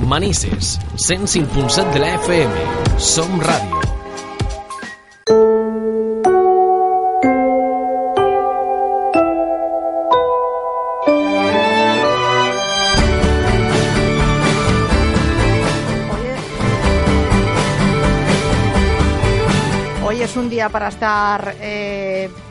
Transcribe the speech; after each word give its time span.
Manises, 0.00 0.78
105.7 0.96 1.92
de 1.92 1.98
la 1.98 2.14
FM. 2.14 2.52
Som 2.98 3.40
Ràdio. 3.40 3.78
Hoy 20.04 20.22
es 20.22 20.36
un 20.36 20.48
día 20.48 20.68
para 20.68 20.88
estar 20.88 21.56
eh, 21.60 21.97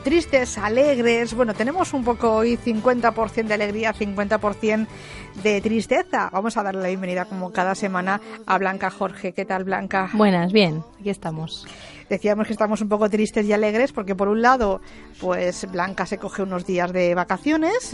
tristes, 0.07 0.57
alegres. 0.57 1.33
Bueno, 1.33 1.53
tenemos 1.53 1.91
un 1.91 2.05
poco 2.05 2.31
hoy 2.31 2.55
50% 2.55 3.45
de 3.45 3.53
alegría, 3.53 3.93
50% 3.93 4.87
de 5.43 5.59
tristeza. 5.59 6.29
Vamos 6.31 6.55
a 6.55 6.63
darle 6.63 6.81
la 6.81 6.87
bienvenida 6.87 7.25
como 7.25 7.51
cada 7.51 7.75
semana 7.75 8.21
a 8.45 8.57
Blanca 8.57 8.89
Jorge. 8.89 9.33
¿Qué 9.33 9.43
tal, 9.43 9.65
Blanca? 9.65 10.09
Buenas, 10.13 10.53
bien, 10.53 10.81
aquí 10.97 11.09
estamos. 11.09 11.67
Decíamos 12.09 12.47
que 12.47 12.53
estamos 12.53 12.79
un 12.79 12.87
poco 12.87 13.09
tristes 13.09 13.45
y 13.47 13.51
alegres 13.51 13.91
porque 13.91 14.15
por 14.15 14.29
un 14.29 14.41
lado, 14.41 14.79
pues 15.19 15.69
Blanca 15.69 16.05
se 16.05 16.17
coge 16.17 16.41
unos 16.41 16.65
días 16.65 16.93
de 16.93 17.13
vacaciones. 17.13 17.91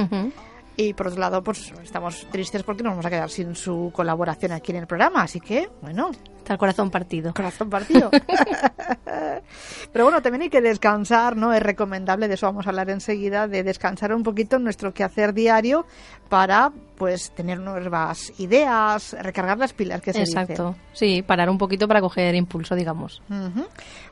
Y 0.78 0.94
por 0.94 1.08
otro 1.08 1.20
lado, 1.20 1.44
pues 1.44 1.74
estamos 1.82 2.28
tristes 2.32 2.62
porque 2.62 2.84
nos 2.84 2.92
vamos 2.92 3.08
a 3.08 3.10
quedar 3.10 3.32
sin 3.32 3.56
su 3.56 3.92
colaboración 3.92 4.52
aquí 4.52 4.72
en 4.72 4.78
el 4.78 4.86
programa. 4.86 5.24
Así 5.24 5.40
que, 5.40 5.68
bueno, 5.82 6.12
Está 6.44 6.56
el 6.56 6.60
corazón 6.60 6.92
partido. 6.92 7.34
corazón 7.34 7.70
partido. 7.70 8.12
Pero 9.94 10.04
bueno, 10.04 10.22
también 10.22 10.42
hay 10.42 10.50
que 10.50 10.60
descansar, 10.60 11.38
¿no? 11.38 11.54
Es 11.54 11.64
recomendable, 11.64 12.28
de 12.28 12.34
eso 12.34 12.48
vamos 12.48 12.68
a 12.68 12.72
hablar 12.72 12.90
enseguida, 12.90 13.48
de 13.48 13.64
descansar 13.64 14.14
un 14.14 14.24
poquito 14.24 14.58
en 14.58 14.66
nuestro 14.66 14.94
quehacer 14.94 15.34
diario 15.34 15.86
para, 16.28 16.74
pues, 16.98 17.32
tener 17.32 17.60
nuevas 17.60 18.34
ideas, 18.40 19.16
recargar 19.22 19.58
las 19.58 19.72
pilas, 19.72 20.02
que 20.02 20.12
se 20.12 20.22
Exacto. 20.22 20.76
Sí, 20.92 21.22
parar 21.22 21.50
un 21.50 21.58
poquito 21.58 21.88
para 21.88 22.02
coger 22.02 22.36
impulso, 22.36 22.76
digamos. 22.76 23.22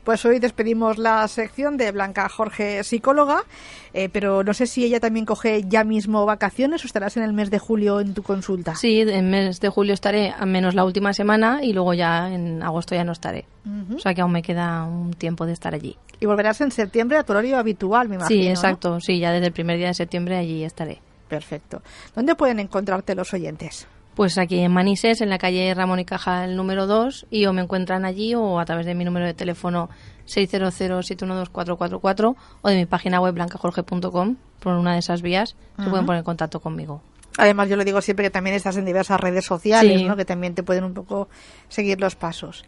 Pues 0.04 0.24
hoy 0.24 0.38
despedimos 0.38 0.98
la 0.98 1.26
sección 1.28 1.76
de 1.76 1.92
Blanca 1.92 2.28
Jorge, 2.28 2.82
psicóloga, 2.82 3.44
eh, 3.92 4.08
pero 4.08 4.42
no 4.42 4.54
sé 4.54 4.66
si 4.66 4.84
ella 4.84 5.00
también 5.00 5.26
coge 5.26 5.64
ya 5.68 5.84
mismo 5.84 6.24
vacaciones 6.24 6.82
o 6.84 6.86
estarás 6.86 7.16
en 7.16 7.24
el 7.24 7.32
mes 7.32 7.50
de 7.50 7.58
julio 7.58 8.00
en 8.00 8.14
tu 8.14 8.22
consulta. 8.22 8.74
Sí, 8.74 9.00
en 9.00 9.30
mes 9.30 9.60
de 9.60 9.68
julio 9.68 9.92
estaré 9.92 10.30
a 10.30 10.46
menos 10.46 10.74
la 10.74 10.84
última 10.84 11.12
semana 11.12 11.60
y 11.62 11.72
luego 11.72 11.92
ya 11.94 12.21
en 12.30 12.62
agosto 12.62 12.94
ya 12.94 13.04
no 13.04 13.12
estaré. 13.12 13.46
O 13.94 13.98
sea 13.98 14.14
que 14.14 14.20
aún 14.20 14.32
me 14.32 14.42
queda 14.42 14.84
un 14.84 15.12
tiempo 15.12 15.46
de 15.46 15.52
estar 15.52 15.74
allí. 15.74 15.96
Y 16.20 16.26
volverás 16.26 16.60
en 16.60 16.70
septiembre 16.70 17.18
a 17.18 17.24
tu 17.24 17.32
horario 17.32 17.58
habitual, 17.58 18.08
me 18.08 18.16
imagino. 18.16 18.42
sí, 18.42 18.46
¿no? 18.46 18.50
exacto. 18.50 19.00
Sí, 19.00 19.18
ya 19.18 19.32
desde 19.32 19.46
el 19.46 19.52
primer 19.52 19.78
día 19.78 19.88
de 19.88 19.94
septiembre 19.94 20.36
allí 20.36 20.64
estaré. 20.64 21.00
Perfecto. 21.28 21.82
¿Dónde 22.14 22.34
pueden 22.34 22.60
encontrarte 22.60 23.14
los 23.14 23.32
oyentes? 23.32 23.86
Pues 24.14 24.36
aquí 24.36 24.58
en 24.58 24.72
Manises, 24.72 25.22
en 25.22 25.30
la 25.30 25.38
calle 25.38 25.72
Ramón 25.74 25.98
y 25.98 26.04
Cajal 26.04 26.54
número 26.54 26.86
2, 26.86 27.28
y 27.30 27.46
o 27.46 27.54
me 27.54 27.62
encuentran 27.62 28.04
allí 28.04 28.34
o 28.34 28.60
a 28.60 28.64
través 28.66 28.84
de 28.84 28.94
mi 28.94 29.06
número 29.06 29.24
de 29.24 29.32
teléfono 29.32 29.88
600-712-444 30.26 32.36
o 32.60 32.68
de 32.68 32.76
mi 32.76 32.86
página 32.86 33.20
web 33.20 33.34
blancajorge.com, 33.34 34.36
por 34.60 34.74
una 34.74 34.92
de 34.92 34.98
esas 34.98 35.22
vías, 35.22 35.56
se 35.78 35.88
pueden 35.88 36.04
poner 36.04 36.18
en 36.18 36.24
contacto 36.24 36.60
conmigo. 36.60 37.00
Además, 37.38 37.68
yo 37.68 37.76
lo 37.76 37.84
digo 37.84 38.00
siempre 38.02 38.24
que 38.26 38.30
también 38.30 38.54
estás 38.56 38.76
en 38.76 38.84
diversas 38.84 39.18
redes 39.20 39.44
sociales, 39.44 40.00
Sí. 40.00 40.06
¿no? 40.06 40.16
que 40.16 40.24
también 40.24 40.54
te 40.54 40.62
pueden 40.62 40.84
un 40.84 40.92
poco 40.94 41.28
seguir 41.68 42.00
los 42.00 42.14
pasos. 42.14 42.64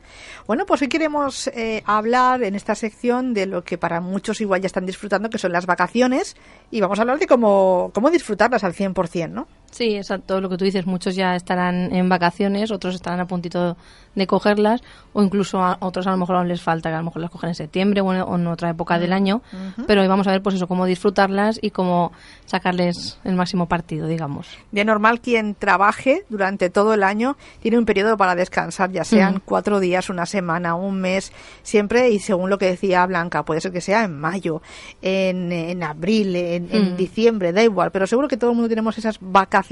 Bueno, 0.47 0.65
pues 0.67 0.81
hoy 0.83 0.89
queremos 0.89 1.49
eh, 1.49 1.83
hablar 1.87 2.43
en 2.43 2.55
esta 2.55 2.75
sección 2.75 3.35
de 3.35 3.47
lo 3.47 3.63
que 3.63 3.77
para 3.79 4.01
muchos 4.01 4.41
igual 4.41 4.61
ya 4.63 4.67
están 4.67 4.87
disfrutando, 4.87 5.29
que 5.29 5.39
son 5.39 5.53
las 5.53 5.67
vacaciones, 5.67 6.37
y 6.71 6.81
vamos 6.81 6.99
a 6.99 7.03
hablar 7.03 7.19
de 7.19 7.27
cómo, 7.27 7.91
cómo 7.95 8.11
disfrutarlas 8.11 8.65
al 8.65 8.73
100%, 8.75 9.31
¿no? 9.31 9.47
Sí, 9.75 9.97
exacto, 9.97 10.41
lo 10.41 10.49
que 10.49 10.57
tú 10.57 10.65
dices, 10.65 10.87
muchos 10.87 11.17
ya 11.17 11.35
estarán 11.35 11.93
en 11.93 12.09
vacaciones, 12.09 12.71
otros 12.71 12.95
estarán 12.95 13.19
a 13.19 13.27
puntito 13.27 13.77
de 14.15 14.27
cogerlas, 14.29 14.81
o 15.13 15.21
incluso 15.21 15.59
a 15.61 15.79
otros 15.81 16.07
a 16.07 16.13
lo 16.13 16.17
mejor 16.17 16.37
aún 16.37 16.47
les 16.47 16.63
falta, 16.63 16.91
que 16.91 16.95
a 16.95 16.99
lo 16.99 17.05
mejor 17.07 17.21
las 17.21 17.31
cogen 17.33 17.49
en 17.49 17.55
septiembre 17.57 18.01
o 18.01 18.15
en, 18.15 18.21
o 18.21 18.37
en 18.37 18.47
otra 18.47 18.71
época 18.71 19.01
del 19.01 19.13
año, 19.13 19.43
pero 19.89 20.03
hoy 20.03 20.07
vamos 20.07 20.29
a 20.29 20.31
ver 20.31 20.43
pues 20.43 20.55
eso, 20.55 20.69
cómo 20.69 20.87
disfrutarlas 20.87 21.59
y 21.61 21.71
cómo 21.71 22.13
sacarles 22.45 23.19
el 23.25 23.35
máximo 23.35 23.67
partido, 23.67 24.07
digamos. 24.07 24.47
De 24.71 24.85
normal, 24.85 25.21
quien 25.21 25.57
trabaje 25.57 26.25
durante 26.29 26.71
todo 26.71 26.95
el 26.95 27.03
año 27.03 27.37
tiene 27.61 27.77
un 27.77 27.85
periodo 27.85 28.17
para 28.17 28.37
descansar, 28.37 28.93
ya 28.93 29.03
sean 29.03 29.43
cuatro 29.45 29.81
días, 29.81 30.09
una 30.09 30.25
semana, 30.25 30.77
un 30.77 31.01
mes, 31.01 31.33
siempre, 31.65 32.11
y 32.11 32.21
según 32.21 32.49
lo 32.49 32.59
que 32.59 32.67
decía 32.67 33.05
Blanca, 33.07 33.43
puede 33.45 33.61
ser 33.61 33.73
que 33.73 33.81
sea 33.81 34.05
en 34.05 34.21
mayo, 34.21 34.63
en, 35.03 35.51
en 35.51 35.83
abril, 35.83 36.37
en, 36.37 36.69
en 36.71 36.95
Mm. 36.95 36.97
diciembre, 36.97 37.53
da 37.53 37.65
igual, 37.65 37.91
pero 37.91 38.07
seguro 38.07 38.29
que 38.29 38.37
todo 38.37 38.51
el 38.51 38.57
mundo 38.57 38.69
tenemos 38.69 38.97
esas 38.99 39.19
vacaciones 39.21 39.64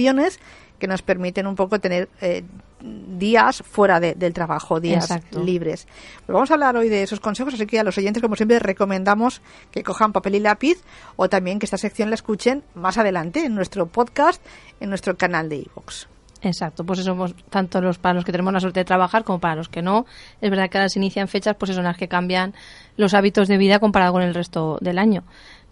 que 0.79 0.87
nos 0.89 1.03
permiten 1.03 1.47
un 1.47 1.55
poco 1.55 1.79
tener 1.79 2.09
eh, 2.21 2.43
días 2.81 3.63
fuera 3.65 4.01
de- 4.01 4.15
del 4.15 4.33
trabajo, 4.33 4.81
días 4.81 5.05
Exacto. 5.05 5.41
libres. 5.43 5.87
Pues 6.27 6.35
vamos 6.35 6.51
a 6.51 6.55
hablar 6.55 6.77
hoy 6.77 6.89
de 6.89 7.03
esos 7.05 7.21
consejos, 7.21 7.55
así 7.55 7.67
que 7.67 7.79
a 7.79 7.85
los 7.85 7.97
oyentes, 7.99 8.21
como 8.23 8.35
siempre, 8.35 8.59
recomendamos 8.59 9.41
que 9.71 9.83
cojan 9.85 10.13
papel 10.13 10.35
y 10.37 10.41
lápiz 10.41 10.83
o 11.17 11.29
también 11.29 11.59
que 11.61 11.67
esta 11.67 11.79
sección 11.79 12.11
la 12.11 12.15
escuchen 12.17 12.65
más 12.75 12.99
adelante 12.99 13.45
en 13.45 13.55
nuestro 13.55 13.87
podcast, 13.87 14.45
en 14.81 14.89
nuestro 14.89 15.17
canal 15.17 15.49
de 15.49 15.57
iVoox. 15.59 16.07
Exacto, 16.45 16.83
pues 16.85 16.99
eso, 16.99 17.15
pues, 17.15 17.37
tanto 17.51 17.81
los, 17.81 17.99
para 17.99 18.15
los 18.15 18.25
que 18.25 18.33
tenemos 18.33 18.53
la 18.53 18.59
suerte 18.59 18.81
de 18.81 18.85
trabajar 18.85 19.23
como 19.23 19.39
para 19.39 19.55
los 19.55 19.69
que 19.69 19.81
no. 19.81 20.07
Es 20.41 20.51
verdad 20.51 20.69
que 20.69 20.79
ahora 20.79 20.89
se 20.89 20.99
inician 20.99 21.29
fechas, 21.29 21.55
pues 21.57 21.71
eso, 21.71 21.79
en 21.79 21.85
las 21.87 21.97
que 21.97 22.09
cambian 22.09 22.53
los 22.97 23.15
hábitos 23.15 23.47
de 23.47 23.57
vida 23.59 23.79
comparado 23.79 24.13
con 24.15 24.23
el 24.23 24.35
resto 24.35 24.77
del 24.81 24.99
año. 24.99 25.23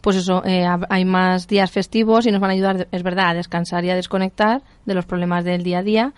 Pues 0.01 0.17
eso, 0.17 0.43
eh, 0.45 0.67
hay 0.89 1.05
más 1.05 1.47
días 1.47 1.71
festivos 1.71 2.27
y 2.27 2.31
nos 2.31 2.41
van 2.41 2.51
a 2.51 2.55
ayudar, 2.55 2.89
es 2.91 3.03
verdad, 3.03 3.31
a 3.31 3.35
descansar 3.35 3.85
y 3.85 3.91
a 3.91 3.95
desconectar 3.95 4.63
de 4.87 4.95
los 4.95 5.05
problemas 5.05 5.45
del 5.45 5.63
día 5.63 5.79
a 5.79 5.83
día, 5.83 6.15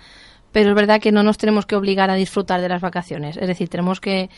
pero 0.52 0.70
es 0.70 0.76
verdad 0.76 1.00
que 1.00 1.12
no 1.12 1.22
nos 1.22 1.38
tenemos 1.38 1.66
que 1.66 1.74
obligar 1.74 2.10
a 2.10 2.14
disfrutar 2.14 2.60
de 2.60 2.68
las 2.68 2.80
vacaciones. 2.80 3.36
Es 3.36 3.48
decir, 3.48 3.68
tenemos 3.68 4.00
que, 4.00 4.30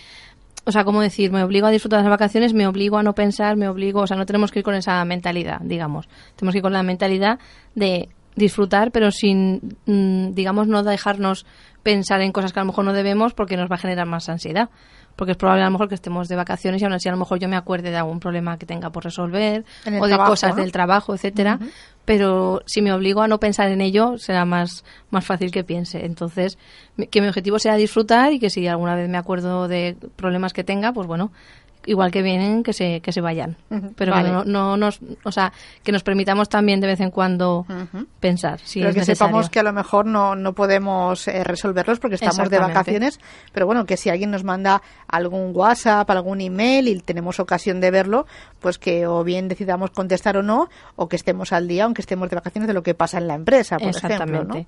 o 0.65 0.73
sea, 0.73 0.85
¿cómo 0.85 1.03
decir? 1.03 1.31
Me 1.31 1.43
obligo 1.43 1.67
a 1.67 1.71
disfrutar 1.71 1.99
de 1.99 2.05
las 2.05 2.11
vacaciones, 2.11 2.55
me 2.55 2.67
obligo 2.67 2.97
a 2.97 3.03
no 3.03 3.15
pensar, 3.15 3.57
me 3.57 3.69
obligo, 3.69 4.01
o 4.01 4.07
sea, 4.07 4.17
no 4.17 4.25
tenemos 4.25 4.51
que 4.51 4.61
ir 4.61 4.65
con 4.65 4.75
esa 4.75 5.05
mentalidad, 5.05 5.61
digamos. 5.61 6.09
Tenemos 6.37 6.53
que 6.53 6.59
ir 6.59 6.63
con 6.63 6.73
la 6.73 6.83
mentalidad 6.83 7.39
de 7.75 8.09
disfrutar, 8.37 8.91
pero 8.93 9.11
sin, 9.11 9.77
mm, 9.87 10.33
digamos, 10.33 10.69
no 10.69 10.83
dejarnos 10.83 11.47
pensar 11.83 12.21
en 12.23 12.33
cosas 12.33 12.53
que 12.53 12.61
a 12.61 12.63
lo 12.63 12.69
mejor 12.69 12.85
no 12.85 12.93
debemos 12.93 13.35
porque 13.35 13.57
nos 13.57 13.71
va 13.71 13.77
a 13.77 13.79
generar 13.79 14.07
más 14.07 14.29
ansiedad. 14.29 14.71
Porque 15.17 15.33
es 15.33 15.37
probable 15.37 15.63
a 15.63 15.67
lo 15.67 15.73
mejor 15.73 15.89
que 15.89 15.95
estemos 15.95 16.29
de 16.29 16.37
vacaciones 16.37 16.83
y 16.83 16.85
aún 16.85 16.95
así 16.95 17.09
a 17.09 17.13
lo 17.13 17.19
mejor 17.19 17.39
yo 17.39 17.49
me 17.49 17.57
acuerde 17.57 17.91
de 17.91 17.97
algún 17.97 18.21
problema 18.21 18.59
que 18.59 18.67
tenga 18.67 18.91
por 18.91 19.05
resolver 19.05 19.65
o 19.87 19.91
de 19.91 20.15
trabajo, 20.15 20.31
cosas 20.31 20.51
¿no? 20.51 20.63
del 20.63 20.73
trabajo, 20.73 21.15
etcétera. 21.15 21.59
Pero 22.05 22.63
si 22.67 22.83
me 22.83 22.93
obligo 22.93 23.23
a 23.23 23.29
no 23.29 23.41
pensar 23.41 23.71
en 23.71 23.81
ello, 23.81 24.19
será 24.19 24.45
más, 24.45 24.85
más 25.11 25.25
fácil 25.25 25.51
que 25.51 25.65
piense. 25.65 26.05
Entonces, 26.05 26.59
que 27.11 27.21
mi 27.21 27.29
objetivo 27.29 27.59
sea 27.59 27.77
disfrutar 27.77 28.33
y 28.33 28.39
que 28.39 28.51
si 28.51 28.67
alguna 28.67 28.95
vez 28.95 29.09
me 29.09 29.17
acuerdo 29.17 29.69
de 29.69 29.97
problemas 30.17 30.53
que 30.53 30.65
tenga, 30.65 30.93
pues 30.93 31.07
bueno, 31.07 31.33
igual 31.87 32.11
que 32.11 32.23
vienen, 32.23 32.63
que 32.63 32.73
se, 32.73 33.01
que 33.01 33.13
se 33.13 33.21
vayan. 33.21 33.57
Pero 33.97 34.13
vale. 34.13 34.29
que 34.29 34.33
no, 34.33 34.45
no 34.45 34.77
nos, 34.77 35.01
o 35.25 35.33
sea, 35.33 35.53
que 35.83 35.93
nos 35.93 36.03
permitamos 36.03 36.49
también 36.49 36.81
de 36.81 36.87
vez 36.87 37.01
en 37.01 37.11
cuando 37.11 37.67
pensar 38.21 38.61
si 38.61 38.81
pero 38.81 38.91
es 38.91 38.95
que 38.95 39.01
necesario. 39.01 39.29
sepamos 39.29 39.51
que 39.51 39.61
a 39.61 39.63
lo 39.63 39.73
mejor 39.73 40.07
no, 40.07 40.35
no 40.35 40.53
podemos 40.53 41.29
eh, 41.29 41.45
resolverlos 41.45 41.99
porque 41.99 42.17
estamos 42.17 42.51
de 42.51 42.59
vacaciones, 42.59 43.21
pero 43.53 43.67
bueno, 43.67 43.87
que 43.87 43.97
si 43.97 44.11
alguien 44.11 44.31
nos 44.31 44.45
manda 44.45 44.83
algún 45.09 45.53
WhatsApp, 45.55 46.09
algún 46.11 46.41
email 46.41 46.89
y 46.89 47.01
tenemos 47.01 47.41
ocasión 47.41 47.81
de 47.81 47.91
verlo, 47.91 48.27
pues 48.61 48.79
que 48.79 49.07
o 49.07 49.25
bien 49.25 49.49
decidamos 49.49 49.91
contestar 49.91 50.37
o 50.37 50.43
no, 50.43 50.69
o 50.97 51.09
que 51.09 51.17
estemos 51.17 51.53
al 51.53 51.69
día, 51.69 51.85
aunque 51.85 52.03
estemos 52.03 52.31
de 52.31 52.37
vacaciones, 52.37 52.67
de 52.67 52.75
lo 52.75 52.83
que 52.83 52.95
pasa 52.95 53.19
en 53.19 53.29
la 53.29 53.35
empresa, 53.35 53.79
por 53.79 53.89
ejemplo. 53.89 54.09
Exactamente. 54.09 54.67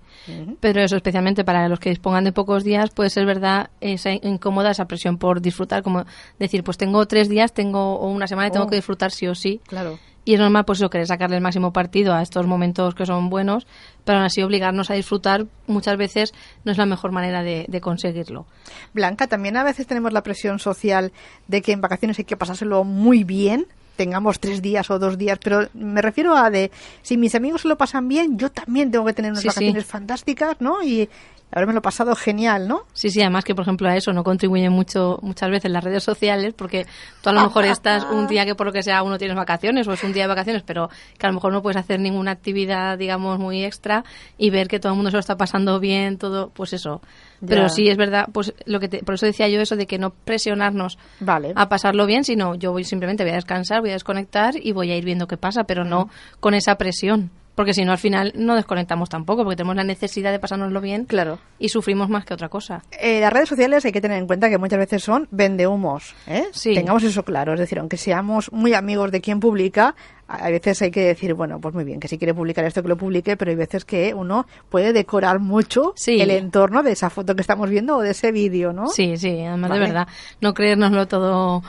Pero 0.60 0.82
eso, 0.82 0.96
especialmente 0.96 1.44
para 1.44 1.68
los 1.68 1.80
que 1.80 1.90
dispongan 1.90 2.24
de 2.24 2.32
pocos 2.32 2.64
días, 2.64 2.90
puede 2.90 3.10
ser 3.10 3.26
verdad 3.26 3.70
esa 3.80 4.10
incómoda, 4.12 4.70
esa 4.70 4.86
presión 4.86 5.18
por 5.18 5.40
disfrutar, 5.40 5.82
como 5.82 6.04
decir, 6.38 6.62
pues 6.62 6.76
tengo 6.76 7.05
tres 7.06 7.28
días, 7.28 7.52
tengo 7.52 7.96
o 7.98 8.08
una 8.10 8.26
semana 8.26 8.48
y 8.48 8.50
tengo 8.50 8.66
Oh. 8.66 8.68
que 8.68 8.76
disfrutar 8.76 9.10
sí 9.10 9.26
o 9.26 9.34
sí. 9.34 9.60
Claro. 9.66 9.98
Y 10.24 10.34
es 10.34 10.40
normal, 10.40 10.64
pues 10.64 10.80
eso, 10.80 10.90
querer 10.90 11.06
sacarle 11.06 11.36
el 11.36 11.42
máximo 11.42 11.72
partido 11.72 12.12
a 12.12 12.20
estos 12.20 12.46
momentos 12.48 12.96
que 12.96 13.06
son 13.06 13.30
buenos, 13.30 13.64
pero 14.04 14.18
aún 14.18 14.26
así 14.26 14.42
obligarnos 14.42 14.90
a 14.90 14.94
disfrutar 14.94 15.46
muchas 15.68 15.96
veces 15.96 16.34
no 16.64 16.72
es 16.72 16.78
la 16.78 16.86
mejor 16.86 17.12
manera 17.12 17.44
de, 17.44 17.64
de 17.68 17.80
conseguirlo. 17.80 18.44
Blanca, 18.92 19.28
también 19.28 19.56
a 19.56 19.62
veces 19.62 19.86
tenemos 19.86 20.12
la 20.12 20.24
presión 20.24 20.58
social 20.58 21.12
de 21.46 21.62
que 21.62 21.70
en 21.70 21.80
vacaciones 21.80 22.18
hay 22.18 22.24
que 22.24 22.36
pasárselo 22.36 22.82
muy 22.82 23.22
bien, 23.22 23.66
tengamos 23.96 24.38
tres 24.40 24.62
días 24.62 24.90
o 24.90 24.98
dos 24.98 25.18
días, 25.18 25.38
pero 25.42 25.68
me 25.74 26.02
refiero 26.02 26.36
a 26.36 26.50
de 26.50 26.70
si 27.02 27.16
mis 27.16 27.34
amigos 27.34 27.62
se 27.62 27.68
lo 27.68 27.76
pasan 27.76 28.08
bien, 28.08 28.38
yo 28.38 28.50
también 28.50 28.90
tengo 28.90 29.04
que 29.06 29.12
tener 29.14 29.30
unas 29.32 29.42
Sí, 29.42 29.48
sí. 29.48 29.54
vacaciones 29.54 29.84
fantásticas, 29.86 30.56
¿no? 30.60 30.82
Y 30.82 31.08
haberme 31.52 31.74
lo 31.74 31.80
pasado 31.80 32.14
genial, 32.16 32.66
¿no? 32.66 32.82
Sí, 32.92 33.08
sí, 33.08 33.20
además 33.20 33.44
que, 33.44 33.54
por 33.54 33.62
ejemplo, 33.62 33.88
a 33.88 33.96
eso 33.96 34.12
no 34.12 34.24
contribuyen 34.24 34.72
mucho, 34.72 35.18
muchas 35.22 35.48
veces 35.48 35.70
las 35.70 35.82
redes 35.84 36.02
sociales, 36.02 36.54
porque 36.54 36.86
tú 37.22 37.30
a 37.30 37.32
lo 37.32 37.40
mejor 37.42 37.64
estás 37.64 38.04
un 38.04 38.26
día 38.26 38.44
que 38.44 38.54
por 38.56 38.66
lo 38.66 38.72
que 38.72 38.82
sea 38.82 39.02
uno 39.04 39.16
tienes 39.16 39.36
vacaciones 39.36 39.86
o 39.86 39.92
es 39.92 40.02
un 40.02 40.12
día 40.12 40.24
de 40.24 40.28
vacaciones, 40.28 40.62
pero 40.66 40.90
que 41.16 41.26
a 41.26 41.30
lo 41.30 41.34
mejor 41.34 41.52
no 41.52 41.62
puedes 41.62 41.76
hacer 41.76 42.00
ninguna 42.00 42.32
actividad, 42.32 42.98
digamos, 42.98 43.38
muy 43.38 43.64
extra 43.64 44.04
y 44.36 44.50
ver 44.50 44.66
que 44.68 44.80
todo 44.80 44.92
el 44.92 44.96
mundo 44.96 45.10
se 45.10 45.16
lo 45.16 45.20
está 45.20 45.36
pasando 45.36 45.78
bien, 45.78 46.18
todo, 46.18 46.50
pues 46.50 46.72
eso. 46.72 47.00
Ya. 47.46 47.56
Pero 47.56 47.68
sí 47.68 47.88
es 47.88 47.96
verdad, 47.96 48.28
pues 48.32 48.54
lo 48.66 48.80
que 48.80 48.88
te- 48.88 49.02
por 49.02 49.14
eso 49.14 49.26
decía 49.26 49.48
yo 49.48 49.60
eso 49.60 49.76
de 49.76 49.86
que 49.86 49.98
no 49.98 50.10
presionarnos 50.10 50.98
Vale. 51.20 51.52
a 51.56 51.68
pasarlo 51.68 52.06
bien, 52.06 52.24
sino 52.24 52.54
yo 52.54 52.72
voy 52.72 52.84
simplemente 52.84 53.22
voy 53.24 53.32
a 53.32 53.36
descansar, 53.36 53.80
voy 53.80 53.90
a 53.90 53.94
desconectar 53.94 54.54
y 54.60 54.72
voy 54.72 54.90
a 54.92 54.96
ir 54.96 55.04
viendo 55.04 55.26
qué 55.26 55.36
pasa, 55.36 55.64
pero 55.64 55.84
no 55.84 56.08
con 56.40 56.54
esa 56.54 56.76
presión. 56.76 57.30
porque 57.56 57.72
si 57.72 57.86
no 57.86 57.92
al 57.92 57.96
final 57.96 58.34
no 58.36 58.54
desconectamos 58.54 59.08
tampoco, 59.08 59.42
porque 59.42 59.56
tenemos 59.56 59.76
la 59.76 59.82
necesidad 59.84 60.30
de 60.30 60.38
pasárnoslo 60.38 60.78
bien 60.82 61.06
Claro. 61.06 61.38
y 61.58 61.70
sufrimos 61.70 62.10
más 62.10 62.26
que 62.26 62.34
otra 62.34 62.50
cosa. 62.50 62.82
Eh, 63.00 63.20
las 63.22 63.32
redes 63.32 63.48
sociales 63.48 63.82
hay 63.86 63.92
que 63.92 64.02
tener 64.02 64.18
en 64.18 64.26
cuenta 64.26 64.50
que 64.50 64.58
muchas 64.58 64.78
veces 64.78 65.02
son 65.02 65.26
vendehumos. 65.30 66.14
¿eh? 66.26 66.44
Sí. 66.52 66.74
Tengamos 66.74 67.02
eso 67.02 67.22
claro. 67.22 67.54
Es 67.54 67.60
decir, 67.60 67.78
aunque 67.78 67.96
seamos 67.96 68.52
muy 68.52 68.74
amigos 68.74 69.10
de 69.10 69.22
quien 69.22 69.40
publica, 69.40 69.94
a 70.28 70.50
veces 70.50 70.82
hay 70.82 70.90
que 70.90 71.02
decir, 71.04 71.34
bueno, 71.34 71.60
pues 71.60 71.74
muy 71.74 71.84
bien, 71.84 72.00
que 72.00 72.08
si 72.08 72.18
quiere 72.18 72.34
publicar 72.34 72.64
esto, 72.64 72.82
que 72.82 72.88
lo 72.88 72.96
publique, 72.96 73.36
pero 73.36 73.50
hay 73.50 73.56
veces 73.56 73.84
que 73.84 74.12
uno 74.12 74.46
puede 74.68 74.92
decorar 74.92 75.38
mucho 75.38 75.92
Sí. 75.96 76.20
el 76.20 76.30
entorno 76.30 76.82
de 76.82 76.92
esa 76.92 77.10
foto 77.10 77.34
que 77.36 77.42
estamos 77.42 77.70
viendo 77.70 77.96
o 77.96 78.00
de 78.02 78.10
ese 78.10 78.32
vídeo, 78.32 78.72
¿no? 78.72 78.88
Sí, 78.88 79.16
sí, 79.16 79.40
además 79.42 79.70
Vale. 79.70 79.80
de 79.82 79.86
verdad, 79.86 80.08
no 80.40 80.52
creérnoslo 80.52 81.06
todo 81.06 81.62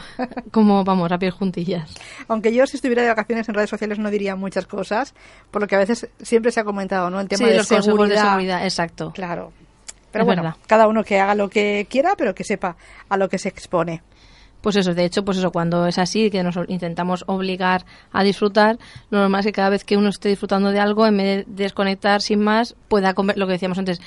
como, 0.52 0.84
vamos, 0.84 1.12
a 1.12 1.18
pies 1.20 1.34
juntillas. 1.36 1.94
Aunque 2.28 2.54
yo 2.54 2.66
si 2.66 2.78
estuviera 2.78 3.04
de 3.04 3.10
vacaciones 3.10 3.48
en 3.48 3.56
redes 3.56 3.70
sociales 3.70 4.00
no 4.00 4.10
diría 4.10 4.36
muchas 4.36 4.66
cosas, 4.66 5.14
por 5.52 5.62
lo 5.62 5.68
que 5.68 5.76
a 5.76 5.80
veces 5.80 6.10
siempre 6.22 6.52
se 6.52 6.60
ha 6.60 6.64
comentado, 6.64 7.10
¿no? 7.10 7.20
El 7.20 7.28
tema 7.28 7.46
sí, 7.46 7.52
de 7.52 7.58
los 7.58 7.68
consejos 7.68 7.86
de 7.86 7.92
seguridad. 8.16 8.24
seguridad, 8.32 8.64
exacto. 8.64 9.12
Claro. 9.14 9.52
Pero 10.12 10.24
Es 10.24 10.26
bueno, 10.26 10.42
verdad. 10.42 10.58
cada 10.66 10.88
uno 10.88 11.04
que 11.04 11.20
haga 11.20 11.36
lo 11.36 11.50
que 11.50 11.86
quiera, 11.90 12.16
pero 12.18 12.34
que 12.34 12.44
sepa 12.44 12.76
a 13.10 13.18
lo 13.18 13.30
que 13.30 13.38
se 13.38 13.50
expone. 13.50 14.02
Pues 14.62 14.76
eso, 14.76 14.94
de 14.94 15.06
hecho, 15.06 15.24
pues 15.24 15.38
eso, 15.38 15.52
cuando 15.52 15.86
es 15.88 15.98
así, 15.98 16.30
que 16.32 16.44
nos 16.44 16.58
intentamos 16.68 17.24
obligar 17.28 17.86
a 18.12 18.24
disfrutar, 18.24 18.78
lo 19.12 19.20
normal 19.20 19.40
es 19.42 19.46
que 19.46 19.52
cada 19.54 19.70
vez 19.70 19.84
que 19.84 19.98
uno 19.98 20.10
esté 20.10 20.30
disfrutando 20.30 20.72
de 20.72 20.80
algo, 20.80 21.06
en 21.06 21.18
vez 21.18 21.46
de 21.48 21.64
desconectar 21.64 22.22
sin 22.22 22.40
más, 22.44 22.76
pueda, 22.88 23.14
comer, 23.14 23.38
lo 23.38 23.46
que 23.46 23.54
decíamos 23.54 23.78
antes, 23.78 24.02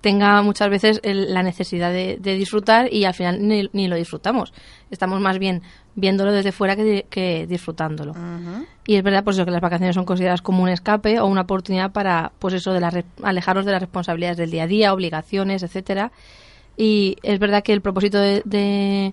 tenga 0.00 0.42
muchas 0.42 0.68
veces 0.68 1.00
el- 1.04 1.32
la 1.32 1.44
necesidad 1.44 1.92
de, 1.92 2.18
de 2.20 2.34
disfrutar 2.34 2.92
y 2.92 3.04
al 3.04 3.14
final 3.14 3.46
ni, 3.46 3.70
ni 3.72 3.86
lo 3.86 3.94
disfrutamos. 3.94 4.52
Estamos 4.90 5.20
más 5.20 5.38
bien 5.38 5.62
viéndolo 5.94 6.32
desde 6.32 6.50
fuera 6.50 6.74
que, 6.74 7.06
que 7.08 7.46
disfrutándolo. 7.46 8.12
Y 8.84 8.96
es 8.96 9.02
verdad 9.04 9.22
pues 9.22 9.36
eso, 9.36 9.44
que 9.44 9.52
las 9.52 9.60
vacaciones 9.60 9.94
son 9.94 10.04
consideradas 10.04 10.42
como 10.42 10.64
un 10.64 10.68
escape 10.70 11.20
o 11.20 11.26
una 11.26 11.42
oportunidad 11.42 11.92
para 11.92 12.32
pues 12.40 12.52
eso 12.54 12.72
de 12.72 12.80
la 12.80 13.04
alejarnos 13.22 13.64
de 13.64 13.70
las 13.72 13.80
responsabilidades 13.80 14.38
del 14.38 14.50
día 14.50 14.64
a 14.64 14.66
día, 14.66 14.92
obligaciones, 14.92 15.62
etcétera. 15.62 16.10
Y 16.76 17.16
es 17.22 17.38
verdad 17.38 17.62
que 17.62 17.72
el 17.74 17.82
propósito 17.82 18.18
de, 18.18 18.42
de, 18.44 19.12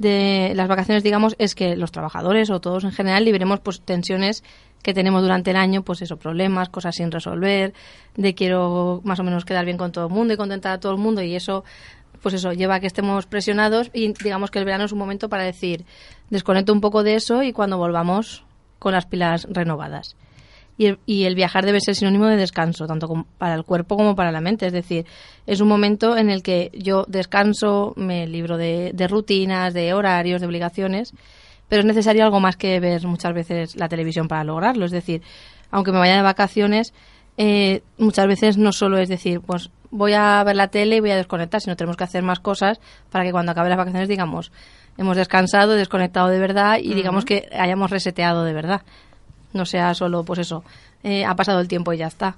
de 0.00 0.52
las 0.54 0.66
vacaciones, 0.66 1.02
digamos, 1.02 1.36
es 1.38 1.54
que 1.54 1.76
los 1.76 1.92
trabajadores 1.92 2.48
o 2.48 2.58
todos 2.58 2.84
en 2.84 2.92
general 2.92 3.22
liberemos 3.22 3.60
pues 3.60 3.82
tensiones 3.82 4.42
que 4.82 4.94
tenemos 4.94 5.20
durante 5.20 5.50
el 5.50 5.58
año, 5.58 5.82
pues 5.82 6.00
eso, 6.00 6.16
problemas, 6.16 6.70
cosas 6.70 6.96
sin 6.96 7.10
resolver, 7.10 7.74
de 8.16 8.34
quiero 8.34 9.02
más 9.04 9.20
o 9.20 9.24
menos 9.24 9.44
quedar 9.44 9.66
bien 9.66 9.76
con 9.76 9.92
todo 9.92 10.06
el 10.06 10.12
mundo 10.12 10.32
y 10.32 10.38
contentar 10.38 10.72
a 10.72 10.80
todo 10.80 10.92
el 10.92 10.98
mundo 10.98 11.20
y 11.22 11.36
eso 11.36 11.64
pues 12.22 12.34
eso, 12.34 12.52
lleva 12.52 12.76
a 12.76 12.80
que 12.80 12.86
estemos 12.86 13.26
presionados 13.26 13.90
y 13.92 14.12
digamos 14.12 14.50
que 14.50 14.58
el 14.58 14.64
verano 14.64 14.84
es 14.84 14.92
un 14.92 14.98
momento 14.98 15.28
para 15.28 15.42
decir, 15.42 15.84
desconecto 16.30 16.72
un 16.72 16.80
poco 16.80 17.02
de 17.02 17.14
eso 17.14 17.42
y 17.42 17.52
cuando 17.52 17.76
volvamos 17.76 18.44
con 18.78 18.92
las 18.92 19.06
pilas 19.06 19.46
renovadas. 19.50 20.16
Y 20.78 20.86
el, 20.86 20.98
y 21.04 21.24
el 21.24 21.34
viajar 21.34 21.66
debe 21.66 21.80
ser 21.80 21.94
sinónimo 21.94 22.26
de 22.26 22.36
descanso, 22.36 22.86
tanto 22.86 23.06
como 23.06 23.26
para 23.36 23.54
el 23.54 23.64
cuerpo 23.64 23.96
como 23.96 24.16
para 24.16 24.32
la 24.32 24.40
mente. 24.40 24.66
Es 24.66 24.72
decir, 24.72 25.04
es 25.46 25.60
un 25.60 25.68
momento 25.68 26.16
en 26.16 26.30
el 26.30 26.42
que 26.42 26.70
yo 26.74 27.04
descanso, 27.06 27.92
me 27.96 28.26
libro 28.26 28.56
de, 28.56 28.92
de 28.94 29.08
rutinas, 29.08 29.74
de 29.74 29.92
horarios, 29.92 30.40
de 30.40 30.46
obligaciones, 30.46 31.12
pero 31.68 31.80
es 31.80 31.86
necesario 31.86 32.24
algo 32.24 32.40
más 32.40 32.56
que 32.56 32.80
ver 32.80 33.06
muchas 33.06 33.34
veces 33.34 33.76
la 33.76 33.88
televisión 33.88 34.26
para 34.26 34.42
lograrlo. 34.42 34.86
Es 34.86 34.90
decir, 34.90 35.22
aunque 35.70 35.92
me 35.92 35.98
vaya 35.98 36.16
de 36.16 36.22
vacaciones, 36.22 36.94
eh, 37.36 37.82
muchas 37.96 38.26
veces 38.26 38.58
no 38.58 38.72
solo 38.72 38.98
es 38.98 39.08
decir, 39.08 39.40
pues 39.40 39.70
voy 39.90 40.12
a 40.12 40.42
ver 40.44 40.56
la 40.56 40.68
tele 40.68 40.96
y 40.96 41.00
voy 41.00 41.10
a 41.10 41.16
desconectar, 41.16 41.60
sino 41.60 41.76
tenemos 41.76 41.96
que 41.96 42.04
hacer 42.04 42.22
más 42.22 42.40
cosas 42.40 42.80
para 43.10 43.24
que 43.24 43.32
cuando 43.32 43.52
acabe 43.52 43.68
las 43.68 43.78
vacaciones 43.78 44.08
digamos, 44.08 44.52
hemos 44.98 45.16
descansado, 45.16 45.72
desconectado 45.72 46.28
de 46.28 46.38
verdad 46.38 46.78
y 46.82 46.94
digamos 46.94 47.24
que 47.24 47.48
hayamos 47.52 47.90
reseteado 47.90 48.44
de 48.44 48.52
verdad. 48.52 48.82
No 49.52 49.64
sea 49.66 49.94
solo, 49.94 50.24
pues 50.24 50.38
eso, 50.40 50.62
eh, 51.02 51.24
ha 51.24 51.34
pasado 51.34 51.60
el 51.60 51.68
tiempo 51.68 51.92
y 51.92 51.98
ya 51.98 52.06
está. 52.06 52.36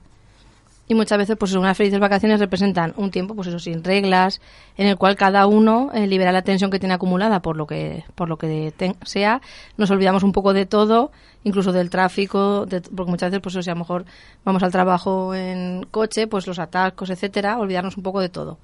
Y 0.88 0.94
muchas 0.94 1.17
veces, 1.17 1.37
pues 1.38 1.53
unas 1.55 1.76
felices 1.76 2.00
vacaciones 2.00 2.41
representan 2.41 2.93
un 2.97 3.11
tiempo, 3.11 3.35
pues 3.35 3.49
eso, 3.49 3.59
sin 3.59 3.85
reglas, 3.85 4.41
en 4.76 4.88
el 4.88 4.97
cual 4.97 5.14
cada 5.17 5.47
uno 5.47 5.91
eh, 5.94 6.06
libera 6.06 6.32
la 6.32 6.43
tensión 6.43 6.70
que 6.70 6.79
tiene 6.81 6.94
acumulada 6.94 7.41
por 7.41 7.56
lo 7.56 7.67
que, 7.67 8.05
por 8.14 8.29
lo 8.29 8.37
que 8.37 8.73
sea. 9.05 9.41
Nos 9.76 9.91
olvidamos 9.91 10.23
un 10.23 10.32
poco 10.32 10.53
de 10.53 10.67
todo, 10.67 11.12
incluso 11.44 11.73
del 11.73 11.88
tráfico, 11.88 12.67
de- 12.67 12.81
porque 12.81 13.11
muchas 13.11 13.31
veces, 13.31 13.43
pues 13.43 13.55
eso, 13.55 13.62
si 13.62 13.70
a 13.70 13.75
lo 13.75 13.79
mejor 13.79 14.05
vamos 14.44 14.62
al 14.64 14.73
trabajo 14.73 15.35
en 15.35 15.87
coche, 15.91 16.26
pues 16.26 16.47
los 16.47 16.59
atascos, 16.59 17.11
etcétera, 17.11 17.59
olvidarnos 17.59 17.97
un 17.97 18.03
poco 18.03 18.20
de 18.20 18.29
todo. 18.29 18.59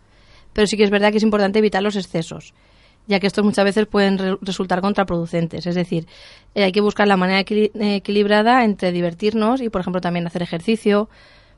Pero 0.52 0.66
sí 0.66 0.76
que 0.76 0.84
es 0.84 0.90
verdad 0.90 1.12
que 1.12 1.18
es 1.18 1.22
importante 1.22 1.60
evitar 1.60 1.82
los 1.82 1.94
excesos 1.96 2.52
ya 3.08 3.18
que 3.18 3.26
estos 3.26 3.44
muchas 3.44 3.64
veces 3.64 3.86
pueden 3.86 4.18
re- 4.18 4.38
resultar 4.42 4.80
contraproducentes. 4.80 5.66
Es 5.66 5.74
decir, 5.74 6.06
eh, 6.54 6.62
hay 6.62 6.72
que 6.72 6.80
buscar 6.80 7.08
la 7.08 7.16
manera 7.16 7.40
equili- 7.40 7.72
eh, 7.74 7.96
equilibrada 7.96 8.64
entre 8.64 8.92
divertirnos 8.92 9.60
y, 9.60 9.68
por 9.70 9.80
ejemplo, 9.80 10.00
también 10.00 10.26
hacer 10.26 10.42
ejercicio. 10.42 11.08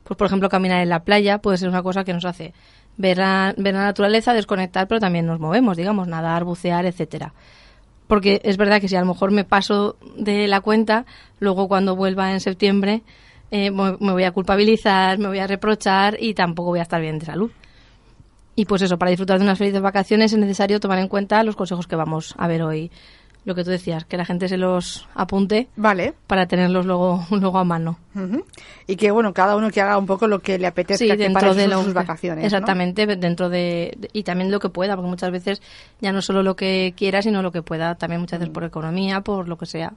Pues, 0.03 0.17
por 0.17 0.25
ejemplo, 0.25 0.49
caminar 0.49 0.81
en 0.81 0.89
la 0.89 1.03
playa 1.03 1.37
puede 1.37 1.57
ser 1.57 1.69
una 1.69 1.83
cosa 1.83 2.03
que 2.03 2.13
nos 2.13 2.25
hace 2.25 2.53
ver 2.97 3.17
la, 3.19 3.53
ver 3.57 3.73
la 3.75 3.83
naturaleza, 3.83 4.33
desconectar, 4.33 4.87
pero 4.87 4.99
también 4.99 5.25
nos 5.27 5.39
movemos, 5.39 5.77
digamos, 5.77 6.07
nadar, 6.07 6.43
bucear, 6.43 6.85
etcétera. 6.85 7.33
Porque 8.07 8.41
es 8.43 8.57
verdad 8.57 8.81
que 8.81 8.87
si 8.89 8.95
a 8.95 8.99
lo 9.01 9.05
mejor 9.05 9.31
me 9.31 9.43
paso 9.45 9.95
de 10.17 10.47
la 10.47 10.59
cuenta, 10.61 11.05
luego 11.39 11.67
cuando 11.67 11.95
vuelva 11.95 12.31
en 12.33 12.39
septiembre 12.41 13.03
eh, 13.51 13.71
me 13.71 14.11
voy 14.11 14.23
a 14.23 14.31
culpabilizar, 14.31 15.17
me 15.19 15.27
voy 15.27 15.39
a 15.39 15.47
reprochar 15.47 16.17
y 16.19 16.33
tampoco 16.33 16.69
voy 16.69 16.79
a 16.79 16.83
estar 16.83 17.01
bien 17.01 17.19
de 17.19 17.25
salud. 17.25 17.51
Y 18.55 18.65
pues 18.65 18.81
eso, 18.81 18.97
para 18.97 19.09
disfrutar 19.11 19.37
de 19.39 19.45
unas 19.45 19.57
felices 19.57 19.81
vacaciones 19.81 20.33
es 20.33 20.39
necesario 20.39 20.79
tomar 20.79 20.99
en 20.99 21.07
cuenta 21.07 21.41
los 21.43 21.55
consejos 21.55 21.87
que 21.87 21.95
vamos 21.95 22.35
a 22.37 22.47
ver 22.47 22.63
hoy. 22.63 22.91
Lo 23.43 23.55
que 23.55 23.63
tú 23.63 23.71
decías, 23.71 24.05
que 24.05 24.17
la 24.17 24.25
gente 24.25 24.47
se 24.47 24.55
los 24.57 25.07
apunte 25.15 25.67
Vale. 25.75 26.13
para 26.27 26.45
tenerlos 26.45 26.85
luego, 26.85 27.25
luego 27.31 27.57
a 27.57 27.63
mano. 27.63 27.97
Y 28.85 28.95
que, 28.97 29.09
bueno, 29.09 29.33
cada 29.33 29.55
uno 29.55 29.71
que 29.71 29.81
haga 29.81 29.97
un 29.97 30.05
poco 30.05 30.27
lo 30.27 30.39
que 30.39 30.59
le 30.59 30.67
apetezca, 30.67 30.99
Sí, 31.03 31.09
que 31.09 31.17
dentro 31.17 31.41
para 31.49 31.53
de 31.55 31.67
sus 31.83 31.91
vacaciones. 31.93 32.41
¿no? 32.41 32.45
Exactamente, 32.45 33.07
dentro 33.15 33.49
de, 33.49 33.97
Y 34.13 34.21
también 34.21 34.51
lo 34.51 34.59
que 34.59 34.69
pueda, 34.69 34.95
porque 34.95 35.09
muchas 35.09 35.31
veces 35.31 35.59
ya 36.01 36.11
no 36.11 36.21
solo 36.21 36.43
lo 36.43 36.55
que 36.55 36.93
quiera, 36.95 37.23
sino 37.23 37.41
lo 37.41 37.51
que 37.51 37.63
pueda, 37.63 37.95
también 37.95 38.21
muchas 38.21 38.37
Mm. 38.37 38.41
veces 38.41 38.53
por 38.53 38.63
economía, 38.63 39.21
por 39.21 39.47
lo 39.49 39.57
que 39.57 39.65
sea. 39.65 39.93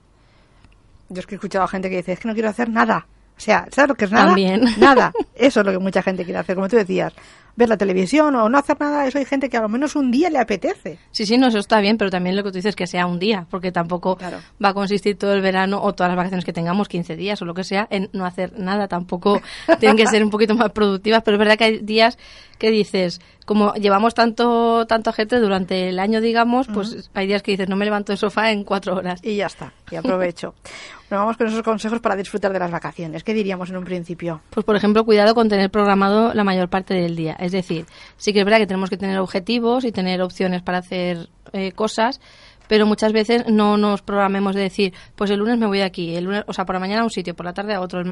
Yo 1.10 1.20
es 1.20 1.26
que 1.26 1.34
he 1.34 1.36
escuchado 1.36 1.64
a 1.64 1.68
gente 1.68 1.90
que 1.90 1.96
dice, 1.96 2.12
es 2.12 2.20
que 2.20 2.28
no 2.28 2.32
quiero 2.34 2.48
hacer 2.48 2.70
nada. 2.70 3.06
O 3.36 3.40
sea, 3.40 3.66
¿sabes 3.72 3.88
lo 3.90 3.94
que 3.94 4.06
es 4.06 4.12
nada? 4.12 4.26
También. 4.28 4.62
Nada. 4.78 5.12
Eso 5.34 5.60
es 5.60 5.66
lo 5.66 5.72
que 5.72 5.78
mucha 5.80 6.02
gente 6.02 6.24
quiere 6.24 6.38
hacer, 6.38 6.54
como 6.54 6.68
tú 6.68 6.76
decías. 6.76 7.12
Ver 7.56 7.68
la 7.68 7.76
televisión 7.76 8.34
o 8.34 8.48
no 8.48 8.58
hacer 8.58 8.76
nada, 8.80 9.06
eso 9.06 9.18
hay 9.18 9.24
gente 9.24 9.48
que 9.48 9.56
a 9.56 9.60
lo 9.60 9.68
menos 9.68 9.94
un 9.96 10.10
día 10.10 10.28
le 10.30 10.38
apetece. 10.38 10.98
Sí, 11.12 11.24
sí, 11.26 11.38
no, 11.38 11.46
eso 11.48 11.58
está 11.58 11.80
bien, 11.80 11.96
pero 11.98 12.10
también 12.10 12.34
lo 12.36 12.42
que 12.42 12.50
tú 12.50 12.56
dices 12.56 12.74
que 12.74 12.86
sea 12.86 13.06
un 13.06 13.18
día, 13.18 13.46
porque 13.50 13.70
tampoco 13.72 14.16
Claro. 14.16 14.38
va 14.62 14.70
a 14.70 14.74
consistir 14.74 15.16
todo 15.16 15.34
el 15.34 15.40
verano 15.40 15.80
o 15.82 15.92
todas 15.94 16.10
las 16.10 16.16
vacaciones 16.16 16.44
que 16.44 16.52
tengamos, 16.52 16.88
15 16.88 17.16
días 17.16 17.40
o 17.42 17.44
lo 17.44 17.54
que 17.54 17.64
sea, 17.64 17.86
en 17.90 18.10
no 18.12 18.26
hacer 18.26 18.58
nada. 18.58 18.88
Tampoco 18.88 19.40
tienen 19.80 19.96
que 19.96 20.06
ser 20.06 20.24
un 20.24 20.30
poquito 20.30 20.54
más 20.54 20.72
productivas, 20.72 21.22
pero 21.22 21.36
es 21.36 21.38
verdad 21.38 21.56
que 21.56 21.64
hay 21.64 21.78
días 21.78 22.18
que 22.58 22.70
dices, 22.70 23.20
como 23.46 23.74
llevamos 23.74 24.14
tanto 24.14 24.86
tanto 24.86 25.12
gente 25.12 25.38
durante 25.40 25.88
el 25.88 25.98
año, 25.98 26.20
digamos, 26.20 26.68
pues 26.72 27.10
hay 27.12 27.26
días 27.26 27.42
que 27.42 27.50
dices, 27.50 27.68
no 27.68 27.76
me 27.76 27.84
levanto 27.84 28.12
del 28.12 28.18
sofá 28.18 28.52
en 28.52 28.62
cuatro 28.64 28.94
horas. 28.94 29.20
Y 29.24 29.36
ya 29.36 29.46
está, 29.46 29.72
y 29.90 29.96
aprovecho. 29.96 30.54
bueno, 31.10 31.24
vamos 31.24 31.36
con 31.36 31.48
esos 31.48 31.62
consejos 31.62 31.98
para 32.00 32.14
disfrutar 32.14 32.52
de 32.52 32.60
las 32.60 32.70
vacaciones. 32.70 33.24
¿Qué 33.24 33.34
diríamos 33.34 33.70
en 33.70 33.76
un 33.76 33.84
principio? 33.84 34.40
Pues, 34.50 34.64
por 34.64 34.76
ejemplo, 34.76 35.04
cuidado 35.04 35.34
con 35.34 35.48
tener 35.48 35.68
programado 35.68 36.32
la 36.32 36.44
mayor 36.44 36.68
parte 36.68 36.94
del 36.94 37.16
día. 37.16 37.34
Es 37.44 37.52
decir, 37.52 37.86
sí 38.16 38.32
que 38.32 38.38
es 38.40 38.44
verdad 38.44 38.58
que 38.58 38.66
tenemos 38.66 38.88
que 38.90 38.96
tener 38.96 39.18
objetivos 39.18 39.84
y 39.84 39.92
tener 39.92 40.22
opciones 40.22 40.62
para 40.62 40.78
hacer 40.78 41.28
eh, 41.52 41.72
cosas, 41.72 42.20
pero 42.68 42.86
muchas 42.86 43.12
veces 43.12 43.44
no 43.48 43.76
nos 43.76 44.00
programemos 44.02 44.54
de 44.54 44.62
decir, 44.62 44.94
pues 45.16 45.30
el 45.30 45.38
lunes 45.40 45.58
me 45.58 45.66
voy 45.66 45.82
aquí, 45.82 46.14
el 46.16 46.24
lunes, 46.24 46.44
o 46.46 46.52
sea, 46.52 46.64
por 46.64 46.74
la 46.74 46.80
mañana 46.80 47.02
a 47.02 47.04
un 47.04 47.10
sitio, 47.10 47.34
por 47.34 47.44
la 47.44 47.52
tarde 47.52 47.74
a 47.74 47.80
otro. 47.80 48.02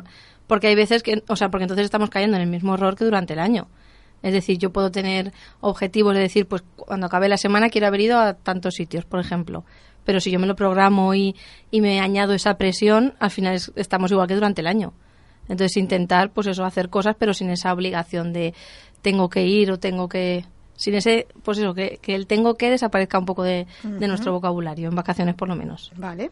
Porque 0.47 0.67
hay 0.67 0.75
veces 0.75 1.03
que, 1.03 1.23
o 1.29 1.37
sea, 1.37 1.49
porque 1.51 1.65
entonces 1.65 1.85
estamos 1.87 2.11
cayendo 2.11 2.37
en 2.37 2.43
el 2.43 2.49
mismo 2.49 2.75
error 2.75 2.95
que 2.97 3.05
durante 3.05 3.33
el 3.33 3.39
año. 3.39 3.69
Es 4.23 4.33
decir, 4.35 4.59
yo 4.59 4.71
puedo 4.71 4.91
tener 4.91 5.33
objetivos 5.61 6.15
de 6.15 6.21
decir, 6.21 6.47
pues 6.47 6.63
cuando 6.77 7.07
acabe 7.07 7.29
la 7.29 7.39
semana 7.39 7.71
quiero 7.71 7.87
haber 7.87 8.03
ido 8.03 8.19
a 8.19 8.35
tantos 8.35 8.75
sitios, 8.75 9.05
por 9.05 9.19
ejemplo. 9.21 9.65
Pero 10.05 10.21
si 10.21 10.31
yo 10.31 10.39
me 10.39 10.47
lo 10.47 10.55
programo 10.55 11.15
y, 11.15 11.35
y 11.71 11.81
me 11.81 12.01
añado 12.01 12.33
esa 12.35 12.55
presión, 12.59 13.15
al 13.19 13.31
final 13.31 13.55
es- 13.55 13.73
estamos 13.77 14.11
igual 14.13 14.29
que 14.29 14.35
durante 14.35 14.61
el 14.61 14.67
año. 14.67 14.93
Entonces 15.53 15.77
intentar, 15.77 16.31
pues 16.31 16.47
eso, 16.47 16.65
hacer 16.65 16.89
cosas, 16.89 17.15
pero 17.19 17.35
sin 17.35 17.51
esa 17.51 17.73
obligación 17.75 18.33
de 18.33 18.55
tengo 19.03 19.29
que 19.29 19.47
ir 19.47 19.71
o 19.71 19.79
tengo 19.79 20.09
que... 20.09 20.47
Sin 20.77 20.95
ese, 20.95 21.27
pues 21.45 21.59
eso, 21.59 21.75
que, 21.75 21.99
que 22.01 22.15
el 22.15 22.27
tengo 22.27 22.55
que 22.55 22.71
desaparezca 22.71 23.19
un 23.19 23.27
poco 23.27 23.43
de, 23.43 23.67
de 23.83 24.09
nuestro 24.09 24.33
vocabulario, 24.33 24.89
en 24.89 24.97
vacaciones 24.97 25.35
por 25.35 25.47
lo 25.47 25.55
menos. 25.55 25.93
Vale. 25.97 26.31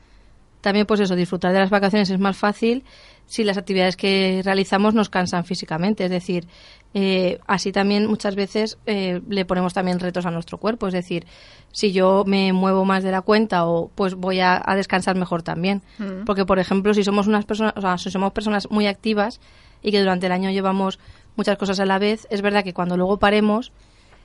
También, 0.60 0.86
pues 0.86 1.00
eso, 1.00 1.16
disfrutar 1.16 1.52
de 1.52 1.60
las 1.60 1.70
vacaciones 1.70 2.10
es 2.10 2.18
más 2.18 2.36
fácil 2.36 2.84
si 3.26 3.44
las 3.44 3.56
actividades 3.56 3.96
que 3.96 4.42
realizamos 4.44 4.92
nos 4.92 5.08
cansan 5.08 5.44
físicamente. 5.44 6.04
Es 6.04 6.10
decir, 6.10 6.48
eh, 6.94 7.38
así 7.46 7.70
también 7.70 8.06
muchas 8.06 8.34
veces 8.34 8.76
eh, 8.86 9.20
le 9.28 9.44
ponemos 9.44 9.72
también 9.72 10.00
retos 10.00 10.26
a 10.26 10.30
nuestro 10.32 10.58
cuerpo. 10.58 10.88
Es 10.88 10.92
decir, 10.92 11.26
si 11.70 11.92
yo 11.92 12.24
me 12.26 12.52
muevo 12.52 12.84
más 12.84 13.04
de 13.04 13.12
la 13.12 13.22
cuenta 13.22 13.66
o 13.66 13.88
pues 13.94 14.14
voy 14.14 14.40
a, 14.40 14.60
a 14.64 14.74
descansar 14.74 15.16
mejor 15.16 15.42
también. 15.42 15.82
Porque, 16.26 16.44
por 16.44 16.58
ejemplo, 16.58 16.92
si 16.92 17.04
somos 17.04 17.28
unas 17.28 17.44
personas, 17.44 17.72
o 17.76 17.80
sea, 17.80 17.98
si 17.98 18.10
somos 18.10 18.32
personas 18.32 18.70
muy 18.70 18.86
activas 18.86 19.40
y 19.80 19.92
que 19.92 20.00
durante 20.00 20.26
el 20.26 20.32
año 20.32 20.50
llevamos 20.50 20.98
muchas 21.36 21.56
cosas 21.56 21.78
a 21.78 21.86
la 21.86 21.98
vez, 21.98 22.26
es 22.30 22.42
verdad 22.42 22.64
que 22.64 22.74
cuando 22.74 22.96
luego 22.96 23.18
paremos, 23.18 23.72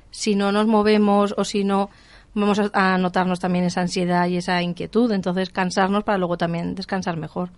si 0.10 0.36
no 0.36 0.52
nos 0.52 0.66
movemos 0.66 1.36
o 1.38 1.44
si 1.44 1.64
no 1.64 1.90
vamos 2.36 2.62
a, 2.74 2.98
notarnos 2.98 3.40
también 3.40 3.66
esa 3.66 3.82
ansiedad 3.82 4.28
y 4.28 4.38
esa 4.38 4.62
inquietud, 4.62 5.12
entonces 5.12 5.50
cansarnos 5.50 6.04
para 6.04 6.18
luego 6.18 6.38
también 6.38 6.76
descansar 6.76 7.18
mejor. 7.18 7.50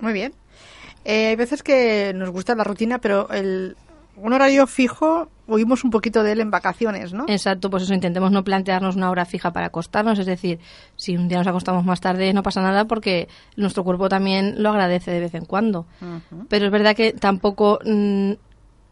Muy 0.00 0.12
bien. 0.12 0.32
Eh, 1.04 1.28
hay 1.28 1.36
veces 1.36 1.62
que 1.62 2.12
nos 2.14 2.30
gusta 2.30 2.54
la 2.54 2.64
rutina, 2.64 2.98
pero 2.98 3.28
el, 3.30 3.76
un 4.16 4.32
horario 4.32 4.66
fijo 4.66 5.28
oímos 5.46 5.84
un 5.84 5.90
poquito 5.90 6.22
de 6.22 6.32
él 6.32 6.40
en 6.40 6.50
vacaciones, 6.50 7.12
¿no? 7.12 7.24
Exacto, 7.28 7.68
pues 7.68 7.82
eso, 7.82 7.94
intentemos 7.94 8.30
no 8.30 8.44
plantearnos 8.44 8.96
una 8.96 9.10
hora 9.10 9.24
fija 9.24 9.52
para 9.52 9.66
acostarnos, 9.66 10.18
es 10.18 10.26
decir, 10.26 10.58
si 10.96 11.16
un 11.16 11.28
día 11.28 11.38
nos 11.38 11.46
acostamos 11.46 11.84
más 11.84 12.00
tarde 12.00 12.32
no 12.32 12.42
pasa 12.42 12.62
nada 12.62 12.86
porque 12.86 13.28
nuestro 13.56 13.84
cuerpo 13.84 14.08
también 14.08 14.62
lo 14.62 14.70
agradece 14.70 15.10
de 15.10 15.20
vez 15.20 15.34
en 15.34 15.44
cuando. 15.44 15.86
Pero 16.48 16.66
es 16.66 16.72
verdad 16.72 16.96
que 16.96 17.12
tampoco, 17.12 17.78
mm, 17.84 18.32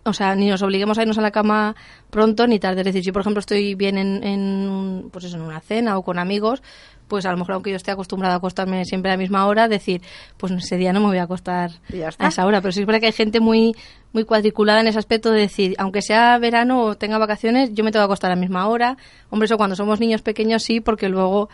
o 0.05 0.13
sea, 0.13 0.35
ni 0.35 0.49
nos 0.49 0.63
obliguemos 0.63 0.99
a 0.99 1.03
irnos 1.03 1.19
a 1.19 1.23
la 1.23 1.31
cama 1.31 1.77
pronto 2.11 2.47
ni 2.47 2.59
tarde. 2.59 2.81
Es 2.81 2.87
decir, 2.87 3.05
si 3.05 3.13
por 3.13 3.21
ejemplo 3.21 3.41
estoy 3.41 3.75
bien 3.75 3.99
en, 3.99 4.25
en, 4.25 5.09
pues 5.13 5.25
eso, 5.25 5.37
en 5.37 5.43
una 5.43 5.61
cena 5.61 5.97
o 5.97 6.03
con 6.03 6.19
amigos, 6.19 6.63
pues 7.07 7.27
a 7.27 7.31
lo 7.31 7.37
mejor 7.37 7.55
aunque 7.55 7.71
yo 7.71 7.77
esté 7.77 7.91
acostumbrada 7.91 8.35
a 8.35 8.39
acostarme 8.39 8.85
siempre 8.85 9.11
a 9.11 9.15
la 9.15 9.19
misma 9.19 9.47
hora, 9.47 9.69
decir, 9.69 10.03
pues 10.39 10.51
ese 10.53 10.77
día 10.77 10.93
no 10.93 11.01
me 11.01 11.07
voy 11.07 11.19
a 11.19 11.25
acostar 11.25 11.71
a 12.19 12.29
esa 12.29 12.47
hora. 12.47 12.61
Pero 12.61 12.73
sí 12.73 12.81
es 12.81 12.87
verdad 12.87 13.01
que 13.01 13.07
hay 13.07 13.13
gente 13.13 13.39
muy 13.39 13.75
muy 14.13 14.25
cuadriculada 14.25 14.81
en 14.81 14.89
ese 14.89 14.99
aspecto 14.99 15.31
de 15.31 15.41
decir, 15.41 15.75
aunque 15.79 16.03
sea 16.03 16.37
verano 16.39 16.83
o 16.83 16.95
tenga 16.97 17.19
vacaciones, 17.19 17.73
yo 17.73 17.85
me 17.85 17.93
tengo 17.93 18.03
que 18.03 18.07
acostar 18.07 18.31
a 18.31 18.35
la 18.35 18.41
misma 18.41 18.67
hora. 18.67 18.97
Hombre, 19.31 19.47
eso 19.47 19.57
cuando 19.57 19.77
somos 19.77 20.01
niños 20.01 20.23
pequeños 20.23 20.63
sí, 20.63 20.81
porque 20.81 21.09
luego 21.09 21.49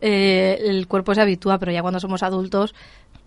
eh, 0.00 0.58
el 0.62 0.86
cuerpo 0.86 1.14
se 1.14 1.20
habitúa, 1.20 1.58
pero 1.58 1.72
ya 1.72 1.82
cuando 1.82 2.00
somos 2.00 2.22
adultos, 2.22 2.74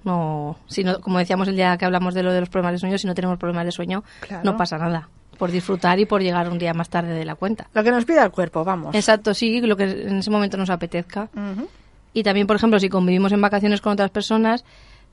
no, 0.03 0.57
si 0.67 0.83
no, 0.83 0.99
como 0.99 1.19
decíamos 1.19 1.47
el 1.47 1.55
día 1.55 1.77
que 1.77 1.85
hablamos 1.85 2.13
de 2.13 2.23
lo 2.23 2.31
de 2.33 2.39
los 2.39 2.49
problemas 2.49 2.73
de 2.73 2.79
sueño, 2.79 2.97
si 2.97 3.07
no 3.07 3.13
tenemos 3.15 3.37
problemas 3.37 3.65
de 3.65 3.71
sueño, 3.71 4.03
Claro. 4.21 4.43
no 4.43 4.57
pasa 4.57 4.77
nada. 4.77 5.09
Por 5.37 5.49
disfrutar 5.51 5.99
y 5.99 6.05
por 6.05 6.21
llegar 6.21 6.49
un 6.49 6.59
día 6.59 6.73
más 6.73 6.89
tarde 6.89 7.13
de 7.13 7.25
la 7.25 7.35
cuenta. 7.35 7.67
Lo 7.73 7.83
que 7.83 7.89
nos 7.91 8.05
pida 8.05 8.23
el 8.23 8.31
cuerpo, 8.31 8.63
vamos. 8.63 8.93
Exacto, 8.93 9.33
sí, 9.33 9.59
lo 9.61 9.75
que 9.75 9.85
en 9.85 10.17
ese 10.17 10.29
momento 10.29 10.55
nos 10.57 10.69
apetezca. 10.69 11.29
Y 12.13 12.23
también, 12.23 12.45
por 12.45 12.55
ejemplo, 12.57 12.79
si 12.79 12.89
convivimos 12.89 13.31
en 13.31 13.41
vacaciones 13.41 13.81
con 13.81 13.93
otras 13.93 14.11
personas, 14.11 14.63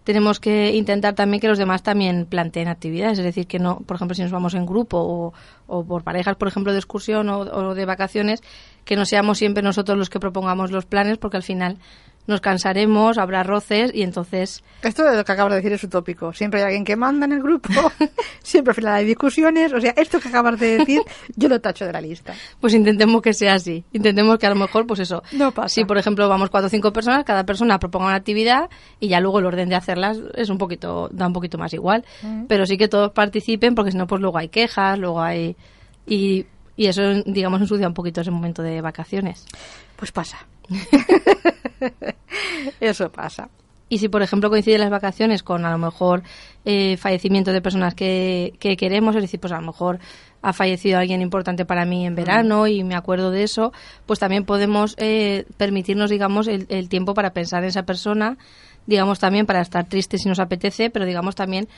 tenemos 0.05 0.41
que 0.41 0.75
intentar 0.75 1.15
también 1.15 1.41
que 1.41 1.49
los 1.49 1.59
demás 1.59 1.83
también 1.83 2.27
planteen 2.27 2.69
actividades. 2.69 3.19
Es 3.19 3.25
decir, 3.25 3.47
que 3.47 3.59
no, 3.59 3.79
por 3.81 3.95
ejemplo, 3.97 4.15
si 4.15 4.23
nos 4.23 4.31
vamos 4.31 4.55
en 4.55 4.67
grupo 4.67 4.99
o, 4.99 5.33
o 5.67 5.85
por 5.85 6.03
parejas, 6.03 6.37
por 6.37 6.49
ejemplo, 6.49 6.73
de 6.73 6.79
excursión 6.79 7.29
o, 7.29 7.39
o 7.41 7.75
de 7.75 7.85
vacaciones, 7.85 8.43
que 8.85 8.97
no 8.97 9.05
seamos 9.07 9.39
siempre 9.39 9.63
nosotros 9.63 9.97
los 9.97 10.11
que 10.11 10.19
propongamos 10.21 10.71
los 10.73 10.87
planes, 10.87 11.19
porque 11.19 11.37
al 11.37 11.43
final 11.43 11.79
nos 12.29 12.41
cansaremos, 12.41 13.19
habrá 13.19 13.43
roces 13.43 13.91
y 13.95 14.03
entonces 14.03 14.63
Esto 14.83 15.03
de 15.03 15.17
lo 15.17 15.25
que 15.25 15.33
acabas 15.33 15.53
de 15.53 15.57
decir 15.57 15.73
es 15.73 15.83
utópico. 15.83 16.33
Siempre 16.33 16.61
hay 16.61 16.67
alguien 16.67 16.85
que 16.85 16.95
manda 16.95 17.25
en 17.25 17.33
el 17.33 17.43
grupo, 17.43 17.71
siempre 18.43 18.73
al 18.73 18.75
final 18.75 18.93
hay 18.93 19.07
discusiones. 19.07 19.73
O 19.73 19.81
sea, 19.81 19.93
esto 19.97 20.21
que 20.21 20.29
acabas 20.29 20.61
de 20.61 20.79
decir, 20.79 21.01
yo 21.37 21.49
lo 21.49 21.61
tacho 21.61 21.87
de 21.87 21.93
la 21.93 22.01
lista. 22.01 22.35
pues 22.61 22.75
intentemos 22.75 23.23
que 23.23 23.33
sea 23.33 23.55
así. 23.55 23.83
Intentemos 23.93 24.39
que 24.39 24.47
a 24.47 24.51
lo 24.51 24.57
mejor, 24.57 24.87
pues 24.87 25.01
eso. 25.01 25.23
No 25.33 25.53
pasa. 25.53 25.69
Si, 25.71 25.85
por 25.85 25.97
ejemplo, 25.97 26.29
vamos 26.29 26.51
cuatro 26.51 26.67
o 26.67 26.71
cinco 26.71 26.93
personas, 26.93 27.25
cada 27.25 27.45
persona 27.45 27.79
proponga 27.79 28.07
una 28.07 28.17
actividad 28.17 28.69
y 29.01 29.09
ya 29.09 29.21
luego 29.21 29.39
el 29.39 29.47
orden 29.47 29.71
de 29.71 29.75
hacerlas 29.75 30.19
es 30.35 30.51
un 30.51 30.59
poquito, 30.59 31.09
da 31.11 31.27
un 31.27 31.33
poquito 31.33 31.57
más 31.57 31.73
igual. 31.73 32.05
Pero 32.47 32.67
sí 32.67 32.77
que 32.77 32.89
todos 32.89 33.13
participen 33.13 33.75
porque 33.75 33.93
si 33.93 33.97
no, 33.97 34.07
pues 34.07 34.21
luego 34.21 34.39
hay 34.39 34.49
quejas, 34.49 34.99
luego 34.99 35.23
hay... 35.23 35.57
Y, 36.07 36.45
y 36.77 36.87
eso, 36.87 37.03
digamos, 37.25 37.61
ensucia 37.61 37.89
un 37.89 37.95
poquito 37.95 38.21
ese 38.21 38.31
momento 38.31 38.63
de 38.63 38.81
vacaciones. 38.83 39.47
Pues 39.97 40.13
pasa. 40.13 40.47
Eso 42.81 43.11
pasa. 43.11 43.49
Y 43.89 43.99
si, 43.99 44.09
por 44.09 44.23
ejemplo, 44.23 44.51
coinciden 44.51 44.81
las 44.81 44.91
vacaciones 44.91 45.43
con 45.43 45.65
a 45.65 45.71
lo 45.71 45.79
mejor 45.79 46.23
eh, 46.65 46.97
fallecimiento 46.99 47.53
de 47.53 47.63
personas 47.63 47.95
que, 47.95 48.53
que 48.59 48.77
queremos, 48.77 49.17
es 49.17 49.23
decir, 49.23 49.41
pues 49.41 49.53
a 49.53 49.61
lo 49.61 49.67
mejor 49.67 49.99
ha 50.43 50.53
fallecido 50.53 50.99
alguien 50.99 51.23
importante 51.23 51.65
para 51.65 51.85
mí 51.85 52.07
en 52.07 52.15
verano 52.15 52.67
y 52.67 52.85
me 52.85 52.95
acuerdo 52.95 53.31
de 53.31 53.43
eso, 53.43 53.73
pues 54.07 54.19
también 54.19 54.45
podemos 54.45 54.95
eh, 54.99 55.47
permitirnos, 55.57 56.11
digamos, 56.11 56.49
el, 56.49 56.67
el 56.69 56.89
tiempo 56.89 57.15
para 57.15 57.31
pensar 57.31 57.63
en 57.63 57.71
esa 57.71 57.85
persona, 57.85 58.37
digamos 58.87 59.19
también 59.19 59.47
para 59.47 59.63
estar 59.63 59.89
tristes 59.89 60.23
si 60.23 60.29
nos 60.29 60.39
apetece, 60.39 60.91
pero 60.91 61.07
digamos 61.07 61.35
también 61.35 61.69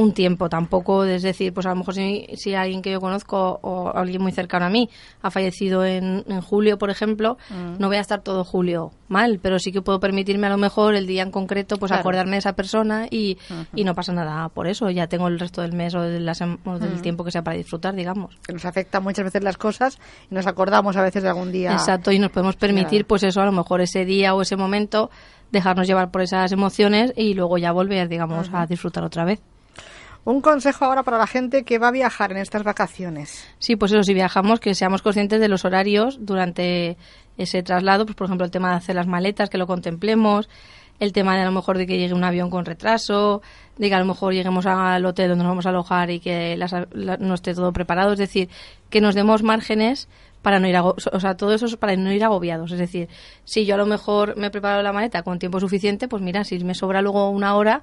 un 0.00 0.12
tiempo, 0.12 0.48
tampoco 0.48 1.02
es 1.04 1.22
decir, 1.22 1.52
pues 1.52 1.66
a 1.66 1.70
lo 1.70 1.76
mejor 1.76 1.92
si, 1.94 2.26
si 2.36 2.54
alguien 2.54 2.82
que 2.82 2.92
yo 2.92 3.00
conozco 3.00 3.58
o 3.62 3.90
alguien 3.96 4.22
muy 4.22 4.30
cercano 4.30 4.66
a 4.66 4.68
mí 4.68 4.88
ha 5.22 5.30
fallecido 5.32 5.84
en, 5.84 6.24
en 6.28 6.40
julio, 6.40 6.78
por 6.78 6.88
ejemplo, 6.90 7.36
no 7.80 7.88
voy 7.88 7.96
a 7.96 8.00
estar 8.00 8.20
todo 8.22 8.44
julio 8.44 8.92
mal, 9.08 9.40
pero 9.42 9.58
sí 9.58 9.72
que 9.72 9.82
puedo 9.82 9.98
permitirme 9.98 10.46
a 10.46 10.50
lo 10.50 10.56
mejor 10.56 10.94
el 10.94 11.06
día 11.08 11.22
en 11.24 11.32
concreto, 11.32 11.78
pues 11.78 11.90
Claro. 11.90 12.02
acordarme 12.02 12.32
de 12.32 12.38
esa 12.38 12.52
persona 12.52 13.06
y, 13.10 13.38
y 13.74 13.82
no 13.82 13.94
pasa 13.96 14.12
nada 14.12 14.48
por 14.50 14.68
eso, 14.68 14.88
ya 14.90 15.08
tengo 15.08 15.26
el 15.26 15.38
resto 15.40 15.62
del 15.62 15.72
mes 15.72 15.94
o, 15.96 16.00
de 16.02 16.20
la 16.20 16.32
sem- 16.32 16.58
o 16.64 16.78
del 16.78 17.02
tiempo 17.02 17.24
que 17.24 17.32
sea 17.32 17.42
para 17.42 17.56
disfrutar, 17.56 17.94
digamos. 17.96 18.36
Que 18.46 18.52
nos 18.52 18.64
afecta 18.66 19.00
muchas 19.00 19.24
veces 19.24 19.42
las 19.42 19.56
cosas 19.56 19.98
y 20.30 20.34
nos 20.34 20.46
acordamos 20.46 20.96
a 20.96 21.02
veces 21.02 21.24
de 21.24 21.28
algún 21.30 21.50
día. 21.50 21.72
Exacto, 21.72 22.12
y 22.12 22.20
nos 22.20 22.30
podemos 22.30 22.54
permitir, 22.54 23.00
Claro. 23.00 23.08
pues 23.08 23.24
eso, 23.24 23.40
a 23.40 23.46
lo 23.46 23.52
mejor 23.52 23.80
ese 23.80 24.04
día 24.04 24.32
o 24.34 24.42
ese 24.42 24.56
momento, 24.56 25.10
dejarnos 25.50 25.86
llevar 25.88 26.10
por 26.12 26.20
esas 26.22 26.52
emociones 26.52 27.12
y 27.16 27.34
luego 27.34 27.58
ya 27.58 27.72
volver, 27.72 28.08
digamos, 28.08 28.50
a 28.52 28.64
disfrutar 28.66 29.02
otra 29.02 29.24
vez. 29.24 29.40
Un 30.28 30.42
consejo 30.42 30.84
ahora 30.84 31.04
para 31.04 31.16
la 31.16 31.26
gente 31.26 31.64
que 31.64 31.78
va 31.78 31.88
a 31.88 31.90
viajar 31.90 32.32
en 32.32 32.36
estas 32.36 32.62
vacaciones. 32.62 33.46
Sí, 33.58 33.76
pues 33.76 33.92
eso, 33.92 34.02
si 34.02 34.12
viajamos, 34.12 34.60
que 34.60 34.74
seamos 34.74 35.00
conscientes 35.00 35.40
de 35.40 35.48
los 35.48 35.64
horarios 35.64 36.18
durante 36.20 36.98
ese 37.38 37.62
traslado, 37.62 38.04
pues 38.04 38.14
por 38.14 38.26
ejemplo 38.26 38.44
el 38.44 38.50
tema 38.50 38.68
de 38.72 38.76
hacer 38.76 38.94
las 38.94 39.06
maletas, 39.06 39.48
que 39.48 39.56
lo 39.56 39.66
contemplemos, 39.66 40.50
el 41.00 41.14
tema 41.14 41.34
de 41.34 41.40
a 41.40 41.44
lo 41.46 41.52
mejor 41.52 41.78
de 41.78 41.86
que 41.86 41.96
llegue 41.96 42.12
un 42.12 42.24
avión 42.24 42.50
con 42.50 42.66
retraso, 42.66 43.40
de 43.78 43.88
que 43.88 43.94
a 43.94 43.98
lo 44.00 44.04
mejor 44.04 44.34
lleguemos 44.34 44.66
al 44.66 45.06
hotel 45.06 45.30
donde 45.30 45.44
nos 45.44 45.52
vamos 45.52 45.64
a 45.64 45.70
alojar 45.70 46.10
y 46.10 46.20
que 46.20 46.58
las- 46.58 46.74
la- 46.92 47.16
no 47.16 47.32
esté 47.32 47.54
todo 47.54 47.72
preparado, 47.72 48.12
es 48.12 48.18
decir, 48.18 48.50
que 48.90 49.00
nos 49.00 49.14
demos 49.14 49.42
márgenes 49.42 50.08
para 50.42 50.60
no 50.60 50.68
ir 50.68 50.76
o 50.76 51.20
sea, 51.20 51.38
todo 51.38 51.54
eso 51.54 51.64
es 51.64 51.76
para 51.76 51.96
no 51.96 52.12
ir 52.12 52.22
agobiados, 52.22 52.70
es 52.72 52.78
decir, 52.78 53.08
si 53.44 53.64
yo 53.64 53.76
a 53.76 53.78
lo 53.78 53.86
mejor 53.86 54.36
me 54.36 54.50
preparo 54.50 54.82
la 54.82 54.92
maleta 54.92 55.22
con 55.22 55.38
tiempo 55.38 55.58
suficiente, 55.58 56.06
pues 56.06 56.22
mira, 56.22 56.44
si 56.44 56.58
me 56.64 56.74
sobra 56.74 57.00
luego 57.00 57.30
una 57.30 57.54
hora, 57.56 57.82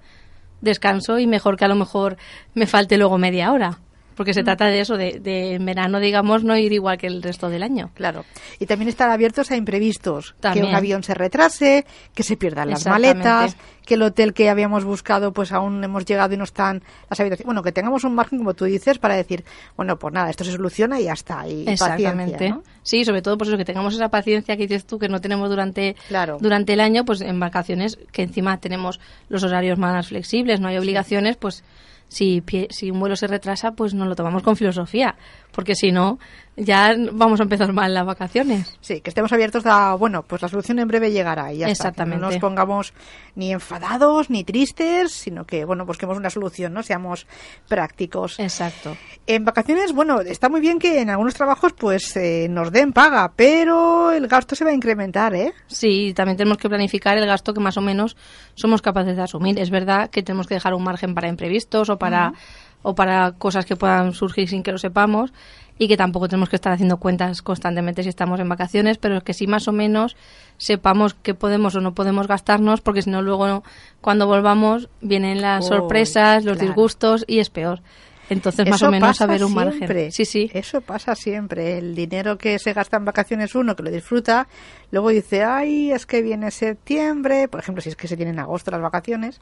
descanso 0.65 1.17
y 1.19 1.27
mejor 1.27 1.55
que 1.55 1.63
a 1.63 1.69
lo 1.69 1.75
mejor 1.75 2.17
me 2.53 2.67
falte 2.67 2.97
luego 2.97 3.17
media 3.17 3.53
hora. 3.53 3.79
Porque 4.15 4.33
se 4.33 4.43
trata 4.43 4.65
de 4.67 4.79
eso, 4.79 4.97
de, 4.97 5.19
de 5.19 5.55
en 5.55 5.65
verano, 5.65 5.99
digamos, 5.99 6.43
no 6.43 6.57
ir 6.57 6.71
igual 6.71 6.97
que 6.97 7.07
el 7.07 7.21
resto 7.21 7.49
del 7.49 7.63
año. 7.63 7.91
Claro. 7.93 8.25
Y 8.59 8.65
también 8.65 8.89
estar 8.89 9.09
abiertos 9.09 9.51
a 9.51 9.57
imprevistos. 9.57 10.35
También. 10.39 10.65
Que 10.65 10.69
un 10.71 10.75
avión 10.75 11.03
se 11.03 11.13
retrase, 11.13 11.85
que 12.13 12.23
se 12.23 12.37
pierdan 12.37 12.69
las 12.69 12.85
maletas, 12.85 13.57
que 13.85 13.95
el 13.95 14.01
hotel 14.01 14.33
que 14.33 14.49
habíamos 14.49 14.83
buscado, 14.85 15.31
pues 15.33 15.51
aún 15.51 15.83
hemos 15.83 16.05
llegado 16.05 16.33
y 16.33 16.37
no 16.37 16.45
están 16.45 16.81
las 17.09 17.19
habitaciones. 17.19 17.45
Bueno, 17.45 17.61
que 17.61 17.71
tengamos 17.71 18.03
un 18.03 18.15
margen, 18.15 18.39
como 18.39 18.53
tú 18.53 18.65
dices, 18.65 18.97
para 18.97 19.15
decir, 19.15 19.43
bueno, 19.75 19.97
pues 19.99 20.13
nada, 20.13 20.29
esto 20.29 20.43
se 20.43 20.51
soluciona 20.53 20.99
y 20.99 21.03
ya 21.03 21.13
está. 21.13 21.47
Y 21.47 21.67
Exactamente. 21.67 22.33
paciencia, 22.33 22.49
¿no? 22.55 22.63
Sí, 22.83 23.03
sobre 23.03 23.21
todo 23.21 23.37
por 23.37 23.47
eso 23.47 23.57
que 23.57 23.65
tengamos 23.65 23.93
esa 23.95 24.09
paciencia 24.09 24.55
que 24.57 24.67
dices 24.67 24.85
tú 24.85 24.97
que 24.97 25.09
no 25.09 25.19
tenemos 25.21 25.49
durante, 25.49 25.95
Claro. 26.07 26.37
durante 26.39 26.73
el 26.73 26.79
año, 26.79 27.03
pues 27.05 27.21
en 27.21 27.39
vacaciones, 27.39 27.97
que 28.11 28.23
encima 28.23 28.59
tenemos 28.59 28.99
los 29.29 29.43
horarios 29.43 29.77
más 29.77 30.07
flexibles, 30.07 30.59
no 30.59 30.67
hay 30.67 30.77
obligaciones, 30.77 31.35
pues 31.37 31.63
si, 32.07 32.41
pie- 32.41 32.67
si 32.71 32.91
un 32.91 32.99
vuelo 32.99 33.15
se 33.15 33.27
retrasa, 33.27 33.71
pues 33.71 33.93
nos 33.93 34.07
lo 34.07 34.15
tomamos 34.15 34.43
con 34.43 34.55
filosofía, 34.55 35.15
porque 35.51 35.75
si 35.75 35.91
no, 35.91 36.19
ya 36.57 36.95
vamos 37.11 37.39
a 37.39 37.43
empezar 37.43 37.73
mal 37.73 37.93
las 37.93 38.05
vacaciones. 38.05 38.77
Sí, 38.79 39.01
que 39.01 39.09
estemos 39.09 39.31
abiertos 39.33 39.65
a, 39.65 39.93
bueno, 39.95 40.23
pues 40.23 40.41
la 40.41 40.47
solución 40.47 40.79
en 40.79 40.87
breve 40.87 41.11
llegará 41.11 41.51
y 41.51 41.57
ya 41.59 41.67
está. 41.67 41.85
Que 41.85 41.89
Exactamente. 41.89 42.21
no 42.21 42.31
nos 42.31 42.39
pongamos 42.39 42.93
ni 43.35 43.51
enfadados 43.51 44.29
ni 44.29 44.43
tristes, 44.45 45.11
sino 45.11 45.45
que, 45.45 45.65
bueno, 45.65 45.85
busquemos 45.85 46.17
una 46.17 46.29
solución, 46.29 46.73
¿no? 46.73 46.83
Seamos 46.83 47.27
prácticos. 47.67 48.39
Exacto. 48.39 48.95
En 49.27 49.43
vacaciones, 49.43 49.91
bueno, 49.93 50.21
está 50.21 50.47
muy 50.49 50.61
bien 50.61 50.79
que 50.79 51.01
en 51.01 51.09
algunos 51.09 51.33
trabajos 51.33 51.73
pues 51.73 52.15
eh, 52.15 52.47
nos 52.49 52.71
den 52.71 52.93
paga, 52.93 53.33
pero 53.35 54.11
el 54.11 54.27
gasto 54.27 54.55
se 54.55 54.63
va 54.63 54.69
a 54.71 54.73
incrementar, 54.73 55.33
¿eh? 55.33 55.53
Sí, 55.67 56.13
también 56.15 56.37
tenemos 56.37 56.57
que 56.57 56.69
planificar 56.69 57.17
el 57.17 57.25
gasto 57.25 57.53
que 57.53 57.59
más 57.59 57.75
o 57.77 57.81
menos 57.81 58.15
somos 58.53 58.81
capaces 58.81 59.15
de 59.17 59.23
asumir. 59.23 59.59
Es 59.59 59.69
verdad 59.71 60.09
que 60.09 60.23
tenemos 60.23 60.47
que 60.47 60.53
dejar 60.53 60.73
un 60.73 60.83
margen 60.83 61.15
para 61.15 61.27
imprevistos 61.27 61.89
o 61.89 61.94
para, 61.97 62.33
o 62.81 62.95
para 62.95 63.31
cosas 63.33 63.65
que 63.65 63.75
puedan 63.75 64.13
surgir 64.13 64.47
sin 64.49 64.63
que 64.63 64.71
lo 64.71 64.77
sepamos 64.77 65.31
y 65.77 65.87
que 65.89 65.97
tampoco 65.97 66.29
tenemos 66.29 66.47
que 66.49 66.55
estar 66.55 66.71
haciendo 66.71 66.97
cuentas 66.97 67.41
constantemente 67.41 68.01
si 68.03 68.09
estamos 68.09 68.39
en 68.39 68.47
vacaciones, 68.47 68.97
pero 68.97 69.19
que 69.21 69.33
sí 69.33 69.45
más 69.45 69.67
o 69.67 69.73
menos 69.73 70.15
sepamos 70.57 71.15
qué 71.15 71.33
podemos 71.33 71.75
o 71.75 71.81
no 71.81 71.93
podemos 71.93 72.27
gastarnos, 72.27 72.79
porque 72.79 73.01
si 73.01 73.09
no 73.09 73.21
luego 73.21 73.63
cuando 73.99 74.25
volvamos 74.25 74.87
vienen 75.01 75.41
las 75.41 75.65
Oh, 75.65 75.67
sorpresas, 75.67 76.45
los 76.45 76.55
claro. 76.57 76.67
disgustos 76.69 77.25
y 77.27 77.39
es 77.39 77.49
peor. 77.49 77.81
Entonces 78.29 78.67
más 78.67 78.77
Eso 78.81 78.87
o 78.87 78.91
menos 78.91 79.17
saber 79.17 79.43
un 79.43 79.51
siempre. 79.53 79.85
margen. 79.85 80.11
Sí, 80.11 80.25
sí. 80.25 80.49
Eso 80.53 80.81
pasa 80.81 81.15
siempre. 81.15 81.77
El 81.77 81.93
dinero 81.95 82.37
que 82.37 82.57
se 82.59 82.73
gasta 82.73 82.97
en 82.97 83.05
vacaciones 83.05 83.53
uno, 83.55 83.75
que 83.75 83.83
lo 83.83 83.91
disfruta, 83.91 84.47
luego 84.91 85.09
dice, 85.09 85.43
ay, 85.43 85.91
es 85.91 86.05
que 86.05 86.21
viene 86.21 86.51
septiembre, 86.51 87.47
por 87.47 87.59
ejemplo, 87.59 87.81
si 87.81 87.89
es 87.89 87.95
que 87.95 88.07
se 88.07 88.15
tiene 88.17 88.31
en 88.31 88.39
agosto 88.39 88.71
las 88.71 88.81
vacaciones. 88.81 89.39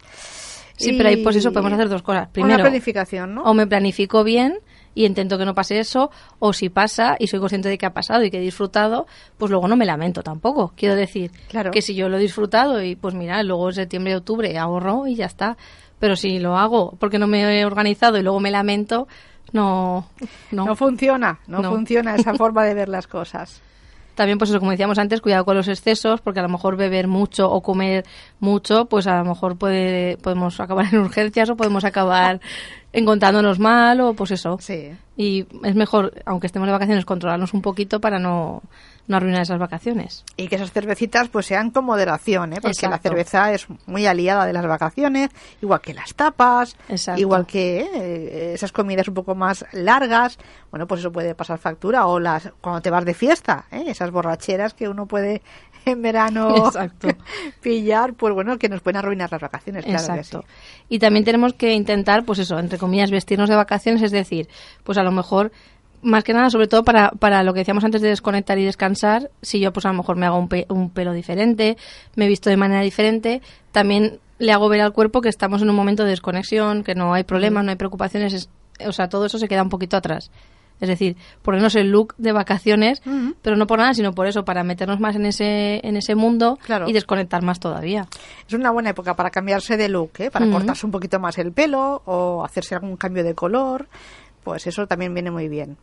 Sí, 0.75 0.91
Y- 0.91 0.97
pero 0.97 1.09
ahí 1.09 1.17
pues 1.23 1.35
eso 1.35 1.51
podemos 1.51 1.73
hacer 1.73 1.89
dos 1.89 2.01
cosas. 2.01 2.29
Primero, 2.29 2.55
Una 2.55 2.63
planificación, 2.63 3.35
¿no? 3.35 3.43
o 3.43 3.53
me 3.53 3.67
planifico 3.67 4.23
bien 4.23 4.57
y 4.95 5.05
intento 5.05 5.37
que 5.37 5.45
no 5.45 5.53
pase 5.55 5.79
eso, 5.79 6.11
o 6.39 6.53
si 6.53 6.69
pasa 6.69 7.15
y 7.19 7.27
soy 7.27 7.39
consciente 7.39 7.67
de 7.69 7.77
que 7.79 7.85
ha 7.85 7.93
pasado 7.93 8.23
y 8.23 8.29
que 8.31 8.37
he 8.37 8.41
disfrutado, 8.41 9.07
pues 9.37 9.49
luego 9.49 9.67
no 9.67 9.75
me 9.75 9.85
lamento 9.85 10.21
tampoco. 10.23 10.73
Quiero 10.75 10.95
decir 10.95 11.31
Claro. 11.49 11.71
que 11.71 11.81
si 11.81 11.95
yo 11.95 12.09
lo 12.09 12.17
he 12.17 12.19
disfrutado 12.19 12.81
y 12.83 12.95
pues 12.95 13.13
mira, 13.15 13.41
luego 13.43 13.69
en 13.69 13.75
septiembre 13.75 14.15
octubre 14.15 14.55
ahorro 14.57 15.07
y 15.07 15.15
ya 15.15 15.25
está. 15.25 15.57
Pero 15.99 16.15
si 16.15 16.39
lo 16.39 16.57
hago 16.57 16.95
porque 16.99 17.19
no 17.19 17.27
me 17.27 17.59
he 17.59 17.65
organizado 17.65 18.17
y 18.17 18.23
luego 18.23 18.39
me 18.39 18.51
lamento, 18.51 19.07
no, 19.51 20.07
no. 20.51 20.65
No 20.65 20.75
funciona, 20.75 21.39
no, 21.47 21.59
No. 21.61 21.71
funciona 21.71 22.15
esa 22.15 22.33
forma 22.35 22.63
de 22.65 22.73
ver 22.73 22.89
las 22.89 23.07
cosas. 23.07 23.61
También, 24.15 24.37
pues 24.37 24.51
eso, 24.51 24.59
como 24.59 24.69
decíamos 24.69 24.99
antes, 24.99 25.21
cuidado 25.21 25.43
con 25.43 25.57
los 25.57 25.67
excesos, 25.67 26.21
porque 26.21 26.39
a 26.39 26.43
lo 26.43 26.49
mejor 26.49 26.77
beber 26.77 27.07
mucho 27.07 27.49
o 27.49 27.61
comer 27.61 28.05
mucho, 28.39 28.85
pues 28.85 29.07
a 29.07 29.17
lo 29.17 29.25
mejor 29.25 29.57
puede, 29.57 30.17
podemos 30.17 30.59
acabar 30.59 30.85
en 30.91 30.99
urgencias 30.99 31.49
o 31.49 31.55
podemos 31.55 31.83
acabar 31.83 32.39
encontrándonos 32.93 33.57
mal 33.57 34.01
o 34.01 34.13
pues 34.13 34.29
eso. 34.31 34.57
Sí. 34.59 34.91
Y 35.17 35.47
es 35.63 35.73
mejor, 35.75 36.13
aunque 36.25 36.45
estemos 36.45 36.67
de 36.67 36.73
vacaciones, 36.73 37.05
controlarnos 37.05 37.55
un 37.55 37.63
poquito 37.63 37.99
para 37.99 38.19
no, 38.19 38.61
no 39.07 39.17
arruinar 39.17 39.41
esas 39.41 39.59
vacaciones. 39.59 40.23
Y 40.37 40.47
que 40.47 40.55
esas 40.55 40.71
cervecitas 40.71 41.27
pues 41.27 41.45
sean 41.45 41.71
con 41.71 41.85
moderación, 41.85 42.53
¿eh? 42.53 42.59
porque 42.61 42.87
la 42.87 42.99
cerveza 42.99 43.51
es 43.51 43.67
muy 43.85 44.05
aliada 44.05 44.45
de 44.45 44.53
las 44.53 44.65
vacaciones, 44.65 45.29
igual 45.61 45.81
que 45.81 45.93
las 45.93 46.13
tapas, 46.13 46.75
Exacto. 46.87 47.19
igual 47.19 47.45
que 47.45 47.81
eh, 47.81 48.53
esas 48.53 48.71
comidas 48.71 49.07
un 49.07 49.13
poco 49.13 49.35
más 49.35 49.65
largas, 49.73 50.37
bueno, 50.71 50.87
pues 50.87 51.01
eso 51.01 51.11
puede 51.11 51.35
pasar 51.35 51.59
factura, 51.59 52.07
o 52.07 52.19
las 52.19 52.51
cuando 52.61 52.81
te 52.81 52.89
vas 52.89 53.05
de 53.05 53.13
fiesta, 53.13 53.65
¿eh? 53.71 53.85
esas 53.87 54.11
borracheras 54.11 54.73
que 54.73 54.87
uno 54.87 55.05
puede 55.05 55.41
en 55.85 56.01
verano 56.01 56.67
Exacto. 56.67 57.09
pillar, 57.61 58.13
pues 58.13 58.33
bueno, 58.33 58.57
que 58.57 58.69
nos 58.69 58.81
pueden 58.81 58.97
arruinar 58.97 59.31
las 59.31 59.41
vacaciones, 59.41 59.83
claro 59.83 60.13
que 60.13 60.19
Exacto. 60.19 60.45
sí. 60.47 60.85
Y 60.89 60.99
también 60.99 61.25
tenemos 61.25 61.53
que 61.53 61.73
intentar, 61.73 62.23
pues 62.23 62.39
eso, 62.39 62.57
entre 62.57 62.77
comillas, 62.77 63.11
vestirnos 63.11 63.49
de 63.49 63.55
vacaciones, 63.55 64.01
es 64.01 64.11
decir, 64.11 64.47
pues 64.83 64.97
a 64.97 65.03
lo 65.03 65.11
mejor, 65.11 65.51
más 66.03 66.23
que 66.23 66.33
nada, 66.33 66.49
sobre 66.49 66.67
todo 66.67 66.83
para, 66.83 67.09
para 67.11 67.43
lo 67.43 67.53
que 67.53 67.59
decíamos 67.61 67.83
antes 67.83 68.01
de 68.01 68.09
desconectar 68.09 68.57
y 68.59 68.65
descansar, 68.65 69.31
si 69.41 69.59
yo 69.59 69.73
pues 69.73 69.85
a 69.85 69.89
lo 69.89 69.95
mejor 69.95 70.15
me 70.17 70.25
hago 70.25 70.37
un, 70.37 70.47
pe- 70.49 70.65
un 70.69 70.89
pelo 70.89 71.13
diferente, 71.13 71.77
me 72.15 72.25
he 72.25 72.27
visto 72.27 72.49
de 72.49 72.57
manera 72.57 72.81
diferente, 72.81 73.41
también 73.71 74.19
le 74.39 74.51
hago 74.51 74.67
ver 74.69 74.81
al 74.81 74.93
cuerpo 74.93 75.21
que 75.21 75.29
estamos 75.29 75.61
en 75.61 75.69
un 75.69 75.75
momento 75.75 76.03
de 76.03 76.09
desconexión, 76.11 76.83
que 76.83 76.95
no 76.95 77.13
hay 77.13 77.23
problemas, 77.23 77.63
no 77.63 77.71
hay 77.71 77.77
preocupaciones, 77.77 78.33
es- 78.33 78.49
o 78.85 78.91
sea, 78.91 79.07
todo 79.09 79.25
eso 79.25 79.37
se 79.37 79.47
queda 79.47 79.63
un 79.63 79.69
poquito 79.69 79.95
atrás. 79.97 80.29
Es 80.81 80.89
decir, 80.89 81.15
ponernos 81.43 81.75
el 81.75 81.91
look 81.91 82.13
de 82.17 82.33
vacaciones, 82.33 83.01
pero 83.41 83.55
no 83.55 83.67
por 83.67 83.79
nada, 83.79 83.93
sino 83.93 84.11
por 84.13 84.27
eso, 84.27 84.43
para 84.43 84.63
meternos 84.65 84.99
más 84.99 85.15
en 85.15 85.25
ese, 85.27 85.79
en 85.87 85.95
ese 85.95 86.15
mundo 86.15 86.57
Claro. 86.61 86.89
y 86.89 86.93
desconectar 86.93 87.41
más 87.41 87.59
todavía. 87.61 88.07
Es 88.47 88.53
una 88.53 88.71
buena 88.71 88.89
época 88.89 89.15
para 89.15 89.29
cambiarse 89.29 89.77
de 89.77 89.87
look, 89.87 90.11
¿eh? 90.17 90.31
para 90.31 90.49
cortarse 90.49 90.85
un 90.85 90.91
poquito 90.91 91.19
más 91.19 91.37
el 91.37 91.53
pelo 91.53 92.01
o 92.05 92.43
hacerse 92.43 92.75
algún 92.75 92.97
cambio 92.97 93.23
de 93.23 93.33
color. 93.33 93.87
Pues 94.43 94.67
eso 94.67 94.87
también 94.87 95.13
viene 95.13 95.31
muy 95.31 95.47
bien. 95.47 95.77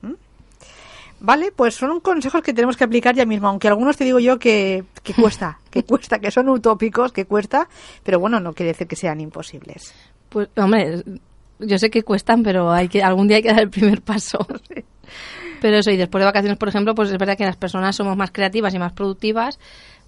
Vale, 1.21 1.53
pues 1.53 1.75
son 1.75 2.01
consejos 2.01 2.43
que 2.43 2.55
tenemos 2.55 2.77
que 2.77 2.85
aplicar 2.85 3.15
ya 3.15 3.27
mismo, 3.27 3.49
aunque 3.49 3.69
algunos 3.69 3.97
te 3.97 4.05
digo 4.05 4.19
yo 4.19 4.39
que, 4.39 4.85
que 5.03 5.13
cuesta, 5.13 5.59
que 5.71 5.85
cuesta, 5.85 6.19
que 6.19 6.31
son 6.31 6.49
utópicos, 6.49 7.13
que 7.13 7.27
cuesta, 7.27 7.69
pero 8.03 8.19
bueno, 8.19 8.41
no 8.41 8.55
quiere 8.55 8.73
decir 8.73 8.87
que 8.87 8.97
sean 8.97 9.21
imposibles. 9.21 9.95
Pues, 10.31 10.49
hombre, 10.57 11.03
yo 11.59 11.79
sé 11.79 11.91
que 11.91 12.03
cuestan, 12.03 12.43
pero 12.43 12.73
hay 12.73 12.89
que 12.89 13.03
algún 13.03 13.29
día 13.29 13.37
hay 13.37 13.43
que 13.43 13.51
dar 13.51 13.61
el 13.61 13.71
primer 13.71 14.01
paso. 14.03 14.39
Pero 15.61 15.77
eso, 15.77 15.91
y 15.91 15.99
después 15.99 16.23
de 16.23 16.27
vacaciones, 16.27 16.57
por 16.57 16.69
ejemplo, 16.69 16.95
pues 16.95 17.11
es 17.11 17.19
verdad 17.19 17.37
que 17.37 17.45
las 17.45 17.57
personas 17.57 17.95
somos 17.95 18.17
más 18.17 18.31
creativas 18.31 18.73
y 18.73 18.79
más 18.79 18.93
productivas 18.93 19.59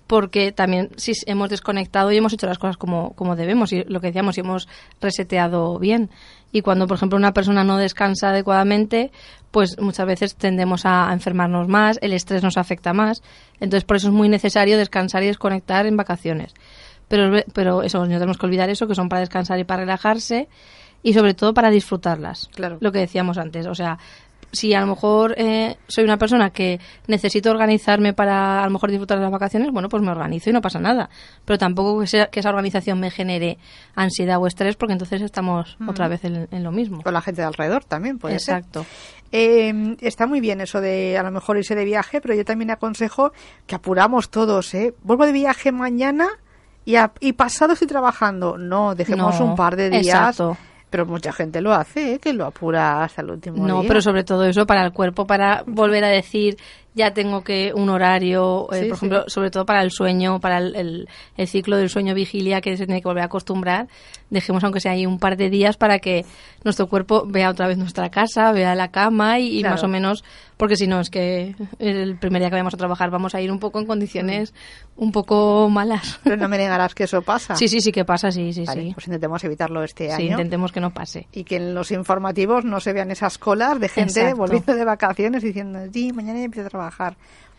porque 0.06 0.52
también 0.52 0.90
si 0.97 1.12
hemos 1.26 1.49
desconectado 1.49 2.12
y 2.12 2.16
hemos 2.16 2.32
hecho 2.32 2.47
las 2.47 2.59
cosas 2.59 2.76
como, 2.76 3.14
como 3.14 3.37
debemos 3.37 3.73
y 3.73 3.85
lo 3.85 4.00
que 4.00 4.09
decíamos, 4.09 4.37
y 4.37 4.40
hemos 4.40 4.68
reseteado 5.00 5.78
bien. 5.78 6.11
Y 6.52 6.61
cuando, 6.61 6.87
por 6.87 6.97
ejemplo, 6.97 7.16
una 7.16 7.32
persona 7.32 7.64
no 7.64 7.78
descansa 7.78 8.30
adecuadamente, 8.30 9.11
pues 9.50 9.78
muchas 9.80 10.06
veces 10.06 10.35
tendemos 10.35 10.85
a, 10.85 11.09
a 11.09 11.12
enfermarnos 11.12 11.68
más, 11.68 11.99
el 12.02 12.12
estrés 12.12 12.42
nos 12.42 12.59
afecta 12.59 12.92
más. 12.92 13.23
Entonces, 13.54 13.85
por 13.85 13.97
eso 13.97 14.09
es 14.09 14.14
muy 14.14 14.28
necesario 14.28 14.76
descansar 14.76 15.23
y 15.23 15.26
desconectar 15.26 15.87
en 15.87 15.97
vacaciones. 15.97 16.54
Pero, 17.09 17.42
pero 17.52 17.82
eso, 17.82 17.99
no 18.00 18.06
tenemos 18.06 18.38
que 18.38 18.47
olvidar 18.47 18.71
eso, 18.71 18.87
que 18.87 18.94
son 18.94 19.09
para 19.09 19.21
descansar 19.21 19.59
y 19.59 19.64
para 19.64 19.82
relajarse 19.82 20.49
y 21.02 21.14
sobre 21.14 21.35
todo 21.35 21.52
para 21.52 21.71
disfrutarlas. 21.71 22.49
Claro. 22.54 22.78
Lo 22.80 22.92
que 22.92 23.00
decíamos 23.00 23.38
antes, 23.38 23.66
o 23.66 23.75
sea, 23.75 23.99
si 24.52 24.75
a 24.75 24.80
lo 24.80 24.87
mejor 24.87 25.35
eh, 25.38 25.76
soy 25.88 26.04
una 26.04 26.18
persona 26.18 26.50
que 26.50 26.78
necesito 27.06 27.50
organizarme 27.50 28.12
para 28.12 28.61
a 28.62 28.64
lo 28.66 28.71
mejor 28.71 28.90
disfrutar 28.90 29.16
de 29.18 29.23
las 29.25 29.32
vacaciones, 29.32 29.71
bueno, 29.73 29.88
pues 29.88 30.02
me 30.02 30.11
organizo 30.11 30.50
y 30.50 30.52
no 30.52 30.61
pasa 30.61 30.78
nada. 30.78 31.09
Pero 31.47 31.59
tampoco 31.59 32.00
que, 32.00 32.06
sea- 32.06 32.26
que 32.26 32.40
esa 32.40 32.50
organización 32.50 33.00
me 33.00 33.11
genere 33.11 33.56
ansiedad 33.94 34.38
o 34.38 34.47
estrés, 34.47 34.76
porque 34.76 34.92
entonces 34.92 35.23
estamos 35.23 35.76
otra 35.88 36.06
vez 36.09 36.25
en, 36.25 36.49
en 36.50 36.62
lo 36.62 36.71
mismo. 36.71 37.02
Con 37.02 37.14
la 37.14 37.23
gente 37.23 37.40
de 37.40 37.47
alrededor 37.47 37.85
también 37.85 38.18
puede 38.18 38.38
ser. 38.38 38.59
Exacto. 38.59 38.85
Eh, 39.32 39.97
está 40.02 40.26
muy 40.26 40.40
bien 40.40 40.61
eso 40.61 40.80
de 40.82 41.16
a 41.16 41.23
lo 41.23 41.30
mejor 41.30 41.56
irse 41.56 41.75
de 41.75 41.85
viaje, 41.87 42.21
pero 42.21 42.35
yo 42.35 42.44
también 42.44 42.71
aconsejo 42.71 43.32
que 43.66 43.75
apuramos 43.75 44.28
todos, 44.30 44.74
¿eh? 44.74 44.94
Vuelvo 45.03 45.24
de 45.24 45.33
viaje 45.33 45.72
mañana 45.72 46.29
y, 46.85 46.96
a- 46.96 47.12
y 47.20 47.33
pasado 47.33 47.72
estoy 47.72 47.88
trabajando. 47.88 48.59
No, 48.59 48.94
dejemos 48.94 49.40
No, 49.40 49.46
un 49.46 49.57
par 49.57 49.76
de 49.76 49.88
días. 49.88 50.05
exacto. 50.07 50.59
Pero 50.92 51.07
mucha 51.07 51.33
gente 51.33 51.62
lo 51.62 51.72
hace, 51.72 52.14
¿eh? 52.14 52.18
que 52.18 52.35
lo 52.35 52.44
apura 52.44 53.02
hasta 53.02 53.22
el 53.22 53.31
último 53.31 53.66
No, 53.66 53.81
día. 53.81 53.88
pero 53.88 54.02
sobre 54.02 54.24
todo 54.24 54.44
eso 54.44 54.66
para 54.66 54.85
el 54.85 54.92
cuerpo, 54.92 55.26
para 55.26 55.64
volver 55.66 56.05
a 56.05 56.09
decir, 56.09 56.59
ya 56.94 57.14
tengo 57.14 57.42
que 57.42 57.72
un 57.74 57.88
horario, 57.88 58.68
eh, 58.72 58.81
Sí, 58.83 58.88
por 58.88 58.98
sí. 58.98 59.07
ejemplo, 59.07 59.24
sobre 59.28 59.50
todo 59.50 59.64
para 59.64 59.83
el 59.83 59.90
sueño, 59.90 60.40
para 60.40 60.59
el, 60.59 60.76
el- 60.76 61.09
el 61.37 61.48
ciclo 61.48 61.76
del 61.76 61.88
sueño-vigilia 61.88 62.61
que 62.61 62.76
se 62.76 62.85
tiene 62.87 63.00
que 63.00 63.09
volver 63.09 63.22
a 63.22 63.26
acostumbrar, 63.26 63.88
dejemos 64.31 64.62
aunque 64.64 64.81
sea 64.81 64.92
ahí 64.92 65.07
un 65.07 65.18
par 65.18 65.37
de 65.37 65.48
días 65.50 65.76
para 65.76 65.98
que 65.98 66.24
nuestro 66.64 66.87
cuerpo 66.88 67.24
vea 67.26 67.50
otra 67.50 67.66
vez 67.66 67.78
nuestra 67.78 68.11
casa, 68.11 68.52
vea 68.52 68.74
la 68.74 68.90
cama 68.90 69.38
y, 69.38 69.62
más 69.64 69.83
o 69.85 69.88
menos, 69.88 70.22
porque 70.57 70.76
si 70.76 70.87
no 70.87 71.00
es 71.00 71.11
que 71.11 71.55
el 71.78 72.16
primer 72.18 72.40
día 72.40 72.48
que 72.50 72.55
vayamos 72.55 72.74
a 72.74 72.76
trabajar 72.76 73.11
vamos 73.11 73.35
a 73.35 73.40
ir 73.40 73.50
un 73.50 73.59
poco 73.59 73.78
en 73.81 73.87
condiciones 73.87 74.55
un 74.96 75.11
poco 75.12 75.68
malas. 75.70 76.20
Pero 76.24 76.37
no 76.37 76.48
me 76.48 76.59
negarás 76.59 76.94
que 76.94 77.05
eso 77.05 77.22
pasa. 77.22 77.57
Sí, 77.57 77.68
sí, 77.68 77.81
sí 77.81 77.90
que 77.90 78.05
pasa, 78.05 78.31
sí, 78.31 78.52
sí, 78.52 78.64
Vale, 78.64 78.83
sí. 78.83 78.90
Pues 78.94 79.07
intentemos 79.07 79.42
evitarlo 79.44 79.83
este 79.83 80.07
Sí, 80.09 80.12
año. 80.24 80.31
intentemos 80.33 80.70
que 80.72 80.81
no 80.81 80.90
pase. 80.92 81.26
Y 81.33 81.44
que 81.44 81.57
en 81.57 81.74
los 81.74 81.90
informativos 81.90 82.64
no 82.64 82.78
se 82.81 82.92
vean 82.92 83.11
esas 83.11 83.38
colas 83.38 83.81
de 83.81 83.88
gente 83.88 84.20
Exacto. 84.20 84.37
volviendo 84.37 84.74
de 84.74 84.85
vacaciones 84.85 85.42
diciendo, 85.42 85.78
sí, 85.92 86.12
mañana 86.12 86.42
empiezo 86.42 86.66
a 86.66 86.70
trabajar. 86.70 86.82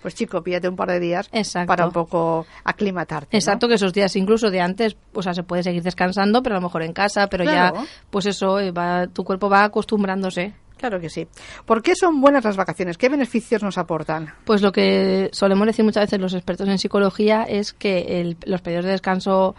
Pues 0.01 0.15
chico, 0.15 0.43
píllate 0.43 0.67
un 0.67 0.75
par 0.75 0.89
de 0.89 0.99
días 0.99 1.29
Exacto. 1.31 1.67
para 1.67 1.85
un 1.85 1.93
poco 1.93 2.45
aclimatarte. 2.65 3.29
¿no? 3.31 3.37
Exacto, 3.39 3.69
que 3.69 3.75
esos 3.75 3.93
días 3.93 4.13
incluso 4.17 4.51
de 4.51 4.59
antes, 4.59 4.97
o 5.13 5.21
sea, 5.23 5.33
se 5.33 5.43
puede 5.43 5.63
seguir 5.63 5.81
descansando, 5.81 6.43
pero 6.43 6.55
a 6.55 6.59
lo 6.59 6.67
mejor 6.67 6.83
en 6.83 6.91
casa, 6.91 7.27
pero 7.27 7.45
Claro. 7.45 7.75
ya, 7.77 7.85
pues 8.09 8.25
eso, 8.25 8.59
eh, 8.59 8.71
va, 8.71 9.07
tu 9.07 9.23
cuerpo 9.23 9.49
va 9.49 9.63
acostumbrándose. 9.63 10.53
Claro 10.77 10.99
que 10.99 11.09
sí. 11.09 11.27
¿Por 11.65 11.81
qué 11.81 11.95
son 11.95 12.19
buenas 12.19 12.43
las 12.43 12.57
vacaciones? 12.57 12.97
¿Qué 12.97 13.07
beneficios 13.07 13.63
nos 13.63 13.77
aportan? 13.77 14.33
Pues 14.43 14.61
lo 14.61 14.73
que 14.73 15.29
solemos 15.31 15.65
decir 15.67 15.85
muchas 15.85 16.03
veces 16.03 16.19
los 16.19 16.33
expertos 16.33 16.67
en 16.67 16.77
psicología 16.79 17.43
es 17.43 17.71
que 17.71 18.19
el- 18.19 18.35
los 18.45 18.59
periodos 18.61 18.85
de 18.85 18.91
descanso 18.91 19.55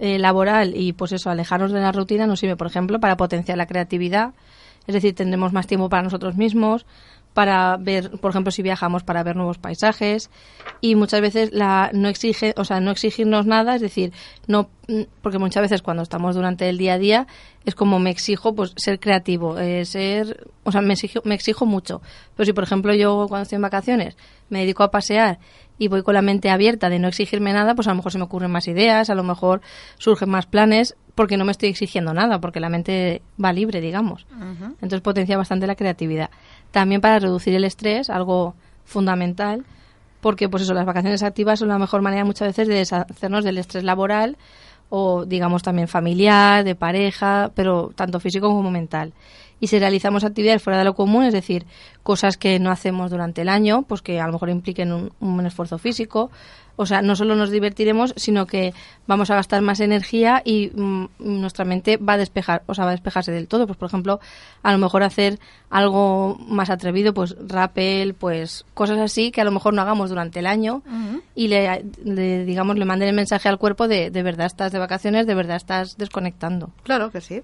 eh, 0.00 0.18
laboral 0.18 0.72
y 0.76 0.92
pues 0.92 1.12
eso, 1.12 1.30
alejarnos 1.30 1.70
de 1.70 1.78
la 1.78 1.92
rutina 1.92 2.26
nos 2.26 2.40
sirve, 2.40 2.56
por 2.56 2.66
ejemplo, 2.66 2.98
para 2.98 3.16
potenciar 3.16 3.56
la 3.56 3.66
creatividad, 3.66 4.34
es 4.88 4.94
decir, 4.94 5.14
tendremos 5.14 5.52
más 5.52 5.68
tiempo 5.68 5.88
para 5.88 6.02
nosotros 6.02 6.34
mismos, 6.34 6.84
para 7.34 7.76
ver, 7.76 8.12
por 8.12 8.30
ejemplo, 8.30 8.52
si 8.52 8.62
viajamos 8.62 9.02
para 9.02 9.24
ver 9.24 9.34
nuevos 9.34 9.58
paisajes 9.58 10.30
y 10.80 10.94
muchas 10.94 11.20
veces 11.20 11.52
la 11.52 11.90
no 11.92 12.08
exige, 12.08 12.54
o 12.56 12.64
sea, 12.64 12.80
no 12.80 12.92
exigirnos 12.92 13.44
nada, 13.44 13.74
es 13.74 13.82
decir, 13.82 14.12
no 14.46 14.70
porque 15.20 15.38
muchas 15.38 15.62
veces 15.62 15.82
cuando 15.82 16.02
estamos 16.02 16.36
durante 16.36 16.68
el 16.68 16.78
día 16.78 16.94
a 16.94 16.98
día 16.98 17.26
es 17.64 17.74
como 17.74 17.98
me 17.98 18.10
exijo 18.10 18.54
pues 18.54 18.72
ser 18.76 19.00
creativo, 19.00 19.58
eh, 19.58 19.84
ser, 19.84 20.46
o 20.62 20.70
sea, 20.70 20.80
me 20.80 20.92
exijo, 20.92 21.22
me 21.24 21.34
exijo 21.34 21.66
mucho. 21.66 22.02
Pero 22.36 22.46
si 22.46 22.52
por 22.52 22.64
ejemplo 22.64 22.94
yo 22.94 23.26
cuando 23.28 23.42
estoy 23.42 23.56
en 23.56 23.62
vacaciones 23.62 24.16
me 24.48 24.60
dedico 24.60 24.82
a 24.82 24.90
pasear 24.90 25.38
y 25.78 25.88
voy 25.88 26.02
con 26.02 26.14
la 26.14 26.22
mente 26.22 26.50
abierta 26.50 26.88
de 26.88 26.98
no 26.98 27.08
exigirme 27.08 27.52
nada, 27.52 27.74
pues 27.74 27.88
a 27.88 27.90
lo 27.90 27.96
mejor 27.96 28.12
se 28.12 28.18
me 28.18 28.24
ocurren 28.24 28.50
más 28.50 28.68
ideas, 28.68 29.10
a 29.10 29.14
lo 29.14 29.24
mejor 29.24 29.60
surgen 29.98 30.30
más 30.30 30.46
planes 30.46 30.96
porque 31.14 31.36
no 31.36 31.44
me 31.44 31.52
estoy 31.52 31.68
exigiendo 31.68 32.12
nada, 32.12 32.40
porque 32.40 32.60
la 32.60 32.68
mente 32.68 33.22
va 33.42 33.52
libre, 33.52 33.80
digamos. 33.80 34.26
Entonces 34.32 35.00
potencia 35.00 35.36
bastante 35.36 35.66
la 35.66 35.76
creatividad. 35.76 36.30
También 36.74 37.00
para 37.00 37.20
reducir 37.20 37.54
el 37.54 37.62
estrés, 37.62 38.10
algo 38.10 38.56
fundamental, 38.84 39.64
porque 40.20 40.48
pues 40.48 40.64
eso, 40.64 40.74
las 40.74 40.84
vacaciones 40.84 41.22
activas 41.22 41.60
son 41.60 41.68
la 41.68 41.78
mejor 41.78 42.02
manera 42.02 42.24
muchas 42.24 42.48
veces 42.48 42.66
de 42.66 42.74
deshacernos 42.74 43.44
del 43.44 43.58
estrés 43.58 43.84
laboral 43.84 44.36
o 44.88 45.24
digamos 45.24 45.62
también 45.62 45.86
familiar, 45.86 46.64
de 46.64 46.74
pareja, 46.74 47.52
pero 47.54 47.92
tanto 47.94 48.18
físico 48.18 48.48
como 48.48 48.72
mental. 48.72 49.12
Y 49.64 49.66
si 49.66 49.78
realizamos 49.78 50.24
actividades 50.24 50.62
fuera 50.62 50.78
de 50.78 50.84
lo 50.84 50.94
común, 50.94 51.24
es 51.24 51.32
decir, 51.32 51.64
cosas 52.02 52.36
que 52.36 52.58
no 52.58 52.70
hacemos 52.70 53.10
durante 53.10 53.40
el 53.40 53.48
año, 53.48 53.84
pues 53.88 54.02
que 54.02 54.20
a 54.20 54.26
lo 54.26 54.34
mejor 54.34 54.50
impliquen 54.50 54.92
un, 54.92 55.10
un 55.20 55.46
esfuerzo 55.46 55.78
físico, 55.78 56.30
o 56.76 56.84
sea, 56.84 57.00
no 57.00 57.16
solo 57.16 57.34
nos 57.34 57.50
divertiremos, 57.50 58.12
sino 58.18 58.44
que 58.44 58.74
vamos 59.06 59.30
a 59.30 59.36
gastar 59.36 59.62
más 59.62 59.80
energía 59.80 60.42
y 60.44 60.70
mm, 60.74 61.06
nuestra 61.18 61.64
mente 61.64 61.96
va 61.96 62.12
a 62.12 62.18
despejar, 62.18 62.62
o 62.66 62.74
sea, 62.74 62.84
va 62.84 62.90
a 62.90 62.94
despejarse 62.94 63.32
del 63.32 63.48
todo. 63.48 63.66
Pues, 63.66 63.78
por 63.78 63.88
ejemplo, 63.88 64.20
a 64.62 64.70
lo 64.70 64.76
mejor 64.76 65.02
hacer 65.02 65.38
algo 65.70 66.36
más 66.46 66.68
atrevido, 66.68 67.14
pues 67.14 67.36
rappel, 67.40 68.12
pues 68.12 68.66
cosas 68.74 68.98
así 68.98 69.30
que 69.30 69.40
a 69.40 69.44
lo 69.44 69.50
mejor 69.50 69.72
no 69.72 69.80
hagamos 69.80 70.10
durante 70.10 70.40
el 70.40 70.46
año 70.46 70.82
y 71.34 71.48
le, 71.48 71.86
le, 72.04 72.44
digamos, 72.44 72.76
le 72.76 72.84
manden 72.84 73.08
el 73.08 73.14
mensaje 73.14 73.48
al 73.48 73.56
cuerpo 73.56 73.88
de 73.88 74.10
de 74.10 74.22
verdad 74.22 74.44
estás 74.44 74.72
de 74.72 74.78
vacaciones, 74.78 75.26
de 75.26 75.34
verdad 75.34 75.56
estás 75.56 75.96
desconectando. 75.96 76.68
Claro 76.82 77.10
que 77.10 77.22
sí. 77.22 77.40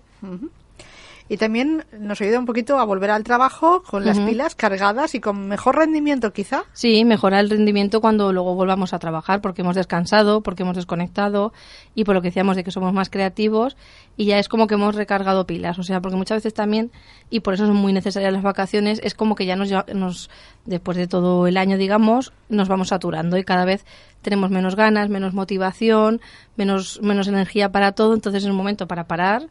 Y 1.31 1.37
también 1.37 1.85
nos 1.97 2.21
ayuda 2.21 2.41
un 2.41 2.45
poquito 2.45 2.81
a 2.81 2.85
volver 2.85 3.13
al 3.13 3.23
trabajo 3.23 3.85
con 3.85 4.05
las 4.05 4.19
pilas 4.19 4.57
cargadas 4.57 5.15
y 5.15 5.21
con 5.21 5.47
mejor 5.47 5.77
rendimiento 5.77 6.33
quizá. 6.33 6.65
Sí, 6.73 7.05
mejora 7.05 7.39
el 7.39 7.49
rendimiento 7.49 8.01
cuando 8.01 8.33
luego 8.33 8.57
volvamos 8.57 8.93
a 8.95 8.99
trabajar 8.99 9.41
porque 9.41 9.63
hemos 9.63 9.77
descansado, 9.77 10.41
porque 10.41 10.65
hemos 10.65 10.75
desconectado 10.75 11.53
y 11.95 12.03
por 12.03 12.17
lo 12.17 12.21
que 12.21 12.31
decíamos 12.31 12.57
de 12.57 12.65
que 12.65 12.73
somos 12.73 12.93
más 12.93 13.11
creativos 13.11 13.77
y 14.17 14.25
ya 14.25 14.41
es 14.41 14.49
como 14.49 14.67
que 14.67 14.75
hemos 14.75 14.97
recargado 14.97 15.47
pilas, 15.47 15.79
o 15.79 15.85
sea, 15.85 16.01
porque 16.01 16.17
muchas 16.17 16.39
veces 16.39 16.53
también 16.53 16.91
y 17.31 17.39
por 17.41 17.55
eso 17.55 17.65
son 17.65 17.77
muy 17.77 17.93
necesarias 17.93 18.33
las 18.33 18.43
vacaciones, 18.43 19.01
es 19.05 19.15
como 19.15 19.37
que 19.37 19.47
ya 19.47 19.55
nos, 19.55 19.71
nos 19.95 20.31
después 20.65 20.97
de 20.97 21.07
todo 21.07 21.47
el 21.47 21.59
año, 21.59 21.79
digamos, 21.79 22.33
nos 22.49 22.67
vamos 22.67 22.89
saturando 22.89 23.39
y 23.39 23.45
cada 23.45 23.65
vez 23.65 23.87
tenemos 24.21 24.51
menos 24.51 24.75
ganas, 24.75 25.09
menos 25.09 25.33
motivación, 25.33 26.21
menos, 26.57 27.01
menos 27.03 27.29
energía 27.29 27.71
para 27.71 27.93
todo, 27.93 28.15
entonces 28.15 28.43
es 28.43 28.51
un 28.51 28.57
momento 28.57 28.89
para 28.89 29.05
parar, 29.05 29.49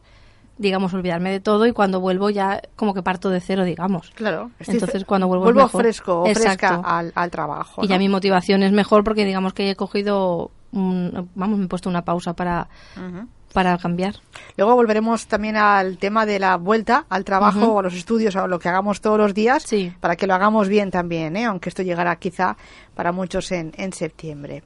digamos, 0.60 0.92
olvidarme 0.92 1.30
de 1.30 1.40
todo 1.40 1.66
y 1.66 1.72
cuando 1.72 2.00
vuelvo 2.00 2.28
ya 2.28 2.60
como 2.76 2.92
que 2.92 3.02
parto 3.02 3.30
de 3.30 3.40
cero, 3.40 3.64
digamos. 3.64 4.10
Claro. 4.14 4.50
Entonces 4.60 5.06
cuando 5.06 5.26
vuelvo 5.26 5.44
vuelvo 5.44 5.62
mejor. 5.62 5.80
fresco, 5.80 6.24
fresca 6.26 6.82
al, 6.84 7.12
al, 7.14 7.30
trabajo. 7.30 7.82
Y 7.82 7.88
ya 7.88 7.98
mi 7.98 8.10
motivación 8.10 8.62
es 8.62 8.70
mejor 8.70 9.02
porque 9.02 9.24
digamos 9.24 9.54
que 9.54 9.70
he 9.70 9.74
cogido, 9.74 10.50
un, 10.72 11.30
vamos, 11.34 11.58
me 11.58 11.64
he 11.64 11.68
puesto 11.68 11.88
una 11.88 12.02
pausa 12.02 12.34
para, 12.34 12.68
para 13.54 13.78
cambiar. 13.78 14.16
Luego 14.58 14.74
volveremos 14.74 15.26
también 15.28 15.56
al 15.56 15.96
tema 15.96 16.26
de 16.26 16.38
la 16.38 16.58
vuelta 16.58 17.06
al 17.08 17.24
trabajo 17.24 17.72
o 17.72 17.78
a 17.78 17.82
los 17.82 17.94
estudios 17.94 18.36
o 18.36 18.42
a 18.42 18.46
lo 18.46 18.58
que 18.58 18.68
hagamos 18.68 19.00
todos 19.00 19.16
los 19.16 19.32
días 19.32 19.62
sí. 19.62 19.94
para 19.98 20.14
que 20.16 20.26
lo 20.26 20.34
hagamos 20.34 20.68
bien 20.68 20.90
también, 20.90 21.36
¿eh? 21.36 21.46
aunque 21.46 21.70
esto 21.70 21.82
llegará 21.82 22.14
quizá 22.16 22.58
para 22.94 23.12
muchos 23.12 23.50
en, 23.50 23.72
en 23.78 23.94
septiembre. 23.94 24.62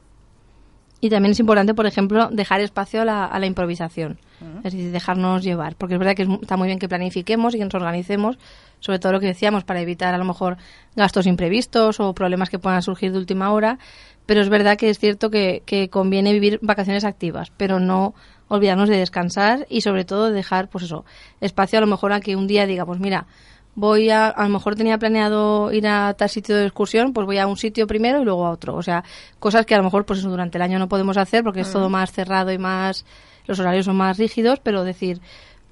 Y 1.04 1.10
también 1.10 1.32
es 1.32 1.40
importante, 1.40 1.74
por 1.74 1.84
ejemplo, 1.84 2.30
dejar 2.32 2.62
espacio 2.62 3.02
a 3.02 3.04
la, 3.04 3.26
a 3.26 3.38
la 3.38 3.44
improvisación, 3.44 4.18
es 4.64 4.72
decir, 4.72 4.90
dejarnos 4.90 5.44
llevar, 5.44 5.76
porque 5.76 5.96
es 5.96 5.98
verdad 5.98 6.14
que 6.16 6.22
está 6.40 6.56
muy 6.56 6.66
bien 6.66 6.78
que 6.78 6.88
planifiquemos 6.88 7.54
y 7.54 7.58
que 7.58 7.64
nos 7.64 7.74
organicemos, 7.74 8.38
sobre 8.80 8.98
todo 8.98 9.12
lo 9.12 9.20
que 9.20 9.26
decíamos, 9.26 9.64
para 9.64 9.82
evitar 9.82 10.14
a 10.14 10.16
lo 10.16 10.24
mejor 10.24 10.56
gastos 10.96 11.26
imprevistos 11.26 12.00
o 12.00 12.14
problemas 12.14 12.48
que 12.48 12.58
puedan 12.58 12.80
surgir 12.80 13.12
de 13.12 13.18
última 13.18 13.52
hora, 13.52 13.78
pero 14.24 14.40
es 14.40 14.48
verdad 14.48 14.78
que 14.78 14.88
es 14.88 14.98
cierto 14.98 15.28
que, 15.28 15.62
que 15.66 15.90
conviene 15.90 16.32
vivir 16.32 16.58
vacaciones 16.62 17.04
activas, 17.04 17.52
pero 17.54 17.80
no 17.80 18.14
olvidarnos 18.48 18.88
de 18.88 18.96
descansar 18.96 19.66
y 19.68 19.82
sobre 19.82 20.06
todo 20.06 20.28
de 20.28 20.32
dejar, 20.32 20.70
pues 20.70 20.84
eso, 20.84 21.04
espacio 21.42 21.76
a 21.76 21.82
lo 21.82 21.86
mejor 21.86 22.14
a 22.14 22.20
que 22.20 22.34
un 22.34 22.46
día 22.46 22.64
diga, 22.64 22.86
pues 22.86 22.98
mira, 22.98 23.26
voy 23.74 24.10
a, 24.10 24.28
a 24.28 24.44
lo 24.44 24.48
mejor 24.50 24.76
tenía 24.76 24.98
planeado 24.98 25.72
ir 25.72 25.86
a 25.86 26.14
tal 26.14 26.28
sitio 26.28 26.56
de 26.56 26.64
excursión, 26.64 27.12
pues 27.12 27.26
voy 27.26 27.38
a 27.38 27.46
un 27.46 27.56
sitio 27.56 27.86
primero 27.86 28.20
y 28.20 28.24
luego 28.24 28.46
a 28.46 28.50
otro. 28.50 28.74
O 28.74 28.82
sea, 28.82 29.04
cosas 29.38 29.66
que 29.66 29.74
a 29.74 29.78
lo 29.78 29.84
mejor 29.84 30.04
pues 30.04 30.20
eso 30.20 30.30
durante 30.30 30.58
el 30.58 30.62
año 30.62 30.78
no 30.78 30.88
podemos 30.88 31.16
hacer 31.16 31.42
porque 31.42 31.60
es 31.60 31.72
todo 31.72 31.88
más 31.90 32.12
cerrado 32.12 32.52
y 32.52 32.58
más, 32.58 33.04
los 33.46 33.58
horarios 33.58 33.86
son 33.86 33.96
más 33.96 34.18
rígidos, 34.18 34.60
pero 34.60 34.84
decir, 34.84 35.20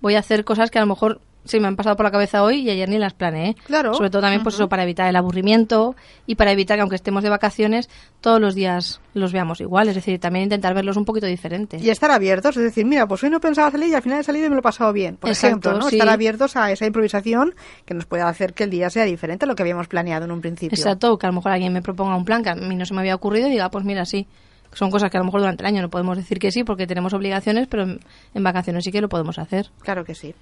voy 0.00 0.16
a 0.16 0.20
hacer 0.20 0.44
cosas 0.44 0.70
que 0.70 0.78
a 0.78 0.82
lo 0.82 0.88
mejor 0.88 1.20
sí 1.44 1.61
me 1.61 1.68
han 1.68 1.76
pasado 1.76 1.96
por 1.96 2.05
la 2.05 2.11
cabeza 2.11 2.42
hoy 2.42 2.61
y 2.61 2.70
ayer 2.70 2.88
ni 2.88 2.98
las 2.98 3.14
planeé. 3.14 3.55
Claro. 3.66 3.94
Sobre 3.94 4.11
todo 4.11 4.22
también 4.22 4.42
pues 4.42 4.55
eso 4.55 4.68
para 4.68 4.85
evitar 4.85 5.09
el 5.09 5.16
aburrimiento 5.16 5.94
y 6.26 6.37
para 6.37 6.52
evitar 6.52 6.76
que 6.76 6.83
aunque 6.83 6.96
estemos 6.96 7.22
de 7.22 7.31
vacaciones 7.31 7.88
todos 8.20 8.40
los 8.40 8.55
días 8.55 9.00
los 9.14 9.33
veamos 9.33 9.61
igual, 9.61 9.88
es 9.88 9.94
decir, 9.94 10.18
también 10.20 10.44
intentar 10.44 10.74
verlos 10.74 10.96
un 10.96 11.05
poquito 11.05 11.26
diferentes. 11.26 11.83
Y 11.83 11.90
estar 11.90 12.11
abiertos, 12.11 12.57
es 12.57 12.62
decir, 12.62 12.87
mira, 12.87 13.07
pues 13.07 13.22
hoy 13.24 13.31
no 13.31 13.40
pensaba 13.40 13.70
salir 13.70 13.88
y 13.88 13.94
al 13.94 14.02
final 14.02 14.20
he 14.20 14.22
salido 14.22 14.46
y 14.46 14.48
me 14.48 14.55
lo 14.55 14.61
he 14.61 14.62
pasado 14.62 14.92
bien. 14.92 15.16
Por 15.16 15.31
Exacto, 15.31 15.70
ejemplo, 15.70 15.72
¿no? 15.85 15.90
sí. 15.90 15.96
Estar 15.96 16.09
abiertos 16.09 16.57
a 16.57 16.70
esa 16.70 16.87
improvisación 16.87 17.55
que 17.85 17.94
nos 17.94 18.07
puede 18.07 18.22
hacer 18.22 18.55
que 18.55 18.64
el 18.64 18.70
día 18.70 18.88
sea 18.90 19.05
diferente 19.05 19.44
a 19.44 19.48
lo 19.48 19.55
que 19.55 19.62
habíamos 19.62 19.88
planeado 19.88 20.24
en 20.24 20.31
un 20.31 20.40
principio. 20.40 20.76
Exacto, 20.76 21.18
que 21.18 21.26
a 21.26 21.31
lo 21.31 21.35
mejor 21.35 21.52
alguien 21.52 21.72
me 21.72 21.83
proponga 21.83 22.16
un 22.16 22.24
plan 22.24 22.42
que 22.42 22.50
a 22.50 22.55
mí 22.55 22.74
no 22.76 22.87
se 22.87 22.94
me 22.94 23.00
había 23.00 23.14
ocurrido 23.14 23.48
y 23.48 23.50
diga, 23.50 23.70
pues 23.70 23.85
mira, 23.85 24.05
sí. 24.05 24.26
Son 24.74 24.90
cosas 24.90 25.11
que 25.11 25.18
a 25.18 25.20
lo 25.20 25.26
mejor 25.26 25.40
durante 25.40 25.62
el 25.62 25.66
año 25.66 25.83
no 25.83 25.90
podemos 25.90 26.16
decir 26.16 26.38
que 26.38 26.50
sí 26.50 26.64
porque 26.64 26.87
tenemos 26.87 27.12
obligaciones, 27.12 27.66
pero 27.68 27.83
en, 27.83 28.00
en 28.33 28.42
vacaciones 28.42 28.85
sí 28.85 28.90
que 28.90 29.02
lo 29.02 29.09
podemos 29.11 29.38
hacer. 29.38 29.70
Claro 29.83 30.02
que 30.05 30.14
sí. 30.14 30.35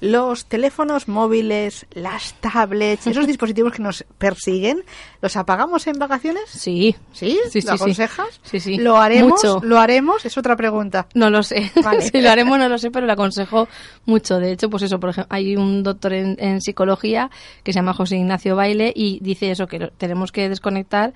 Los 0.00 0.46
teléfonos 0.46 1.08
móviles, 1.08 1.86
las 1.92 2.34
tablets, 2.40 3.06
esos 3.06 3.26
dispositivos 3.28 3.72
que 3.72 3.82
nos 3.82 4.04
persiguen, 4.18 4.82
¿los 5.20 5.36
apagamos 5.36 5.86
en 5.86 5.98
vacaciones? 5.98 6.44
Sí. 6.48 6.96
¿Sí? 7.12 7.38
Sí, 7.50 7.60
¿Lo 7.60 7.68
sí. 7.76 7.82
aconsejas? 7.82 8.40
Sí, 8.42 8.60
sí. 8.60 8.76
¿Lo 8.78 8.96
haremos? 8.96 9.32
Mucho. 9.44 9.60
¿Lo 9.62 9.78
haremos? 9.78 10.24
Es 10.24 10.38
otra 10.38 10.56
pregunta. 10.56 11.06
No 11.14 11.28
lo 11.30 11.42
sé. 11.42 11.70
Vale. 11.84 12.02
si 12.02 12.20
lo 12.20 12.30
haremos 12.30 12.58
no 12.58 12.68
lo 12.68 12.78
sé, 12.78 12.90
pero 12.90 13.06
lo 13.06 13.12
aconsejo 13.12 13.68
mucho. 14.06 14.38
De 14.38 14.52
hecho, 14.52 14.70
pues 14.70 14.82
eso, 14.84 14.98
por 14.98 15.10
ejemplo, 15.10 15.34
hay 15.34 15.56
un 15.56 15.82
doctor 15.82 16.12
en, 16.14 16.36
en 16.40 16.60
psicología 16.60 17.30
que 17.62 17.72
se 17.72 17.78
llama 17.78 17.92
José 17.92 18.16
Ignacio 18.16 18.56
Baile 18.56 18.92
y 18.96 19.18
dice 19.20 19.50
eso, 19.50 19.66
que 19.66 19.78
lo- 19.78 19.90
tenemos 19.90 20.32
que 20.32 20.48
desconectar 20.48 21.12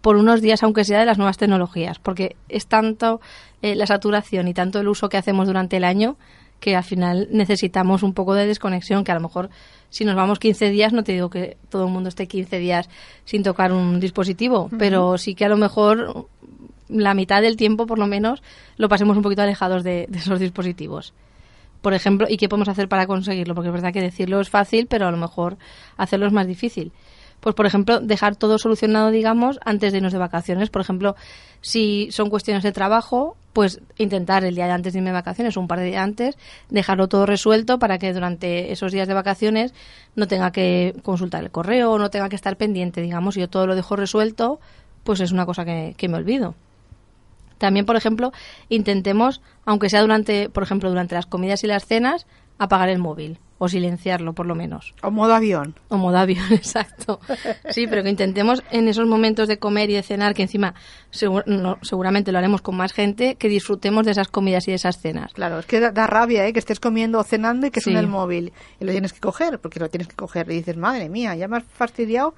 por 0.00 0.16
unos 0.16 0.42
días, 0.42 0.62
aunque 0.62 0.84
sea 0.84 0.98
de 1.00 1.06
las 1.06 1.16
nuevas 1.16 1.38
tecnologías, 1.38 1.98
porque 1.98 2.36
es 2.50 2.66
tanto 2.66 3.20
eh, 3.62 3.74
la 3.74 3.86
saturación 3.86 4.48
y 4.48 4.52
tanto 4.54 4.78
el 4.80 4.88
uso 4.88 5.08
que 5.08 5.16
hacemos 5.16 5.46
durante 5.46 5.78
el 5.78 5.84
año 5.84 6.16
que 6.60 6.76
al 6.76 6.84
final 6.84 7.28
necesitamos 7.30 8.02
un 8.02 8.14
poco 8.14 8.34
de 8.34 8.46
desconexión, 8.46 9.04
que 9.04 9.12
a 9.12 9.16
lo 9.16 9.20
mejor 9.20 9.50
si 9.90 10.04
nos 10.04 10.16
vamos 10.16 10.38
15 10.38 10.70
días, 10.70 10.92
no 10.92 11.04
te 11.04 11.12
digo 11.12 11.30
que 11.30 11.56
todo 11.68 11.86
el 11.86 11.92
mundo 11.92 12.08
esté 12.08 12.26
15 12.26 12.58
días 12.58 12.88
sin 13.24 13.42
tocar 13.42 13.72
un 13.72 14.00
dispositivo, 14.00 14.68
pero 14.78 15.18
sí 15.18 15.34
que 15.34 15.44
a 15.44 15.48
lo 15.48 15.56
mejor 15.56 16.26
la 16.88 17.14
mitad 17.14 17.42
del 17.42 17.56
tiempo, 17.56 17.86
por 17.86 17.98
lo 17.98 18.06
menos, 18.06 18.42
lo 18.76 18.88
pasemos 18.88 19.16
un 19.16 19.22
poquito 19.22 19.42
alejados 19.42 19.84
de, 19.84 20.06
de 20.08 20.18
esos 20.18 20.40
dispositivos. 20.40 21.14
Por 21.80 21.94
ejemplo, 21.94 22.26
¿y 22.28 22.38
qué 22.38 22.48
podemos 22.48 22.68
hacer 22.68 22.88
para 22.88 23.06
conseguirlo? 23.06 23.54
Porque 23.54 23.68
es 23.68 23.74
verdad 23.74 23.92
que 23.92 24.00
decirlo 24.00 24.40
es 24.40 24.48
fácil, 24.48 24.86
pero 24.86 25.06
a 25.06 25.10
lo 25.10 25.16
mejor 25.16 25.58
hacerlo 25.96 26.26
es 26.26 26.32
más 26.32 26.46
difícil. 26.46 26.92
Pues, 27.44 27.54
por 27.54 27.66
ejemplo, 27.66 28.00
dejar 28.00 28.36
todo 28.36 28.56
solucionado, 28.56 29.10
digamos, 29.10 29.60
antes 29.66 29.92
de 29.92 29.98
irnos 29.98 30.14
de 30.14 30.18
vacaciones. 30.18 30.70
Por 30.70 30.80
ejemplo, 30.80 31.14
si 31.64 32.08
son 32.12 32.28
cuestiones 32.28 32.62
de 32.62 32.72
trabajo, 32.72 33.38
pues 33.54 33.80
intentar 33.96 34.44
el 34.44 34.54
día 34.54 34.66
de 34.66 34.72
antes 34.72 34.92
de 34.92 34.98
irme 34.98 35.08
de 35.08 35.14
vacaciones 35.14 35.56
un 35.56 35.66
par 35.66 35.78
de 35.78 35.86
días 35.86 36.04
antes, 36.04 36.36
dejarlo 36.68 37.08
todo 37.08 37.24
resuelto 37.24 37.78
para 37.78 37.98
que 37.98 38.12
durante 38.12 38.70
esos 38.70 38.92
días 38.92 39.08
de 39.08 39.14
vacaciones 39.14 39.72
no 40.14 40.28
tenga 40.28 40.52
que 40.52 40.94
consultar 41.02 41.42
el 41.42 41.50
correo 41.50 41.96
no 41.98 42.10
tenga 42.10 42.28
que 42.28 42.36
estar 42.36 42.58
pendiente, 42.58 43.00
digamos. 43.00 43.34
Si 43.34 43.40
yo 43.40 43.48
todo 43.48 43.66
lo 43.66 43.76
dejo 43.76 43.96
resuelto, 43.96 44.60
pues 45.04 45.20
es 45.20 45.32
una 45.32 45.46
cosa 45.46 45.64
que, 45.64 45.94
que 45.96 46.06
me 46.06 46.18
olvido. 46.18 46.54
También, 47.56 47.86
por 47.86 47.96
ejemplo, 47.96 48.32
intentemos, 48.68 49.40
aunque 49.64 49.88
sea 49.88 50.02
durante, 50.02 50.50
por 50.50 50.64
ejemplo, 50.64 50.90
durante 50.90 51.14
las 51.14 51.24
comidas 51.24 51.64
y 51.64 51.66
las 51.66 51.86
cenas, 51.86 52.26
apagar 52.58 52.90
el 52.90 52.98
móvil 52.98 53.38
o 53.64 53.68
silenciarlo, 53.68 54.32
por 54.34 54.46
lo 54.46 54.54
menos. 54.54 54.94
O 55.02 55.10
modo 55.10 55.34
avión. 55.34 55.74
O 55.88 55.96
modo 55.96 56.18
avión, 56.18 56.46
exacto. 56.52 57.20
Sí, 57.70 57.86
pero 57.86 58.02
que 58.02 58.10
intentemos 58.10 58.62
en 58.70 58.88
esos 58.88 59.06
momentos 59.06 59.48
de 59.48 59.58
comer 59.58 59.90
y 59.90 59.94
de 59.94 60.02
cenar, 60.02 60.34
que 60.34 60.42
encima 60.42 60.74
segur- 61.12 61.44
no, 61.46 61.78
seguramente 61.82 62.30
lo 62.32 62.38
haremos 62.38 62.62
con 62.62 62.76
más 62.76 62.92
gente, 62.92 63.34
que 63.36 63.48
disfrutemos 63.48 64.04
de 64.04 64.12
esas 64.12 64.28
comidas 64.28 64.68
y 64.68 64.70
de 64.70 64.76
esas 64.76 64.98
cenas. 65.00 65.32
Claro, 65.32 65.58
es 65.58 65.66
que 65.66 65.80
da, 65.80 65.90
da 65.90 66.06
rabia 66.06 66.46
¿eh? 66.46 66.52
que 66.52 66.58
estés 66.58 66.80
comiendo 66.80 67.18
o 67.18 67.24
cenando 67.24 67.66
y 67.66 67.70
que 67.70 67.80
suene 67.80 67.98
Sí. 67.98 68.04
el 68.04 68.10
móvil. 68.10 68.52
Y 68.80 68.84
lo 68.84 68.92
tienes 68.92 69.12
que 69.12 69.20
coger, 69.20 69.58
porque 69.58 69.80
lo 69.80 69.88
tienes 69.88 70.08
que 70.08 70.16
coger. 70.16 70.50
Y 70.50 70.54
dices, 70.56 70.76
madre 70.76 71.08
mía, 71.08 71.34
ya 71.34 71.48
me 71.48 71.56
has 71.56 71.64
fastidiado 71.64 72.34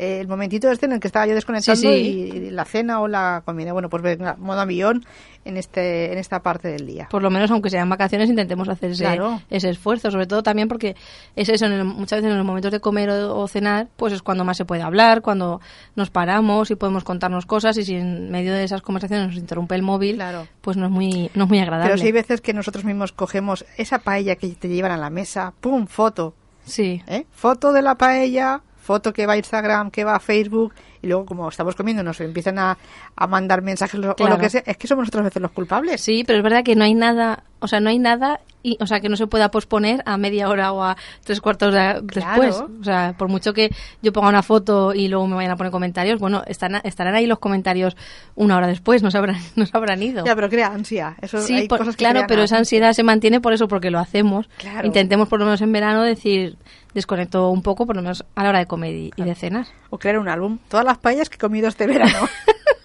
el 0.00 0.28
momentito 0.28 0.70
este 0.70 0.86
en 0.86 0.92
el 0.92 1.00
que 1.00 1.08
estaba 1.08 1.26
yo 1.26 1.34
desconectando 1.34 1.80
Sí, 1.80 1.86
Y, 2.34 2.36
y 2.36 2.50
la 2.50 2.64
cena 2.64 3.00
o 3.00 3.08
la 3.08 3.42
comida. 3.44 3.72
Bueno, 3.72 3.88
pues 3.90 4.02
venga, 4.02 4.36
modo 4.38 4.60
avión 4.60 5.04
en, 5.44 5.56
este, 5.56 6.12
en 6.12 6.18
esta 6.18 6.42
parte 6.42 6.68
del 6.68 6.86
día. 6.86 7.08
Por 7.10 7.22
lo 7.22 7.30
menos, 7.30 7.50
aunque 7.50 7.70
sean 7.70 7.88
vacaciones, 7.88 8.28
intentemos 8.30 8.68
hacer 8.68 8.92
ese, 8.92 9.04
Claro. 9.04 9.40
ese 9.50 9.70
esfuerzo. 9.70 10.10
Sobre 10.10 10.26
todo 10.26 10.42
también 10.42 10.68
porque 10.68 10.96
es 11.36 11.48
eso, 11.48 11.66
en 11.66 11.72
el- 11.72 11.84
muchas 11.84 12.18
veces 12.18 12.30
en 12.30 12.36
los 12.38 12.46
momentos 12.46 12.72
de 12.72 12.80
comer 12.80 13.10
o, 13.10 13.38
o 13.38 13.48
cenar, 13.48 13.88
pues 13.96 14.12
es 14.12 14.22
cuando 14.22 14.44
más 14.44 14.56
se 14.56 14.64
puede 14.64 14.82
hablar, 14.82 15.22
cuando 15.22 15.60
nos 15.96 16.10
paramos 16.10 16.70
y 16.70 16.76
podemos 16.76 17.04
contarnos 17.04 17.46
cosas. 17.46 17.76
Y 17.78 17.84
si 17.84 17.94
en 17.96 18.30
medio 18.30 18.52
de 18.54 18.64
esas 18.64 18.82
conversaciones 18.82 19.26
nos 19.28 19.36
interrumpe 19.36 19.74
el 19.74 19.82
móvil, 19.82 20.16
Claro. 20.16 20.46
pues 20.60 20.76
no 20.76 20.86
es 20.86 20.90
muy, 20.90 21.30
no 21.34 21.44
es 21.44 21.48
muy 21.50 21.58
agradable. 21.58 21.90
Pero 21.92 21.98
sí 22.00 22.06
hay 22.06 22.12
veces 22.12 22.40
que 22.40 22.52
nosotros 22.54 22.84
mismos 22.84 23.12
cogemos 23.12 23.64
esa 23.76 23.98
paella 24.00 24.36
que 24.36 24.48
te 24.48 24.68
llevan 24.68 24.92
a 24.92 24.96
la 24.96 25.10
mesa, 25.10 25.52
¡pum! 25.60 25.86
Foto. 25.86 26.34
Sí. 26.64 27.02
¿eh? 27.08 27.24
Foto 27.30 27.72
de 27.72 27.82
la 27.82 27.96
paella, 27.96 28.60
foto 28.90 29.12
que 29.12 29.24
va 29.24 29.34
a 29.34 29.36
Instagram, 29.36 29.92
que 29.92 30.02
va 30.02 30.16
a 30.16 30.18
Facebook, 30.18 30.74
y 31.00 31.06
luego 31.06 31.24
como 31.24 31.48
estamos 31.48 31.76
comiendo 31.76 32.02
nos 32.02 32.20
empiezan 32.20 32.58
a, 32.58 32.76
a 33.14 33.26
mandar 33.28 33.62
mensajes 33.62 34.00
o 34.00 34.28
lo 34.28 34.38
que 34.38 34.50
sea. 34.50 34.64
Es 34.66 34.76
que 34.76 34.88
somos 34.88 35.02
nosotros 35.02 35.20
a 35.20 35.24
veces 35.26 35.40
los 35.40 35.52
culpables. 35.52 36.00
Sí, 36.00 36.24
pero 36.26 36.38
es 36.38 36.42
verdad 36.42 36.64
que 36.64 36.74
no 36.74 36.82
hay 36.82 36.94
nada, 36.94 37.44
o 37.60 37.68
sea, 37.68 37.80
no 37.80 37.88
hay 37.90 37.98
nada, 37.98 38.40
y, 38.62 38.76
o 38.80 38.86
sea, 38.86 39.00
que 39.00 39.08
no 39.08 39.16
se 39.16 39.26
pueda 39.26 39.50
posponer 39.50 40.02
a 40.04 40.18
media 40.18 40.48
hora 40.48 40.72
o 40.72 40.82
a 40.82 40.96
tres 41.24 41.40
cuartos 41.40 41.72
de, 41.72 42.02
Claro. 42.06 42.42
después. 42.42 42.56
O 42.80 42.84
sea, 42.84 43.14
por 43.16 43.28
mucho 43.28 43.54
que 43.54 43.70
yo 44.02 44.12
ponga 44.12 44.28
una 44.28 44.42
foto 44.42 44.92
y 44.94 45.08
luego 45.08 45.26
me 45.26 45.34
vayan 45.36 45.52
a 45.52 45.56
poner 45.56 45.70
comentarios, 45.70 46.20
bueno, 46.20 46.42
están, 46.46 46.80
estarán 46.84 47.14
ahí 47.14 47.26
los 47.26 47.38
comentarios 47.38 47.96
una 48.34 48.56
hora 48.58 48.66
después, 48.66 49.02
no 49.02 49.10
se 49.10 49.16
habrán, 49.18 49.36
no 49.56 49.64
se 49.66 49.76
habrán 49.76 50.02
ido. 50.02 50.24
Ya, 50.26 50.34
pero 50.34 50.48
crea 50.50 50.66
ansia. 50.68 51.16
Eso, 51.22 51.40
Sí, 51.40 51.54
hay 51.54 51.68
por- 51.68 51.78
cosas 51.78 51.96
que 51.96 52.00
claro, 52.04 52.24
pero 52.28 52.42
esa 52.42 52.58
ansiedad 52.58 52.92
se 52.92 53.02
mantiene 53.02 53.40
por 53.40 53.52
eso, 53.52 53.66
porque 53.68 53.90
lo 53.90 53.98
hacemos. 53.98 54.48
Claro. 54.58 54.86
Intentemos 54.86 55.28
por 55.28 55.38
lo 55.38 55.46
menos 55.46 55.60
en 55.62 55.72
verano 55.72 56.02
decir, 56.02 56.56
desconecto 56.94 57.48
un 57.50 57.62
poco, 57.62 57.86
por 57.86 57.96
lo 57.96 58.02
menos 58.02 58.24
a 58.34 58.42
la 58.42 58.48
hora 58.50 58.58
de 58.58 58.66
comer 58.66 58.94
y, 58.94 59.10
y 59.16 59.22
de 59.22 59.34
cenar. 59.34 59.66
O 59.90 59.98
crear 59.98 60.18
un 60.18 60.28
álbum. 60.28 60.58
Todas 60.68 60.84
las 60.84 60.98
paellas 60.98 61.28
que 61.30 61.36
he 61.36 61.38
comido 61.38 61.68
este 61.68 61.86
verano. 61.86 62.18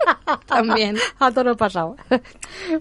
También. 0.48 0.98
a 1.20 1.32
todo 1.32 1.44
lo 1.46 1.58
pasado. 1.58 1.96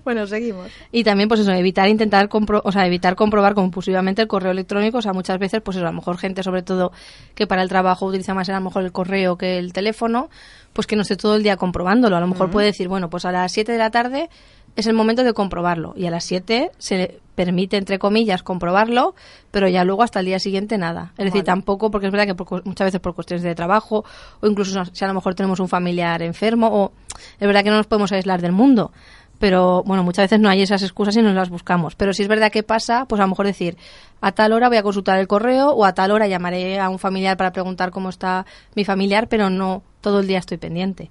bueno, 0.05 0.27
seguimos. 0.27 0.71
Y 0.93 1.05
también, 1.05 1.29
pues 1.29 1.41
eso, 1.41 1.53
evitar 1.53 1.89
intentar 1.89 2.29
compro 2.29 2.63
o 2.65 2.73
sea, 2.73 2.87
evitar 2.87 3.15
comprobar 3.15 3.55
compulsivamente 3.55 4.23
el 4.23 4.29
correo 4.29 4.53
electrónico. 4.53 4.99
O 4.99 5.03
sea, 5.03 5.13
muchas 5.13 5.39
veces, 5.39 5.61
pues 5.63 5.77
eso, 5.77 5.87
a 5.87 5.91
lo 5.91 5.97
mejor 5.97 6.19
gente, 6.19 6.43
sobre 6.43 6.63
todo, 6.63 6.93
que 7.35 7.47
para 7.47 7.63
el 7.63 7.69
trabajo 7.69 8.07
utiliza 8.07 8.35
más 8.35 8.49
a 8.49 8.55
lo 8.55 8.61
mejor 8.61 8.85
el 8.85 8.93
correo 8.93 9.37
que 9.37 9.59
el 9.59 9.73
teléfono, 9.73 10.29
pues 10.73 10.87
que 10.87 10.97
no 10.97 11.03
esté 11.03 11.17
todo 11.17 11.37
el 11.37 11.43
día 11.43 11.57
comprobándolo. 11.57 12.17
A 12.17 12.21
lo 12.21 12.27
mejor 12.27 12.51
puede 12.51 12.67
decir, 12.69 12.89
bueno, 12.89 13.09
pues 13.09 13.25
a 13.25 13.33
las 13.33 13.53
7 13.53 13.73
de 13.73 13.79
la 13.79 13.91
tarde 13.91 14.29
es 14.77 14.87
el 14.87 14.95
momento 14.95 15.25
de 15.25 15.33
comprobarlo. 15.33 15.95
Y 15.97 16.07
a 16.07 16.11
las 16.11 16.25
7 16.25 16.73
se 16.79 16.97
le 16.97 17.21
permite, 17.35 17.77
entre 17.77 17.99
comillas, 17.99 18.43
comprobarlo, 18.43 19.15
pero 19.51 19.69
ya 19.69 19.85
luego 19.85 20.03
hasta 20.03 20.21
el 20.21 20.27
día 20.27 20.39
siguiente 20.39 20.79
nada. 20.79 21.13
Es 21.17 21.27
decir, 21.27 21.45
tampoco, 21.45 21.91
porque 21.91 22.07
es 22.07 22.13
verdad 22.13 22.27
que 22.27 22.35
por 22.35 22.65
muchas 22.67 22.87
veces 22.87 23.01
por 23.01 23.15
cuestiones 23.15 23.43
de 23.43 23.55
trabajo, 23.55 24.05
o 24.41 24.47
incluso 24.47 24.85
si 24.93 25.05
a 25.05 25.09
lo 25.09 25.15
mejor 25.15 25.35
tenemos 25.35 25.61
un 25.61 25.69
familiar 25.69 26.23
enfermo, 26.23 26.69
o 26.69 26.93
es 27.39 27.47
verdad 27.47 27.63
que 27.63 27.71
no 27.71 27.77
nos 27.77 27.87
podemos 27.87 28.13
aislar 28.13 28.41
del 28.41 28.53
mundo. 28.53 28.93
Pero 29.41 29.83
bueno, 29.85 30.05
muchas 30.05 30.25
veces 30.25 30.41
no 30.41 30.49
hay 30.49 30.63
esas 30.63 30.83
excusas 30.83 31.17
y 31.17 31.23
nos 31.23 31.35
las 31.35 31.51
buscamos. 31.51 31.97
Pero 31.97 32.13
si 32.13 32.23
es 32.23 32.29
verdad 32.29 32.53
que 32.53 32.63
pasa, 32.63 33.05
pues 33.07 33.21
a 33.21 33.25
lo 33.25 33.31
mejor 33.31 33.47
decir, 33.47 33.77
a 34.21 34.33
tal 34.33 34.53
hora 34.53 34.69
voy 34.69 34.79
a 34.79 34.83
consultar 34.83 35.19
el 35.19 35.27
correo 35.27 35.71
o 35.71 35.85
a 35.85 35.93
tal 35.93 36.13
hora 36.13 36.29
llamaré 36.29 36.79
a 36.79 36.89
un 36.89 37.01
familiar 37.01 37.37
para 37.37 37.53
preguntar 37.53 37.91
cómo 37.91 38.09
está 38.09 38.47
mi 38.77 38.85
familiar, 38.85 39.29
pero 39.29 39.51
no 39.51 39.83
todo 40.01 40.21
el 40.21 40.29
día 40.29 40.39
estoy 40.39 40.59
pendiente 40.59 41.11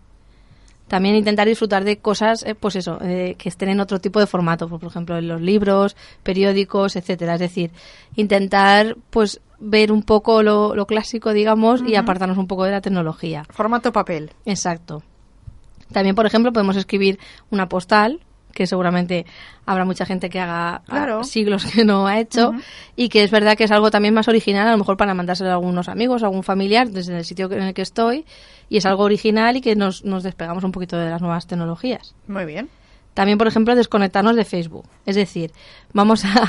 también 0.88 1.16
intentar 1.16 1.48
disfrutar 1.48 1.84
de 1.84 1.98
cosas, 1.98 2.44
eh, 2.44 2.56
pues 2.56 2.76
eso, 2.76 3.00
eh, 3.02 3.36
que 3.38 3.50
estén 3.50 3.70
en 3.70 3.80
otro 3.80 4.00
tipo 4.00 4.20
de 4.20 4.28
formato, 4.28 4.68
por 4.68 4.84
ejemplo, 4.84 5.18
en 5.18 5.28
los 5.28 5.42
libros, 5.42 5.96
periódicos, 6.24 6.96
etcétera. 6.96 7.36
Es 7.36 7.40
decir, 7.40 7.72
intentar, 8.16 8.98
pues, 9.10 9.42
ver 9.60 9.92
un 9.92 10.04
poco 10.04 10.44
lo, 10.44 10.76
lo 10.76 10.86
clásico, 10.86 11.34
digamos, 11.34 11.82
y 11.86 11.96
apartarnos 11.96 12.38
un 12.38 12.48
poco 12.48 12.66
de 12.66 12.72
la 12.72 12.82
tecnología. 12.82 13.46
Formato 13.50 13.92
papel. 13.92 14.32
Exacto. 14.46 15.04
También, 15.92 16.16
por 16.16 16.26
ejemplo, 16.26 16.52
podemos 16.52 16.76
escribir 16.76 17.20
una 17.50 17.70
postal, 17.70 18.20
que 18.54 18.68
seguramente 18.68 19.26
habrá 19.66 19.84
mucha 19.84 20.06
gente 20.06 20.30
que 20.30 20.40
haga 20.40 20.76
ah, 20.76 20.82
Claro. 20.86 21.24
siglos 21.24 21.66
que 21.66 21.84
no 21.84 22.08
ha 22.08 22.20
hecho, 22.20 22.54
y 22.96 23.10
que 23.10 23.24
es 23.24 23.32
verdad 23.32 23.58
que 23.58 23.66
es 23.66 23.72
algo 23.72 23.92
también 23.92 24.14
más 24.14 24.28
original, 24.28 24.68
a 24.68 24.72
lo 24.72 24.78
mejor 24.78 24.96
para 24.96 25.14
mandárselo 25.14 25.50
a 25.50 25.54
algunos 25.54 25.90
amigos, 25.90 26.24
a 26.24 26.28
algún 26.28 26.44
familiar, 26.44 26.90
desde 26.90 27.18
el 27.18 27.26
sitio 27.26 27.52
en 27.52 27.64
el 27.64 27.74
que 27.74 27.82
estoy, 27.82 28.26
y 28.70 28.78
es 28.78 28.86
algo 28.86 29.04
original 29.04 29.58
y 29.58 29.62
que 29.62 29.76
nos, 29.76 30.06
nos 30.06 30.24
despegamos 30.24 30.64
un 30.64 30.72
poquito 30.72 30.98
de 30.98 31.10
las 31.10 31.22
nuevas 31.22 31.48
tecnologías. 31.48 32.16
Muy 32.28 32.46
bien. 32.46 32.70
También, 33.14 33.38
por 33.38 33.48
ejemplo, 33.48 33.76
desconectarnos 33.76 34.36
de 34.36 34.46
Facebook. 34.46 34.86
Es 35.06 35.16
decir, 35.16 35.52
vamos 35.94 36.26
a... 36.26 36.30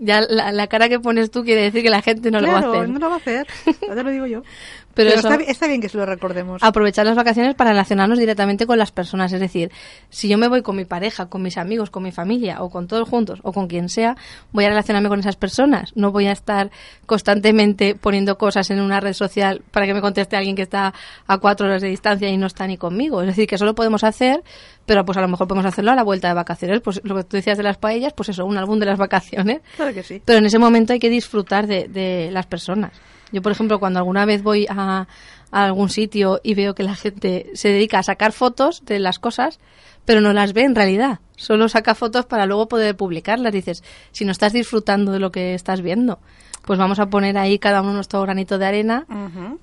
ya 0.00 0.20
la, 0.22 0.50
la 0.50 0.66
cara 0.66 0.88
que 0.88 0.98
pones 0.98 1.30
tú 1.30 1.44
quiere 1.44 1.62
decir 1.62 1.82
que 1.82 1.90
la 1.90 2.02
gente 2.02 2.30
no 2.30 2.40
lo 2.40 2.48
va 2.48 2.54
a 2.54 2.58
hacer. 2.58 2.88
no 2.88 2.98
lo 2.98 3.08
va 3.08 3.14
a 3.14 3.18
hacer. 3.18 3.46
Ya 3.86 3.94
te 3.94 4.02
lo 4.02 4.10
digo 4.10 4.26
yo. 4.26 4.42
Pero, 4.92 5.10
Pero, 5.10 5.20
eso- 5.20 5.28
está, 5.28 5.36
bi- 5.38 5.44
está 5.48 5.66
bien 5.68 5.80
que 5.80 5.88
se 5.88 5.96
lo 5.96 6.04
recordemos. 6.04 6.60
aprovechar 6.64 7.06
las 7.06 7.14
vacaciones 7.14 7.54
para 7.54 7.70
relacionarnos 7.70 8.18
directamente 8.18 8.66
con 8.66 8.76
las 8.76 8.90
personas. 8.90 9.32
Es 9.32 9.38
decir, 9.38 9.70
si 10.10 10.28
yo 10.28 10.36
me 10.36 10.48
voy 10.48 10.62
con 10.62 10.74
mi 10.74 10.84
pareja, 10.84 11.26
con 11.26 11.42
mis 11.42 11.58
amigos, 11.58 11.90
con 11.90 12.02
mi 12.02 12.10
familia 12.10 12.60
o 12.60 12.70
con 12.70 12.88
todos 12.88 13.08
juntos 13.08 13.38
o 13.44 13.52
con 13.52 13.68
quien 13.68 13.88
sea, 13.88 14.16
voy 14.50 14.64
a 14.64 14.68
relacionarme 14.68 15.08
con 15.08 15.20
esas 15.20 15.36
personas. 15.36 15.92
No 15.94 16.10
voy 16.10 16.26
a 16.26 16.32
estar 16.32 16.70
constantemente 17.06 17.94
poniendo 17.94 18.38
cosas 18.38 18.70
en 18.70 18.80
una 18.80 18.98
red 19.00 19.12
social 19.12 19.62
para 19.70 19.86
que 19.86 19.94
me 19.94 20.00
conteste 20.00 20.36
alguien 20.36 20.56
que 20.56 20.62
está 20.62 20.92
a 21.26 21.38
cuatro 21.38 21.66
horas 21.66 21.82
de 21.82 21.88
distancia 21.88 22.28
y 22.28 22.36
no 22.36 22.46
está 22.46 22.66
ni 22.66 22.76
conmigo. 22.76 23.20
Es 23.20 23.28
decir, 23.28 23.46
que 23.46 23.56
eso 23.56 23.64
lo 23.66 23.74
podemos 23.74 24.02
hacer, 24.04 24.42
pero 24.86 25.04
pues 25.04 25.18
a 25.18 25.20
lo 25.20 25.28
mejor 25.28 25.46
podemos 25.46 25.66
hacerlo 25.66 25.92
a 25.92 25.94
la 25.94 26.02
vuelta 26.02 26.28
de 26.28 26.34
vacaciones. 26.34 26.80
Pues 26.80 27.00
lo 27.04 27.14
que 27.16 27.24
tú 27.24 27.36
decías 27.36 27.56
de 27.58 27.62
las 27.64 27.76
paellas, 27.78 28.12
pues 28.12 28.30
eso, 28.30 28.44
un 28.44 28.56
álbum 28.56 28.78
de 28.80 28.86
las 28.86 28.98
vacaciones. 28.98 29.60
Claro 29.76 29.89
que 29.92 30.02
sí. 30.02 30.22
Pero 30.24 30.38
en 30.38 30.46
ese 30.46 30.58
momento 30.58 30.92
hay 30.92 30.98
que 30.98 31.10
disfrutar 31.10 31.66
de, 31.66 31.88
de 31.88 32.30
las 32.32 32.46
personas. 32.46 32.92
Yo, 33.32 33.42
por 33.42 33.52
ejemplo, 33.52 33.78
cuando 33.78 33.98
alguna 33.98 34.24
vez 34.24 34.42
voy 34.42 34.66
a, 34.68 35.06
a 35.52 35.64
algún 35.64 35.88
sitio 35.88 36.40
y 36.42 36.54
veo 36.54 36.74
que 36.74 36.82
la 36.82 36.94
gente 36.94 37.50
se 37.54 37.68
dedica 37.68 37.98
a 37.98 38.02
sacar 38.02 38.32
fotos 38.32 38.84
de 38.84 38.98
las 38.98 39.18
cosas, 39.18 39.60
pero 40.04 40.20
no 40.20 40.32
las 40.32 40.52
ve 40.52 40.62
en 40.62 40.74
realidad. 40.74 41.20
Solo 41.36 41.68
saca 41.68 41.94
fotos 41.94 42.26
para 42.26 42.46
luego 42.46 42.68
poder 42.68 42.96
publicarlas. 42.96 43.52
Dices, 43.52 43.84
si 44.12 44.24
no 44.24 44.32
estás 44.32 44.52
disfrutando 44.52 45.12
de 45.12 45.20
lo 45.20 45.30
que 45.30 45.54
estás 45.54 45.80
viendo, 45.80 46.18
pues 46.64 46.78
vamos 46.78 46.98
a 46.98 47.06
poner 47.06 47.38
ahí 47.38 47.58
cada 47.58 47.82
uno 47.82 47.92
nuestro 47.92 48.20
granito 48.22 48.58
de 48.58 48.66
arena 48.66 49.06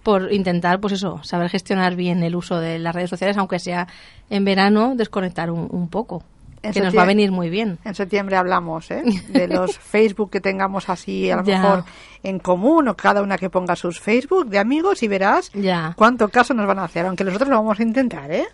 por 0.03 0.31
intentar, 0.33 0.79
pues 0.79 0.93
eso, 0.93 1.21
saber 1.23 1.49
gestionar 1.49 1.95
bien 1.95 2.23
el 2.23 2.35
uso 2.35 2.59
de 2.59 2.79
las 2.79 2.95
redes 2.95 3.09
sociales, 3.09 3.37
aunque 3.37 3.59
sea 3.59 3.87
en 4.29 4.45
verano, 4.45 4.93
desconectar 4.95 5.51
un, 5.51 5.67
un 5.71 5.89
poco. 5.89 6.23
En 6.67 6.73
que 6.73 6.81
nos 6.81 6.95
va 6.97 7.03
a 7.03 7.05
venir 7.05 7.31
muy 7.31 7.49
bien. 7.49 7.79
En 7.83 7.95
septiembre 7.95 8.35
hablamos 8.35 8.89
¿eh? 8.91 9.03
de 9.29 9.47
los 9.47 9.77
Facebook 9.77 10.29
que 10.31 10.41
tengamos 10.41 10.89
así, 10.89 11.29
a 11.31 11.37
lo 11.37 11.43
Ya. 11.43 11.61
mejor 11.61 11.83
en 12.23 12.39
común, 12.39 12.87
o 12.87 12.95
cada 12.95 13.21
una 13.21 13.37
que 13.37 13.49
ponga 13.49 13.75
sus 13.75 13.99
Facebook 13.99 14.47
de 14.47 14.59
amigos 14.59 15.03
y 15.03 15.07
verás 15.07 15.51
Ya. 15.53 15.93
cuánto 15.97 16.29
caso 16.29 16.53
nos 16.53 16.67
van 16.67 16.79
a 16.79 16.83
hacer, 16.85 17.05
aunque 17.05 17.23
nosotros 17.23 17.49
lo 17.49 17.55
vamos 17.57 17.79
a 17.79 17.83
intentar, 17.83 18.31
¿eh? 18.31 18.45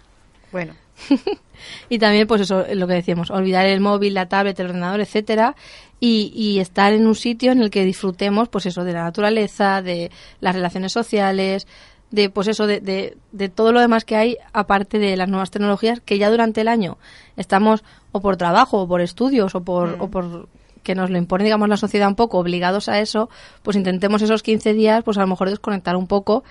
Bueno, 0.51 0.73
Y 1.89 1.97
también, 1.97 2.27
pues 2.27 2.41
eso, 2.41 2.65
lo 2.73 2.87
que 2.87 2.93
decíamos, 2.95 3.31
olvidar 3.31 3.65
el 3.65 3.79
móvil, 3.79 4.13
la 4.13 4.27
tablet, 4.27 4.59
el 4.59 4.67
ordenador, 4.67 4.99
etcétera, 5.01 5.55
y, 5.99 6.31
y 6.35 6.59
estar 6.59 6.93
en 6.93 7.07
un 7.07 7.15
sitio 7.15 7.51
en 7.51 7.61
el 7.61 7.69
que 7.69 7.85
disfrutemos, 7.85 8.49
pues 8.49 8.65
eso, 8.65 8.83
de 8.83 8.91
la 8.93 9.03
naturaleza, 9.03 9.81
de 9.81 10.11
las 10.41 10.53
relaciones 10.55 10.91
sociales, 10.91 11.65
de, 12.13 12.29
pues 12.29 12.47
eso, 12.47 12.67
de, 12.67 12.79
de, 12.79 13.17
de 13.31 13.49
todo 13.49 13.71
lo 13.71 13.79
demás 13.81 14.05
que 14.05 14.15
hay, 14.15 14.37
aparte 14.53 14.99
de 14.99 15.17
las 15.17 15.27
nuevas 15.27 15.49
tecnologías, 15.49 15.99
que 15.99 16.19
ya 16.19 16.29
durante 16.29 16.61
el 16.61 16.67
año 16.67 16.99
estamos, 17.37 17.83
o 18.11 18.21
por 18.21 18.37
trabajo, 18.37 18.81
o 18.81 18.87
por 18.87 19.01
estudios, 19.01 19.55
o 19.55 19.61
por, 19.61 19.97
o 19.99 20.09
por 20.09 20.47
que 20.83 20.93
nos 20.93 21.09
lo 21.09 21.17
impone, 21.17 21.43
digamos, 21.43 21.67
la 21.69 21.77
sociedad 21.77 22.07
un 22.07 22.15
poco, 22.15 22.37
obligados 22.37 22.87
a 22.87 22.99
eso, 22.99 23.31
pues 23.63 23.75
intentemos 23.75 24.21
esos 24.21 24.43
15 24.43 24.73
días, 24.73 25.03
pues 25.03 25.17
a 25.17 25.21
lo 25.21 25.27
mejor 25.27 25.49
desconectar 25.49 25.95
un 25.95 26.05
poco 26.05 26.43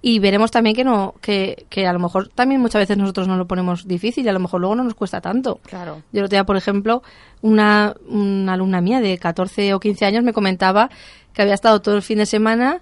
y 0.00 0.20
veremos 0.20 0.50
también 0.50 0.74
que 0.74 0.84
no, 0.84 1.14
que, 1.20 1.66
que 1.68 1.86
a 1.86 1.92
lo 1.92 1.98
mejor 1.98 2.28
también 2.28 2.62
muchas 2.62 2.80
veces 2.80 2.96
nosotros 2.96 3.28
nos 3.28 3.36
lo 3.36 3.46
ponemos 3.46 3.86
difícil 3.86 4.24
y 4.24 4.28
a 4.30 4.32
lo 4.32 4.40
mejor 4.40 4.62
luego 4.62 4.74
no 4.74 4.84
nos 4.84 4.94
cuesta 4.94 5.20
tanto. 5.20 5.60
claro. 5.64 6.02
Yo 6.12 6.20
el 6.20 6.24
otro 6.24 6.36
día, 6.36 6.44
por 6.44 6.56
ejemplo, 6.56 7.02
una, 7.42 7.94
una 8.08 8.54
alumna 8.54 8.80
mía 8.80 9.00
de 9.00 9.18
14 9.18 9.74
o 9.74 9.80
15 9.80 10.06
años 10.06 10.24
me 10.24 10.32
comentaba 10.32 10.88
que 11.34 11.42
había 11.42 11.52
estado 11.52 11.82
todo 11.82 11.96
el 11.96 12.02
fin 12.02 12.16
de 12.16 12.26
semana 12.26 12.80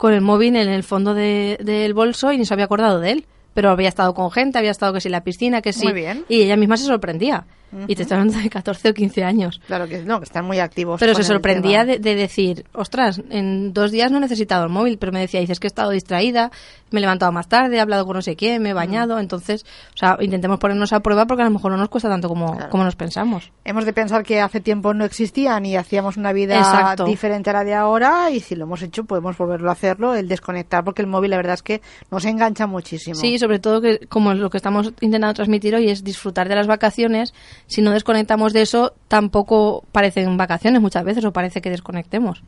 con 0.00 0.14
el 0.14 0.22
móvil 0.22 0.56
en 0.56 0.68
el 0.70 0.82
fondo 0.82 1.12
de- 1.12 1.58
del 1.62 1.92
bolso 1.92 2.32
y 2.32 2.38
ni 2.38 2.46
se 2.46 2.54
había 2.54 2.64
acordado 2.64 3.00
de 3.00 3.10
él. 3.12 3.26
Pero 3.52 3.68
había 3.70 3.88
estado 3.88 4.14
con 4.14 4.30
gente, 4.30 4.56
había 4.58 4.70
estado 4.70 4.94
que 4.94 5.00
si 5.02 5.08
en 5.08 5.12
la 5.12 5.22
piscina, 5.24 5.60
que 5.60 5.74
sí. 5.74 5.84
Muy 5.84 5.92
bien. 5.92 6.24
Y 6.28 6.40
ella 6.42 6.56
misma 6.56 6.76
se 6.78 6.84
sorprendía. 6.86 7.44
Y 7.88 7.94
te 7.94 8.02
estoy 8.02 8.16
hablando 8.18 8.38
de 8.38 8.50
14 8.50 8.90
o 8.90 8.94
15 8.94 9.24
años. 9.24 9.60
Claro 9.66 9.86
que 9.88 10.02
no, 10.02 10.18
que 10.18 10.24
están 10.24 10.44
muy 10.44 10.58
activos. 10.58 10.98
Pero 11.00 11.14
se 11.14 11.22
sorprendía 11.24 11.84
de, 11.84 11.98
de 11.98 12.14
decir, 12.14 12.64
ostras, 12.72 13.20
en 13.30 13.72
dos 13.72 13.90
días 13.92 14.10
no 14.10 14.18
he 14.18 14.20
necesitado 14.20 14.64
el 14.64 14.70
móvil, 14.70 14.98
pero 14.98 15.12
me 15.12 15.20
decía, 15.20 15.40
dices 15.40 15.60
que 15.60 15.66
he 15.66 15.68
estado 15.68 15.90
distraída, 15.90 16.50
me 16.90 16.98
he 16.98 17.00
levantado 17.00 17.30
más 17.32 17.48
tarde, 17.48 17.76
he 17.76 17.80
hablado 17.80 18.04
con 18.06 18.16
no 18.16 18.22
sé 18.22 18.34
quién, 18.36 18.62
me 18.62 18.70
he 18.70 18.72
bañado, 18.72 19.18
entonces, 19.20 19.64
o 19.94 19.96
sea, 19.96 20.16
intentemos 20.20 20.58
ponernos 20.58 20.92
a 20.92 21.00
prueba 21.00 21.26
porque 21.26 21.42
a 21.42 21.44
lo 21.44 21.52
mejor 21.52 21.70
no 21.70 21.76
nos 21.78 21.88
cuesta 21.88 22.08
tanto 22.08 22.28
como, 22.28 22.54
Claro. 22.56 22.70
como 22.70 22.84
nos 22.84 22.96
pensamos. 22.96 23.52
Hemos 23.64 23.84
de 23.84 23.92
pensar 23.92 24.24
que 24.24 24.40
hace 24.40 24.60
tiempo 24.60 24.92
no 24.92 25.04
existían 25.04 25.64
y 25.66 25.76
hacíamos 25.76 26.16
una 26.16 26.32
vida 26.32 26.56
Exacto. 26.58 27.04
diferente 27.04 27.50
a 27.50 27.52
la 27.52 27.64
de 27.64 27.74
ahora 27.74 28.30
y 28.30 28.40
si 28.40 28.56
lo 28.56 28.64
hemos 28.64 28.82
hecho 28.82 29.04
podemos 29.04 29.38
volverlo 29.38 29.68
a 29.70 29.72
hacerlo, 29.72 30.14
el 30.14 30.26
desconectar, 30.28 30.82
porque 30.84 31.02
el 31.02 31.08
móvil 31.08 31.30
la 31.30 31.36
verdad 31.36 31.54
es 31.54 31.62
que 31.62 31.80
nos 32.10 32.24
engancha 32.24 32.66
muchísimo. 32.66 33.14
Sí, 33.14 33.38
sobre 33.38 33.60
todo 33.60 33.80
que 33.80 34.06
como 34.08 34.34
lo 34.34 34.50
que 34.50 34.56
estamos 34.56 34.92
intentando 35.00 35.34
transmitir 35.34 35.74
hoy 35.76 35.88
es 35.90 36.02
disfrutar 36.02 36.48
de 36.48 36.56
las 36.56 36.66
vacaciones, 36.66 37.32
si 37.70 37.82
no 37.82 37.92
desconectamos 37.92 38.52
de 38.52 38.62
eso, 38.62 38.94
tampoco 39.06 39.84
parecen 39.92 40.36
vacaciones 40.36 40.82
muchas 40.82 41.04
veces 41.04 41.24
o 41.24 41.32
parece 41.32 41.62
que 41.62 41.70
desconectemos. 41.70 42.42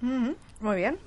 Muy 0.61 0.77
bien. 0.77 0.99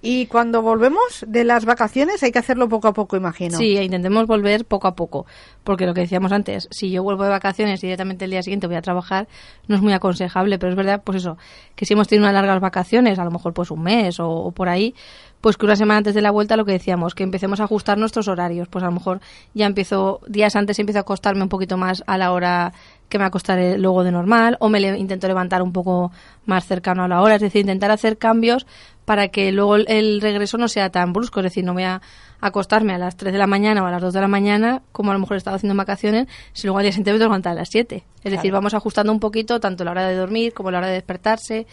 Y 0.00 0.26
cuando 0.26 0.62
volvemos 0.62 1.24
de 1.26 1.42
las 1.42 1.64
vacaciones 1.64 2.22
hay 2.22 2.30
que 2.30 2.38
hacerlo 2.38 2.68
poco 2.68 2.86
a 2.86 2.92
poco, 2.92 3.16
imagino. 3.16 3.58
Sí, 3.58 3.76
intentemos 3.78 4.28
volver 4.28 4.64
poco 4.64 4.86
a 4.86 4.94
poco, 4.94 5.26
porque 5.64 5.86
lo 5.86 5.94
que 5.94 6.02
decíamos 6.02 6.30
antes, 6.30 6.68
si 6.70 6.90
yo 6.90 7.02
vuelvo 7.02 7.24
de 7.24 7.30
vacaciones 7.30 7.82
y 7.82 7.88
directamente 7.88 8.26
el 8.26 8.30
día 8.30 8.42
siguiente 8.42 8.68
voy 8.68 8.76
a 8.76 8.82
trabajar, 8.82 9.26
no 9.66 9.74
es 9.74 9.82
muy 9.82 9.92
aconsejable, 9.92 10.56
pero 10.58 10.70
es 10.70 10.76
verdad, 10.76 11.02
pues 11.02 11.18
eso, 11.18 11.36
que 11.74 11.84
si 11.84 11.94
hemos 11.94 12.06
tenido 12.06 12.26
unas 12.26 12.34
largas 12.34 12.60
vacaciones, 12.60 13.18
a 13.18 13.24
lo 13.24 13.32
mejor 13.32 13.54
pues 13.54 13.72
un 13.72 13.82
mes 13.82 14.20
o, 14.20 14.28
o 14.28 14.52
por 14.52 14.68
ahí, 14.68 14.94
pues 15.40 15.56
que 15.56 15.66
una 15.66 15.74
semana 15.74 15.98
antes 15.98 16.14
de 16.14 16.22
la 16.22 16.30
vuelta 16.30 16.56
lo 16.56 16.64
que 16.64 16.72
decíamos, 16.72 17.16
que 17.16 17.24
empecemos 17.24 17.58
a 17.58 17.64
ajustar 17.64 17.98
nuestros 17.98 18.28
horarios, 18.28 18.68
pues 18.68 18.84
a 18.84 18.86
lo 18.86 18.92
mejor 18.92 19.20
ya 19.54 19.66
empiezo, 19.66 20.20
días 20.28 20.54
antes 20.54 20.78
empiezo 20.78 20.98
a 20.98 21.02
acostarme 21.02 21.42
un 21.42 21.48
poquito 21.48 21.76
más 21.76 22.04
a 22.06 22.18
la 22.18 22.30
hora 22.30 22.72
que 23.08 23.18
me 23.18 23.24
acostaré 23.24 23.78
luego 23.78 24.04
de 24.04 24.12
normal, 24.12 24.56
o 24.60 24.68
me 24.68 24.80
le- 24.80 24.98
intento 24.98 25.26
levantar 25.28 25.62
un 25.62 25.72
poco 25.72 26.12
más 26.46 26.66
cercano 26.66 27.04
a 27.04 27.08
la 27.08 27.22
hora, 27.22 27.36
es 27.36 27.40
decir, 27.40 27.62
intentar 27.62 27.90
hacer 27.90 28.18
cambios 28.18 28.66
para 29.04 29.28
que 29.28 29.50
luego 29.52 29.76
el, 29.76 29.86
el 29.88 30.20
regreso 30.20 30.58
no 30.58 30.68
sea 30.68 30.90
tan 30.90 31.12
brusco, 31.14 31.40
es 31.40 31.44
decir, 31.44 31.64
no 31.64 31.72
voy 31.72 31.84
a 31.84 32.02
acostarme 32.40 32.94
a 32.94 32.98
las 32.98 33.16
3 33.16 33.32
de 33.32 33.38
la 33.38 33.46
mañana 33.46 33.82
o 33.82 33.86
a 33.86 33.90
las 33.90 34.02
2 34.02 34.12
de 34.12 34.20
la 34.20 34.28
mañana, 34.28 34.82
como 34.92 35.10
a 35.10 35.14
lo 35.14 35.20
mejor 35.20 35.36
he 35.36 35.38
estado 35.38 35.56
haciendo 35.56 35.72
en 35.72 35.78
vacaciones, 35.78 36.26
si 36.52 36.66
luego 36.66 36.78
al 36.78 36.82
día 36.84 36.92
siguiente 36.92 37.12
me 37.12 37.18
tengo 37.18 37.24
que 37.26 37.30
levantar 37.30 37.52
a 37.52 37.56
las 37.56 37.68
7. 37.70 38.04
Es 38.22 38.32
decir, 38.32 38.52
vamos 38.52 38.74
ajustando 38.74 39.10
un 39.10 39.20
poquito 39.20 39.58
tanto 39.60 39.84
la 39.84 39.92
hora 39.92 40.06
de 40.06 40.14
dormir 40.14 40.52
como 40.52 40.70
la 40.70 40.78
hora 40.78 40.88
de 40.88 40.94
despertarse, 40.94 41.66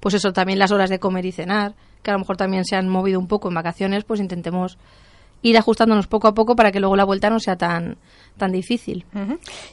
pues 0.00 0.14
eso, 0.14 0.32
también 0.32 0.58
las 0.58 0.70
horas 0.72 0.90
de 0.90 0.98
comer 0.98 1.24
y 1.24 1.32
cenar, 1.32 1.74
que 2.02 2.10
a 2.10 2.14
lo 2.14 2.18
mejor 2.20 2.36
también 2.36 2.64
se 2.66 2.76
han 2.76 2.88
movido 2.88 3.18
un 3.18 3.28
poco 3.28 3.48
en 3.48 3.54
vacaciones, 3.54 4.04
pues 4.04 4.20
intentemos 4.20 4.76
ir 5.42 5.58
ajustándonos 5.58 6.06
poco 6.06 6.28
a 6.28 6.34
poco 6.34 6.56
para 6.56 6.72
que 6.72 6.80
luego 6.80 6.96
la 6.96 7.04
vuelta 7.04 7.28
no 7.28 7.40
sea 7.40 7.56
tan, 7.56 7.98
tan 8.36 8.52
difícil. 8.52 9.04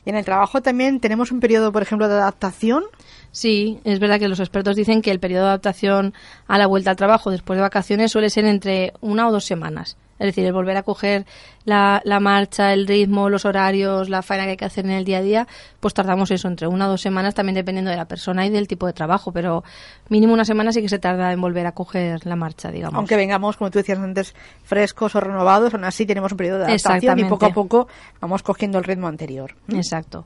Y 0.06 0.10
en 0.10 0.16
el 0.16 0.26
trabajo 0.26 0.62
también 0.62 1.00
tenemos 1.00 1.32
un 1.32 1.40
periodo, 1.40 1.72
por 1.72 1.82
ejemplo, 1.82 2.08
de 2.08 2.16
adaptación. 2.16 2.84
Sí, 3.32 3.80
es 3.84 4.00
verdad 4.00 4.20
que 4.20 4.28
los 4.28 4.40
expertos 4.40 4.76
dicen 4.76 5.02
que 5.02 5.12
el 5.12 5.20
periodo 5.20 5.44
de 5.44 5.50
adaptación 5.50 6.14
a 6.48 6.58
la 6.58 6.68
vuelta 6.68 6.90
al 6.90 6.98
trabajo 6.98 7.32
después 7.32 7.58
de 7.58 7.62
vacaciones 7.62 8.12
suele 8.12 8.30
ser 8.30 8.46
entre 8.46 8.94
una 9.02 9.28
o 9.28 9.32
dos 9.32 9.46
semanas. 9.46 9.98
Es 10.20 10.28
decir, 10.28 10.46
el 10.46 10.54
volver 10.54 10.76
a 10.78 10.84
coger 10.84 11.26
la, 11.64 12.02
la 12.04 12.20
marcha, 12.20 12.74
el 12.74 12.86
ritmo, 12.86 13.30
los 13.30 13.46
horarios, 13.46 14.10
la 14.10 14.22
faena 14.22 14.44
que 14.44 14.52
hay 14.52 14.58
que 14.58 14.66
hacer 14.66 14.86
en 14.86 14.92
el 14.92 15.06
día 15.06 15.20
a 15.20 15.22
día, 15.22 15.48
pues 15.80 15.94
tardamos 15.94 16.30
eso 16.32 16.48
entre 16.48 16.68
una 16.68 16.88
o 16.88 16.90
dos 16.90 17.02
semanas, 17.02 17.34
también 17.34 17.56
dependiendo 17.56 17.90
de 17.90 17.98
la 17.98 18.06
persona 18.06 18.46
y 18.46 18.50
del 18.50 18.68
tipo 18.68 18.86
de 18.86 18.94
trabajo, 18.94 19.32
pero 19.32 19.64
mínimo 20.10 20.34
una 20.34 20.46
semana 20.46 20.72
sí 20.74 20.82
que 20.82 20.90
se 20.90 21.00
tarda 21.00 21.32
en 21.32 21.40
volver 21.40 21.66
a 21.66 21.72
coger 21.72 22.26
la 22.26 22.36
marcha, 22.36 22.70
digamos. 22.70 22.98
Aunque 22.98 23.16
vengamos, 23.16 23.58
como 23.58 23.72
tú 23.72 23.80
decías 23.80 24.00
antes, 24.00 24.36
frescos 24.64 25.16
o 25.16 25.20
renovados, 25.20 25.74
aún 25.74 25.86
así 25.86 26.06
tenemos 26.06 26.32
un 26.32 26.38
periodo 26.38 26.60
de 26.60 26.66
adaptación 26.66 27.20
y 27.20 27.24
poco 27.26 27.46
a 27.46 27.54
poco 27.54 27.88
vamos 28.20 28.44
cogiendo 28.44 28.78
el 28.78 28.84
ritmo 28.84 29.08
anterior. 29.08 29.56
Exacto. 29.70 30.26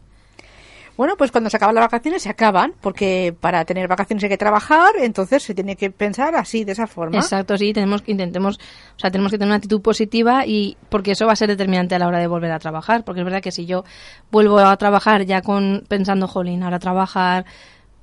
Bueno, 0.96 1.16
pues 1.18 1.32
cuando 1.32 1.50
se 1.50 1.58
acaban 1.58 1.74
las 1.74 1.84
vacaciones 1.84 2.22
se 2.22 2.30
acaban, 2.30 2.74
porque 2.80 3.36
para 3.40 3.66
tener 3.66 3.88
vacaciones 3.88 4.24
hay 4.24 4.30
que 4.30 4.38
trabajar, 4.38 4.94
entonces 5.00 5.42
se 5.42 5.56
tiene 5.56 5.76
que 5.76 5.90
pensar 5.90 6.36
así, 6.36 6.64
de 6.64 6.74
esa 6.74 6.86
forma. 6.86 7.18
Exacto, 7.18 7.58
sí, 7.58 7.74
tenemos 7.74 8.04
que 8.04 8.12
intentemos, 8.12 8.58
o 8.96 9.00
sea, 9.00 9.10
tenemos 9.10 9.32
que 9.32 9.38
tener 9.38 9.50
una 9.50 9.56
actitud 9.56 9.82
positiva 9.82 10.46
y 10.46 10.78
porque 10.90 11.12
eso 11.12 11.26
va 11.26 11.34
a 11.34 11.36
ser 11.36 11.50
determinante 11.50 11.96
a 11.96 12.00
la 12.00 12.08
hora 12.08 12.20
de 12.20 12.28
volver 12.28 12.52
a 12.52 12.60
trabajar, 12.60 13.04
porque 13.04 13.22
es 13.22 13.26
verdad 13.26 13.42
que 13.42 13.52
si 13.52 13.66
yo 13.66 13.84
vuelvo 14.32 14.60
a 14.60 14.78
trabajar 14.78 15.26
ya 15.26 15.42
con 15.42 15.84
pensando, 15.88 16.28
jolín, 16.28 16.62
ahora 16.62 16.78
trabajar 16.78 17.46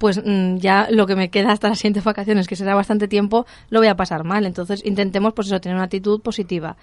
pues 0.01 0.19
mm, 0.25 0.57
ya 0.57 0.89
lo 0.91 1.07
que 1.07 1.15
me 1.15 1.29
queda 1.29 1.53
hasta 1.53 1.69
las 1.69 1.79
siguientes 1.79 2.03
vacaciones, 2.03 2.49
que 2.49 2.57
será 2.57 2.75
bastante 2.75 3.07
tiempo, 3.07 3.47
lo 3.69 3.81
voy 3.81 3.89
a 3.89 3.97
pasar 3.97 4.25
mal. 4.25 4.47
Entonces 4.47 4.83
intentemos, 4.85 5.35
pues 5.35 5.49
eso, 5.49 5.61
tener 5.61 5.77
una 5.77 5.85
actitud 5.85 6.23
positiva. 6.23 6.79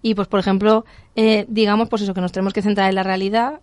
Y 0.00 0.14
pues, 0.14 0.28
por 0.28 0.38
ejemplo, 0.38 0.84
eh, 1.16 1.44
digamos, 1.48 1.88
pues 1.88 2.02
eso, 2.02 2.14
que 2.14 2.20
nos 2.20 2.30
tenemos 2.30 2.52
que 2.52 2.62
centrar 2.62 2.88
en 2.88 2.94
la 2.94 3.02
realidad. 3.02 3.60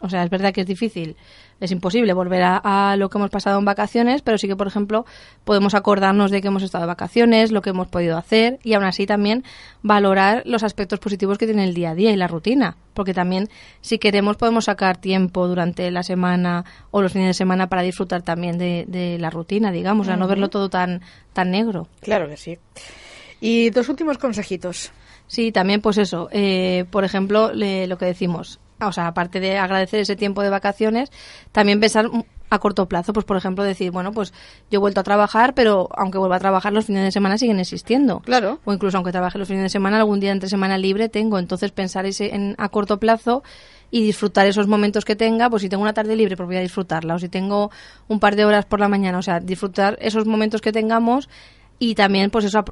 o 0.00 0.08
sea, 0.08 0.24
es 0.24 0.30
verdad 0.30 0.52
que 0.52 0.62
es 0.62 0.66
difícil, 0.66 1.16
es 1.60 1.70
imposible 1.70 2.12
volver 2.12 2.42
a, 2.44 2.96
lo 2.98 3.08
que 3.08 3.18
hemos 3.18 3.30
pasado 3.30 3.60
en 3.60 3.64
vacaciones, 3.64 4.22
pero 4.22 4.38
sí 4.38 4.48
que, 4.48 4.56
por 4.56 4.66
ejemplo, 4.66 5.06
podemos 5.44 5.74
acordarnos 5.74 6.32
de 6.32 6.40
que 6.40 6.48
hemos 6.48 6.64
estado 6.64 6.82
de 6.82 6.88
vacaciones, 6.88 7.52
lo 7.52 7.62
que 7.62 7.70
hemos 7.70 7.86
podido 7.86 8.16
hacer 8.16 8.58
y 8.64 8.74
aún 8.74 8.84
así 8.84 9.06
también 9.06 9.44
valorar 9.82 10.42
los 10.46 10.64
aspectos 10.64 10.98
positivos 10.98 11.38
que 11.38 11.46
tiene 11.46 11.62
el 11.62 11.74
día 11.74 11.90
a 11.90 11.94
día 11.94 12.10
y 12.10 12.16
la 12.16 12.26
rutina. 12.26 12.76
Porque 12.94 13.14
también, 13.14 13.48
si 13.80 13.98
queremos, 13.98 14.36
podemos 14.36 14.64
sacar 14.64 14.96
tiempo 14.96 15.46
durante 15.46 15.88
la 15.92 16.02
semana 16.02 16.64
o 16.90 17.02
los 17.02 17.12
fines 17.12 17.28
de 17.28 17.34
semana 17.34 17.68
para 17.68 17.82
disfrutar 17.82 18.22
también 18.22 18.58
de, 18.58 19.16
la 19.20 19.30
rutina, 19.30 19.70
digamos, 19.70 20.06
o 20.06 20.10
sea, 20.10 20.16
no 20.16 20.26
verlo 20.26 20.48
todo 20.48 20.68
tan, 20.68 21.02
tan 21.32 21.52
negro. 21.52 21.86
Claro 22.00 22.28
que 22.28 22.36
sí. 22.36 22.58
Y 23.40 23.70
dos 23.70 23.88
últimos 23.88 24.18
consejitos. 24.18 24.92
Sí, 25.28 25.52
también 25.52 25.80
pues 25.80 25.98
eso, 25.98 26.28
eh, 26.32 26.84
por 26.90 27.04
ejemplo, 27.04 27.52
lo 27.52 27.98
que 27.98 28.06
decimos, 28.06 28.58
o 28.80 28.92
sea, 28.92 29.06
aparte 29.06 29.40
de 29.40 29.58
agradecer 29.58 30.00
ese 30.00 30.16
tiempo 30.16 30.42
de 30.42 30.50
vacaciones, 30.50 31.10
también 31.52 31.80
pensar 31.80 32.10
a 32.50 32.58
corto 32.58 32.86
plazo, 32.86 33.12
pues 33.12 33.26
por 33.26 33.36
ejemplo 33.36 33.64
decir, 33.64 33.90
bueno, 33.90 34.12
pues 34.12 34.32
yo 34.70 34.78
he 34.78 34.78
vuelto 34.78 35.00
a 35.00 35.02
trabajar, 35.02 35.54
pero 35.54 35.88
aunque 35.94 36.18
vuelva 36.18 36.36
a 36.36 36.40
trabajar 36.40 36.72
los 36.72 36.86
fines 36.86 37.04
de 37.04 37.12
semana 37.12 37.38
siguen 37.38 37.60
existiendo. 37.60 38.20
Claro. 38.20 38.60
O 38.64 38.72
incluso 38.72 38.96
aunque 38.96 39.12
trabaje 39.12 39.38
los 39.38 39.48
fines 39.48 39.64
de 39.64 39.68
semana, 39.68 39.98
algún 39.98 40.20
día 40.20 40.32
entre 40.32 40.48
semana 40.48 40.78
libre 40.78 41.08
tengo. 41.08 41.38
Entonces 41.38 41.72
pensar 41.72 42.06
ese 42.06 42.34
en, 42.34 42.54
a 42.58 42.68
corto 42.70 42.98
plazo 42.98 43.42
y 43.90 44.02
disfrutar 44.02 44.46
esos 44.46 44.66
momentos 44.66 45.04
que 45.04 45.16
tenga, 45.16 45.50
pues 45.50 45.62
si 45.62 45.68
tengo 45.68 45.82
una 45.82 45.94
tarde 45.94 46.16
libre, 46.16 46.36
pues 46.36 46.46
voy 46.46 46.56
a 46.56 46.60
disfrutarla. 46.60 47.14
O 47.14 47.18
si 47.18 47.28
tengo 47.28 47.70
un 48.08 48.20
par 48.20 48.36
de 48.36 48.44
horas 48.44 48.64
por 48.64 48.80
la 48.80 48.88
mañana, 48.88 49.18
o 49.18 49.22
sea, 49.22 49.40
disfrutar 49.40 49.98
esos 50.00 50.26
momentos 50.26 50.60
que 50.60 50.72
tengamos 50.72 51.28
y 51.78 51.94
también 51.94 52.30
pues 52.30 52.44
eso 52.44 52.64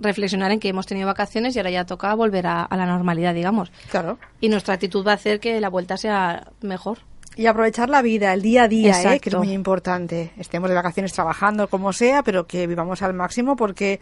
reflexionar 0.00 0.52
en 0.52 0.60
que 0.60 0.68
hemos 0.68 0.86
tenido 0.86 1.06
vacaciones 1.06 1.54
y 1.56 1.58
ahora 1.58 1.70
ya 1.70 1.84
toca 1.84 2.14
volver 2.14 2.46
a, 2.46 2.68
la 2.70 2.86
normalidad 2.86 3.34
digamos 3.34 3.72
claro 3.90 4.18
y 4.40 4.48
nuestra 4.48 4.74
actitud 4.74 5.06
va 5.06 5.12
a 5.12 5.14
hacer 5.14 5.40
que 5.40 5.60
la 5.60 5.68
vuelta 5.68 5.96
sea 5.96 6.48
mejor 6.60 6.98
y 7.36 7.46
aprovechar 7.46 7.90
la 7.90 8.00
vida, 8.00 8.32
el 8.32 8.40
día 8.40 8.62
a 8.62 8.68
día, 8.68 9.14
¿eh? 9.14 9.20
que 9.20 9.28
es 9.28 9.36
muy 9.36 9.52
importante. 9.52 10.32
Estemos 10.38 10.70
de 10.70 10.74
vacaciones 10.74 11.12
trabajando 11.12 11.68
como 11.68 11.92
sea, 11.92 12.22
pero 12.22 12.46
que 12.46 12.66
vivamos 12.66 13.02
al 13.02 13.12
máximo 13.12 13.56
porque 13.56 14.00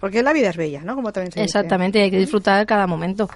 porque 0.00 0.20
la 0.24 0.32
vida 0.32 0.50
es 0.50 0.56
bella, 0.56 0.82
¿no? 0.82 0.96
Como 0.96 1.12
también 1.12 1.30
se 1.30 1.44
Exactamente, 1.44 2.02
hay 2.02 2.10
que 2.10 2.18
disfrutar 2.18 2.66
cada 2.66 2.88
momento. 2.88 3.30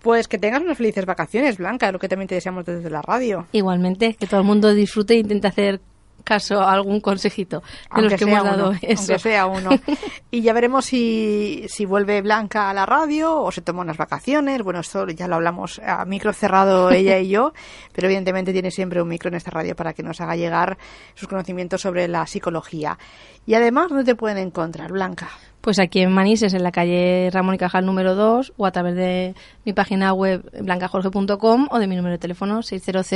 Pues 0.00 0.28
que 0.28 0.38
tengas 0.38 0.62
unas 0.62 0.76
felices 0.76 1.04
vacaciones, 1.04 1.58
Blanca, 1.58 1.90
lo 1.90 1.98
que 1.98 2.08
también 2.08 2.28
te 2.28 2.36
deseamos 2.36 2.64
desde 2.64 2.88
la 2.90 3.02
radio. 3.02 3.48
Igualmente, 3.50 4.14
que 4.14 4.28
todo 4.28 4.40
el 4.40 4.46
mundo 4.46 4.72
disfrute 4.72 5.14
e 5.14 5.18
intente 5.18 5.48
hacer 5.48 5.80
caso 6.22 6.62
algún 6.62 7.00
consejito 7.00 7.62
de 7.94 8.02
los 8.02 8.14
que 8.14 8.24
hemos 8.24 8.44
dado 8.44 8.72
eso. 8.82 9.18
sea 9.18 9.46
uno. 9.46 9.70
y 10.30 10.42
ya 10.42 10.52
veremos 10.52 10.86
si, 10.86 11.64
si 11.68 11.84
vuelve 11.84 12.22
Blanca 12.22 12.70
a 12.70 12.74
la 12.74 12.86
radio 12.86 13.40
o 13.40 13.50
se 13.52 13.60
toma 13.60 13.82
unas 13.82 13.96
vacaciones. 13.96 14.62
Bueno, 14.62 14.80
esto 14.80 15.06
ya 15.08 15.28
lo 15.28 15.36
hablamos 15.36 15.80
a 15.80 16.04
micro 16.04 16.32
cerrado 16.32 16.90
ella 16.90 17.18
y 17.18 17.28
yo, 17.28 17.52
pero 17.92 18.06
evidentemente 18.06 18.52
tiene 18.52 18.70
siempre 18.70 19.02
un 19.02 19.08
micro 19.08 19.28
en 19.28 19.34
esta 19.34 19.50
radio 19.50 19.76
para 19.76 19.92
que 19.92 20.02
nos 20.02 20.20
haga 20.20 20.36
llegar 20.36 20.78
sus 21.14 21.28
conocimientos 21.28 21.80
sobre 21.80 22.08
la 22.08 22.26
psicología. 22.26 22.98
Y 23.46 23.54
además, 23.54 23.88
¿dónde 23.88 24.04
te 24.04 24.14
pueden 24.14 24.38
encontrar, 24.38 24.92
Blanca? 24.92 25.28
Pues 25.60 25.78
aquí 25.78 26.00
en 26.00 26.10
Manises, 26.10 26.54
en 26.54 26.64
la 26.64 26.72
calle 26.72 27.30
Ramón 27.32 27.54
y 27.54 27.58
Cajal 27.58 27.86
número 27.86 28.16
2, 28.16 28.54
o 28.56 28.66
a 28.66 28.72
través 28.72 28.96
de 28.96 29.36
mi 29.64 29.72
página 29.72 30.12
web 30.12 30.42
blancajorge.com 30.60 31.68
o 31.70 31.78
de 31.78 31.86
mi 31.86 31.94
número 31.94 32.14
de 32.14 32.18
teléfono 32.18 32.62
600 32.62 33.06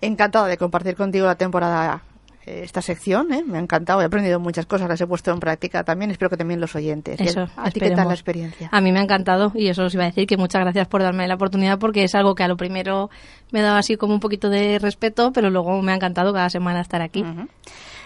712 0.00 0.06
444. 0.06 0.08
Encantado 0.12 0.46
de 0.46 0.56
compartir 0.56 0.96
contigo 0.96 1.26
la 1.26 1.36
temporada 1.36 2.02
eh, 2.46 2.62
esta 2.64 2.80
sección, 2.80 3.32
¿eh? 3.32 3.44
me 3.46 3.58
ha 3.58 3.60
encantado, 3.60 4.00
he 4.00 4.06
aprendido 4.06 4.40
muchas 4.40 4.64
cosas, 4.64 4.88
las 4.88 5.00
he 5.00 5.06
puesto 5.06 5.30
en 5.30 5.40
práctica 5.40 5.84
también, 5.84 6.10
espero 6.10 6.30
que 6.30 6.38
también 6.38 6.58
los 6.58 6.74
oyentes. 6.74 7.20
Eso, 7.20 7.48
¿A 7.56 7.70
ti 7.70 7.80
qué 7.80 7.90
tal 7.90 8.08
la 8.08 8.14
experiencia? 8.14 8.70
A 8.72 8.80
mí 8.80 8.92
me 8.92 8.98
ha 8.98 9.02
encantado 9.02 9.52
y 9.54 9.68
eso 9.68 9.84
os 9.84 9.92
iba 9.94 10.04
a 10.04 10.06
decir 10.06 10.26
que 10.26 10.38
muchas 10.38 10.62
gracias 10.62 10.88
por 10.88 11.02
darme 11.02 11.28
la 11.28 11.34
oportunidad 11.34 11.78
porque 11.78 12.02
es 12.02 12.14
algo 12.14 12.34
que 12.34 12.42
a 12.42 12.48
lo 12.48 12.56
primero 12.56 13.10
me 13.52 13.60
daba 13.60 13.78
así 13.78 13.96
como 13.96 14.14
un 14.14 14.20
poquito 14.20 14.48
de 14.48 14.78
respeto, 14.78 15.32
pero 15.32 15.50
luego 15.50 15.82
me 15.82 15.92
ha 15.92 15.96
encantado 15.96 16.32
cada 16.32 16.48
semana 16.48 16.80
estar 16.80 17.02
aquí. 17.02 17.24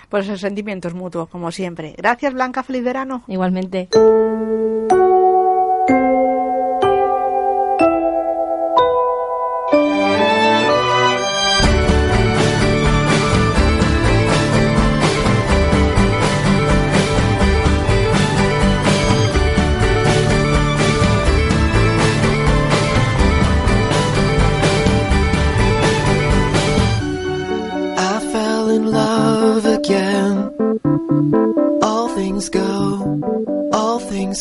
Pues 0.09 0.27
esos 0.27 0.41
sentimientos 0.41 0.95
mutuos, 0.95 1.29
como 1.29 1.53
siempre. 1.53 1.95
Gracias 1.97 2.35
Blanca, 2.35 2.65
feliz 2.65 2.83
verano. 2.83 3.23
Igualmente. 3.29 3.89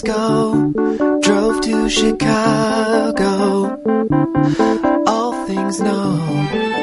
Go. 0.01 0.71
Drove 1.21 1.61
to 1.61 1.89
Chicago. 1.89 3.79
All 5.05 5.45
things 5.45 5.79
know. 5.79 6.82